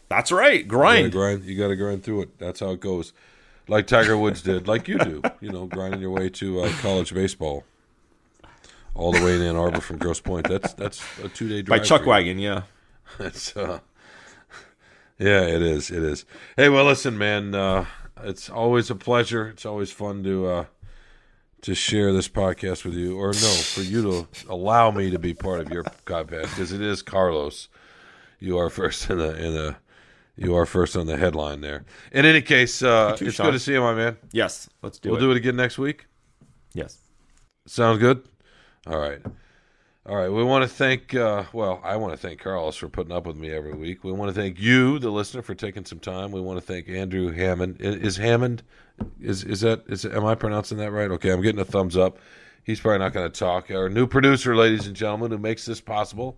That's 0.09 0.31
right. 0.31 0.59
You 0.59 0.63
gotta 0.63 0.69
Grind. 0.69 1.11
grind. 1.11 1.43
You 1.45 1.57
got 1.57 1.67
to 1.69 1.75
grind 1.75 2.03
through 2.03 2.23
it. 2.23 2.39
That's 2.39 2.59
how 2.59 2.71
it 2.71 2.79
goes. 2.79 3.13
Like 3.67 3.87
Tiger 3.87 4.17
Woods 4.17 4.41
did, 4.41 4.67
like 4.67 4.87
you 4.87 4.97
do. 4.99 5.21
You 5.41 5.51
know, 5.51 5.65
grinding 5.67 6.01
your 6.01 6.11
way 6.11 6.29
to 6.29 6.61
uh, 6.61 6.71
college 6.81 7.13
baseball, 7.13 7.63
all 8.93 9.11
the 9.11 9.23
way 9.23 9.35
in 9.35 9.41
Ann 9.41 9.55
Arbor 9.55 9.79
from 9.81 9.97
Grosse 9.97 10.19
Pointe. 10.19 10.47
That's 10.49 10.73
that's 10.73 11.01
a 11.23 11.29
two 11.29 11.47
day 11.49 11.61
drive 11.61 11.79
By. 11.81 11.85
Chuck. 11.85 12.05
Wagon, 12.05 12.39
yeah. 12.39 12.63
It's 13.19 13.55
uh, 13.55 13.79
yeah, 15.17 15.41
it 15.43 15.61
is. 15.61 15.89
It 15.91 16.03
is. 16.03 16.25
Hey, 16.57 16.67
well, 16.69 16.85
listen, 16.85 17.17
man. 17.17 17.53
Uh, 17.55 17.85
it's 18.21 18.49
always 18.49 18.89
a 18.89 18.95
pleasure. 18.95 19.47
It's 19.47 19.65
always 19.65 19.91
fun 19.91 20.23
to 20.23 20.47
uh, 20.47 20.65
to 21.61 21.73
share 21.73 22.11
this 22.13 22.27
podcast 22.27 22.85
with 22.85 22.93
you, 22.93 23.17
or 23.17 23.27
no, 23.27 23.31
for 23.31 23.81
you 23.81 24.01
to 24.03 24.27
allow 24.49 24.91
me 24.91 25.09
to 25.11 25.19
be 25.19 25.33
part 25.33 25.61
of 25.61 25.71
your 25.71 25.83
podcast 25.83 26.49
because 26.49 26.71
it 26.71 26.81
is 26.81 27.01
Carlos. 27.01 27.69
You 28.39 28.57
are 28.57 28.69
first 28.69 29.09
in 29.09 29.17
the 29.17 29.35
in 29.35 29.53
the. 29.53 29.75
You 30.35 30.55
are 30.55 30.65
first 30.65 30.97
on 30.97 31.05
the 31.05 31.15
headline 31.15 31.61
there. 31.61 31.85
In 32.11 32.25
any 32.25 32.41
case, 32.41 32.81
uh, 32.81 33.15
too, 33.15 33.27
it's 33.27 33.35
Shawn. 33.35 33.47
good 33.47 33.51
to 33.51 33.59
see 33.59 33.73
you, 33.73 33.81
my 33.81 33.93
man. 33.93 34.17
Yes. 34.31 34.67
Let's 34.81 34.97
do 34.97 35.09
it. 35.09 35.11
we'll 35.11 35.21
do 35.21 35.29
it 35.29 35.37
again 35.37 35.55
next 35.55 35.77
week. 35.77 36.07
Yes. 36.73 36.97
sounds 37.67 37.99
good? 37.99 38.27
All 38.87 38.97
right. 38.97 39.21
All 40.05 40.17
right. 40.17 40.29
We 40.29 40.43
want 40.43 40.63
to 40.63 40.67
thank, 40.67 41.15
uh, 41.15 41.45
well, 41.53 41.79
I 41.81 41.95
want 41.95 42.11
to 42.13 42.17
thank 42.17 42.41
Carlos 42.41 42.75
for 42.75 42.89
putting 42.89 43.13
up 43.13 43.25
with 43.25 43.37
me 43.37 43.51
every 43.51 43.73
week. 43.73 44.03
We 44.03 44.11
want 44.11 44.33
to 44.33 44.39
thank 44.39 44.59
you, 44.59 44.99
the 44.99 45.09
listener, 45.09 45.41
for 45.41 45.55
taking 45.55 45.85
some 45.85 45.99
time. 45.99 46.31
We 46.33 46.41
want 46.41 46.59
to 46.59 46.65
thank 46.65 46.89
Andrew 46.89 47.31
Hammond. 47.31 47.77
Is 47.79 48.17
Hammond, 48.17 48.63
is 49.21 49.45
is 49.45 49.61
that, 49.61 49.83
is 49.87 50.05
am 50.05 50.25
I 50.25 50.35
pronouncing 50.35 50.77
that 50.79 50.91
right? 50.91 51.09
Okay. 51.11 51.31
I'm 51.31 51.41
getting 51.41 51.61
a 51.61 51.65
thumbs 51.65 51.95
up. 51.95 52.17
He's 52.65 52.81
probably 52.81 52.99
not 52.99 53.13
going 53.13 53.31
to 53.31 53.39
talk. 53.39 53.71
Our 53.71 53.87
new 53.87 54.05
producer, 54.05 54.55
ladies 54.57 54.87
and 54.87 54.95
gentlemen, 54.95 55.31
who 55.31 55.37
makes 55.37 55.65
this 55.65 55.79
possible. 55.79 56.37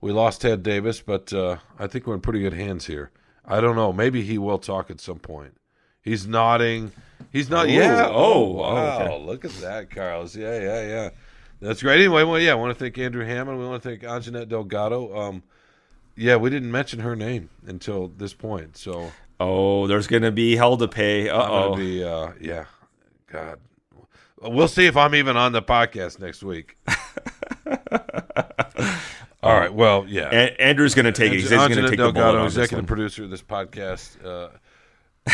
We 0.00 0.12
lost 0.12 0.40
Ted 0.40 0.62
Davis, 0.62 1.00
but 1.02 1.30
uh, 1.32 1.56
I 1.78 1.86
think 1.86 2.06
we're 2.06 2.14
in 2.14 2.20
pretty 2.20 2.40
good 2.40 2.52
hands 2.54 2.86
here. 2.86 3.10
I 3.44 3.60
don't 3.60 3.76
know. 3.76 3.92
Maybe 3.92 4.22
he 4.22 4.38
will 4.38 4.58
talk 4.58 4.90
at 4.90 5.00
some 5.00 5.18
point. 5.18 5.56
He's 6.00 6.26
nodding. 6.26 6.92
He's 7.32 7.48
not. 7.50 7.68
yeah. 7.68 8.06
oh, 8.08 8.12
Oh, 8.14 8.40
wow. 8.54 9.00
okay. 9.02 9.24
Look 9.24 9.44
at 9.44 9.52
that, 9.60 9.90
Carlos. 9.90 10.34
Yeah, 10.36 10.58
yeah, 10.60 10.86
yeah. 10.86 11.10
That's 11.64 11.82
great. 11.82 12.00
Anyway, 12.00 12.24
well, 12.24 12.38
yeah, 12.38 12.52
I 12.52 12.54
want 12.56 12.76
to 12.76 12.84
thank 12.84 12.98
Andrew 12.98 13.24
Hammond. 13.24 13.58
We 13.58 13.66
want 13.66 13.82
to 13.82 13.88
thank 13.88 14.02
Anjanette 14.02 14.48
Delgado. 14.48 15.16
Um, 15.16 15.42
yeah, 16.14 16.36
we 16.36 16.50
didn't 16.50 16.70
mention 16.70 17.00
her 17.00 17.16
name 17.16 17.48
until 17.66 18.08
this 18.08 18.34
point, 18.34 18.76
so 18.76 19.12
Oh, 19.40 19.86
there's 19.86 20.06
gonna 20.06 20.30
be 20.30 20.56
hell 20.56 20.76
to 20.76 20.86
pay. 20.86 21.28
Uh 21.28 21.42
I'm 21.42 21.48
gonna 21.48 21.66
oh. 21.66 21.76
be. 21.76 22.04
Uh, 22.04 22.32
yeah, 22.40 22.64
God, 23.26 23.58
we'll 24.40 24.68
see 24.68 24.86
if 24.86 24.96
I'm 24.96 25.14
even 25.14 25.36
on 25.36 25.52
the 25.52 25.62
podcast 25.62 26.20
next 26.20 26.42
week. 26.42 26.76
All 29.42 29.58
right. 29.58 29.72
Well, 29.74 30.06
yeah. 30.08 30.30
A- 30.32 30.62
Andrew's 30.62 30.94
gonna 30.94 31.12
take 31.12 31.32
it. 31.32 31.40
He's 31.40 31.50
gonna 31.50 31.74
Anjanette 31.74 31.88
take 31.88 31.98
the 31.98 32.12
Delgado, 32.12 32.40
on 32.40 32.46
executive 32.46 32.86
producer 32.86 33.24
of 33.24 33.30
this 33.30 33.42
podcast. 33.42 34.24
Uh, 34.24 34.50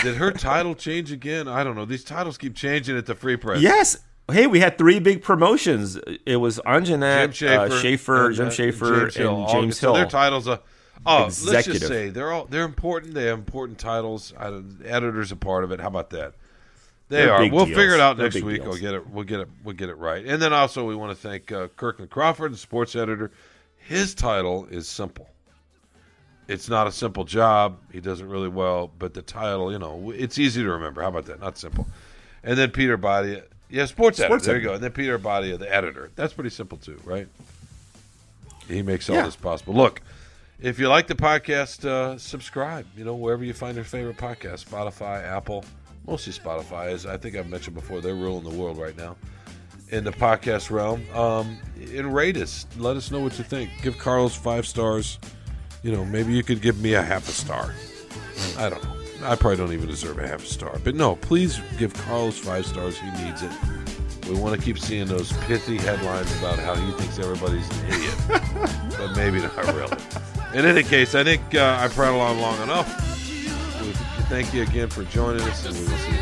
did 0.03 0.17
her 0.17 0.31
title 0.33 0.75
change 0.75 1.13
again? 1.13 1.47
I 1.47 1.63
don't 1.63 1.77
know. 1.77 1.85
These 1.85 2.05
titles 2.05 2.39
keep 2.39 2.55
changing 2.55 2.97
at 2.97 3.07
the 3.07 3.15
Free 3.15 3.37
Press. 3.37 3.61
Yes. 3.61 3.99
Hey, 4.31 4.47
we 4.47 4.61
had 4.61 4.79
three 4.79 4.99
big 4.99 5.23
promotions. 5.23 5.99
It 6.27 6.37
was 6.37 6.59
Anjanette, 6.67 7.33
Jim 7.33 7.71
Schaefer, 7.71 7.71
uh, 7.71 7.81
Schaefer, 7.81 8.27
and, 8.27 8.37
Jim 8.37 8.47
uh, 8.47 8.51
Schaefer, 8.51 9.01
James 9.01 9.15
Hill, 9.17 9.41
and 9.41 9.49
James 9.49 9.79
so 9.79 9.89
Hill. 9.89 9.95
their 9.95 10.07
titles 10.07 10.49
are. 10.49 10.61
Oh, 11.07 11.23
let's 11.25 11.43
Executive. 11.43 11.81
just 11.81 11.89
say 11.89 12.09
they're 12.11 12.31
all 12.31 12.45
they're 12.45 12.65
important. 12.65 13.15
They 13.15 13.25
have 13.25 13.39
important 13.39 13.79
titles. 13.79 14.35
I, 14.39 14.63
editor's 14.85 15.33
a 15.33 15.37
part 15.37 15.65
of 15.65 15.73
it. 15.73 15.81
How 15.81 15.89
about 15.89 16.11
that? 16.11 16.35
They 17.09 17.25
They're 17.25 17.33
are. 17.33 17.41
We'll 17.51 17.65
deals. 17.65 17.77
figure 17.79 17.95
it 17.95 18.01
out 18.01 18.17
They're 18.17 18.27
next 18.27 18.43
week. 18.43 18.63
deals. 18.63 18.69
We'll 18.69 18.81
get 18.81 18.95
it. 18.95 19.11
We'll 19.11 19.25
get 19.25 19.41
it. 19.41 19.49
We'll 19.65 19.75
get 19.77 19.89
it 19.89 19.97
right. 19.97 20.25
And 20.25 20.41
then 20.41 20.53
also 20.53 20.87
we 20.87 20.95
want 20.95 21.11
to 21.11 21.17
thank 21.17 21.51
uh, 21.51 21.69
Kirkland 21.77 22.11
Crawford, 22.11 22.53
the 22.53 22.57
sports 22.59 22.95
editor. 22.95 23.33
His 23.79 24.15
title 24.15 24.67
is 24.71 24.89
simple. 24.89 25.29
It's 26.47 26.69
not 26.69 26.87
a 26.87 26.93
simple 26.93 27.25
job. 27.25 27.79
He 27.93 28.01
does 28.01 28.21
it 28.21 28.27
really 28.27 28.49
well, 28.49 28.91
but 28.99 29.15
the 29.15 29.23
title, 29.23 29.73
you 29.73 29.79
know, 29.79 30.13
it's 30.15 30.39
easy 30.39 30.63
to 30.63 30.69
remember. 30.71 31.01
How 31.01 31.09
about 31.09 31.27
that? 31.27 31.41
Not 31.41 31.57
simple. 31.57 31.87
And 32.43 32.59
then 32.59 32.71
Peter 32.71 32.99
Bhatia, 32.99 33.45
yeah, 33.71 33.87
sports, 33.87 34.19
editor. 34.19 34.29
Sports 34.35 34.47
There 34.47 34.57
you 34.57 34.63
go. 34.63 34.75
And 34.75 34.83
then 34.83 34.93
Peter 34.93 35.19
Bhatia, 35.19 35.59
the 35.59 35.73
editor. 35.75 36.11
That's 36.17 36.33
pretty 36.33 36.51
simple 36.51 36.79
too, 36.79 37.01
right? 37.05 37.29
He 38.69 38.83
makes 38.83 39.09
all 39.09 39.17
Yeah. 39.17 39.25
this 39.25 39.37
possible. 39.37 39.75
Look, 39.75 40.01
if 40.61 40.79
you 40.79 40.89
like 40.89 41.07
the 41.07 41.15
podcast, 41.15 41.85
uh, 41.85 42.19
subscribe. 42.19 42.87
You 42.97 43.05
know, 43.05 43.15
wherever 43.15 43.45
you 43.45 43.53
find 43.55 43.75
your 43.75 43.85
favorite 43.85 44.17
podcast, 44.19 44.65
Spotify, 44.67 45.25
Apple, 45.25 45.65
mostly 46.07 46.33
Spotify. 46.33 46.93
As 46.93 47.07
I 47.07 47.17
think 47.17 47.37
I've 47.37 47.49
mentioned 47.49 47.75
before, 47.77 48.01
they're 48.01 48.15
ruling 48.15 48.45
the 48.45 48.57
world 48.57 48.79
right 48.79 48.97
now 48.97 49.17
in 49.89 50.05
the 50.05 50.13
podcast 50.13 50.71
realm. 50.71 51.03
Um, 51.15 51.59
and 51.77 52.15
rate 52.15 52.37
us. 52.37 52.67
Let 52.77 52.97
us 52.97 53.11
know 53.11 53.21
what 53.21 53.37
you 53.39 53.45
think. 53.45 53.71
Give 53.83 53.97
Carlos 53.99 54.35
five 54.37 54.67
stars. 54.67 55.19
You 55.83 55.93
know, 55.93 56.05
maybe 56.05 56.33
you 56.35 56.43
could 56.43 56.61
give 56.61 56.79
me 56.81 56.95
a 56.95 57.03
half 57.03 57.27
a 57.29 57.33
star. 57.33 57.75
I 58.59 58.69
don't 58.69 58.83
know. 58.85 59.00
I 59.23 59.37
probably 59.37 59.57
don't 59.57 59.73
even 59.73 59.89
deserve 59.89 60.19
a 60.19 60.27
half 60.27 60.45
a 60.45 60.47
star. 60.47 60.79
But 60.83 60.95
no, 60.95 61.17
please 61.17 61.61
give 61.79 61.93
Carlos 61.95 62.39
five 62.39 62.67
stars. 62.67 62.99
He 62.99 63.11
needs 63.23 63.43
it. 63.43 63.51
We 64.29 64.39
want 64.39 64.59
to 64.59 64.65
keep 64.65 64.79
seeing 64.79 65.07
those 65.07 65.33
pithy 65.45 65.77
headlines 65.77 66.31
about 66.39 66.59
how 66.59 66.75
he 66.75 66.93
thinks 66.93 67.19
everybody's 67.19 67.69
an 67.81 67.87
idiot. 67.89 68.15
but 68.99 69.17
maybe 69.17 69.41
not 69.41 69.57
really. 69.75 69.97
In 70.55 70.65
any 70.67 70.83
case, 70.83 71.15
I 71.15 71.25
think 71.25 71.55
uh, 71.55 71.79
I 71.81 71.89
prattled 71.89 72.23
on 72.23 72.41
long 72.41 72.63
enough. 72.63 72.89
We 73.81 73.93
thank 74.25 74.55
you 74.55 74.63
again 74.63 74.89
for 74.89 75.05
joining 75.05 75.43
us, 75.43 75.67
and 75.67 75.77
we 75.77 75.83
will 75.83 75.99
see 75.99 76.13
you 76.13 76.19